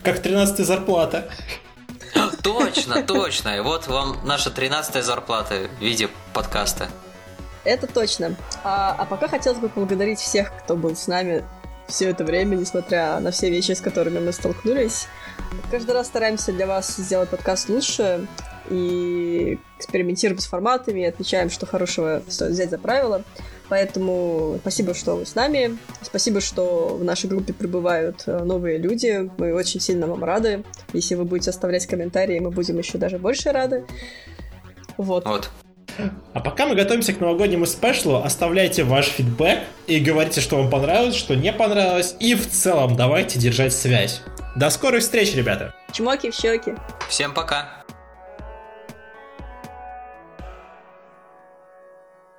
Как 0.03 0.19
13 0.19 0.65
зарплата. 0.65 1.29
Точно, 2.41 3.03
точно. 3.03 3.57
И 3.57 3.59
вот 3.59 3.87
вам 3.87 4.17
наша 4.23 4.49
13 4.49 5.03
зарплата 5.03 5.67
в 5.77 5.81
виде 5.81 6.07
подкаста. 6.33 6.87
Это 7.65 7.87
точно. 7.87 8.35
А, 8.63 8.95
а 8.97 9.05
пока 9.05 9.27
хотелось 9.27 9.59
бы 9.59 9.69
поблагодарить 9.69 10.19
всех, 10.19 10.51
кто 10.63 10.75
был 10.75 10.95
с 10.95 11.07
нами 11.07 11.43
все 11.87 12.09
это 12.09 12.23
время, 12.23 12.55
несмотря 12.55 13.19
на 13.19 13.31
все 13.31 13.49
вещи, 13.49 13.73
с 13.73 13.81
которыми 13.81 14.19
мы 14.19 14.31
столкнулись. 14.31 15.07
Каждый 15.69 15.91
раз 15.91 16.07
стараемся 16.07 16.51
для 16.53 16.67
вас 16.67 16.95
сделать 16.95 17.29
подкаст 17.29 17.69
лучше 17.69 18.27
и 18.69 19.59
экспериментируем 19.77 20.39
с 20.39 20.45
форматами, 20.45 21.03
отмечаем, 21.03 21.49
что 21.49 21.65
хорошего 21.65 22.23
стоит 22.27 22.51
взять 22.51 22.69
за 22.69 22.77
правило. 22.77 23.23
Поэтому 23.73 24.59
спасибо, 24.61 24.93
что 24.93 25.15
вы 25.15 25.25
с 25.25 25.33
нами. 25.33 25.79
Спасибо, 26.03 26.41
что 26.41 26.95
в 26.95 27.03
нашей 27.03 27.27
группе 27.27 27.53
прибывают 27.53 28.21
э, 28.27 28.43
новые 28.43 28.77
люди. 28.77 29.31
Мы 29.39 29.51
очень 29.51 29.79
сильно 29.79 30.05
вам 30.05 30.23
рады. 30.23 30.63
Если 30.93 31.15
вы 31.15 31.25
будете 31.25 31.49
оставлять 31.49 31.87
комментарии, 31.87 32.37
мы 32.37 32.51
будем 32.51 32.77
еще 32.77 32.99
даже 32.99 33.17
больше 33.17 33.51
рады. 33.51 33.83
Вот. 34.97 35.25
Вот. 35.25 35.49
А 36.33 36.39
пока 36.39 36.67
мы 36.67 36.75
готовимся 36.75 37.13
к 37.13 37.19
новогоднему 37.19 37.65
спешлу, 37.65 38.17
оставляйте 38.17 38.83
ваш 38.83 39.07
фидбэк 39.07 39.61
и 39.87 39.99
говорите, 39.99 40.39
что 40.39 40.57
вам 40.57 40.69
понравилось, 40.69 41.15
что 41.15 41.33
не 41.33 41.51
понравилось. 41.51 42.15
И 42.19 42.35
в 42.35 42.47
целом 42.47 42.95
давайте 42.95 43.39
держать 43.39 43.73
связь. 43.73 44.21
До 44.55 44.69
скорых 44.69 45.01
встреч, 45.01 45.33
ребята! 45.33 45.73
Чмоки 45.91 46.29
в 46.29 46.35
щеки. 46.35 46.75
Всем 47.09 47.33
пока. 47.33 47.82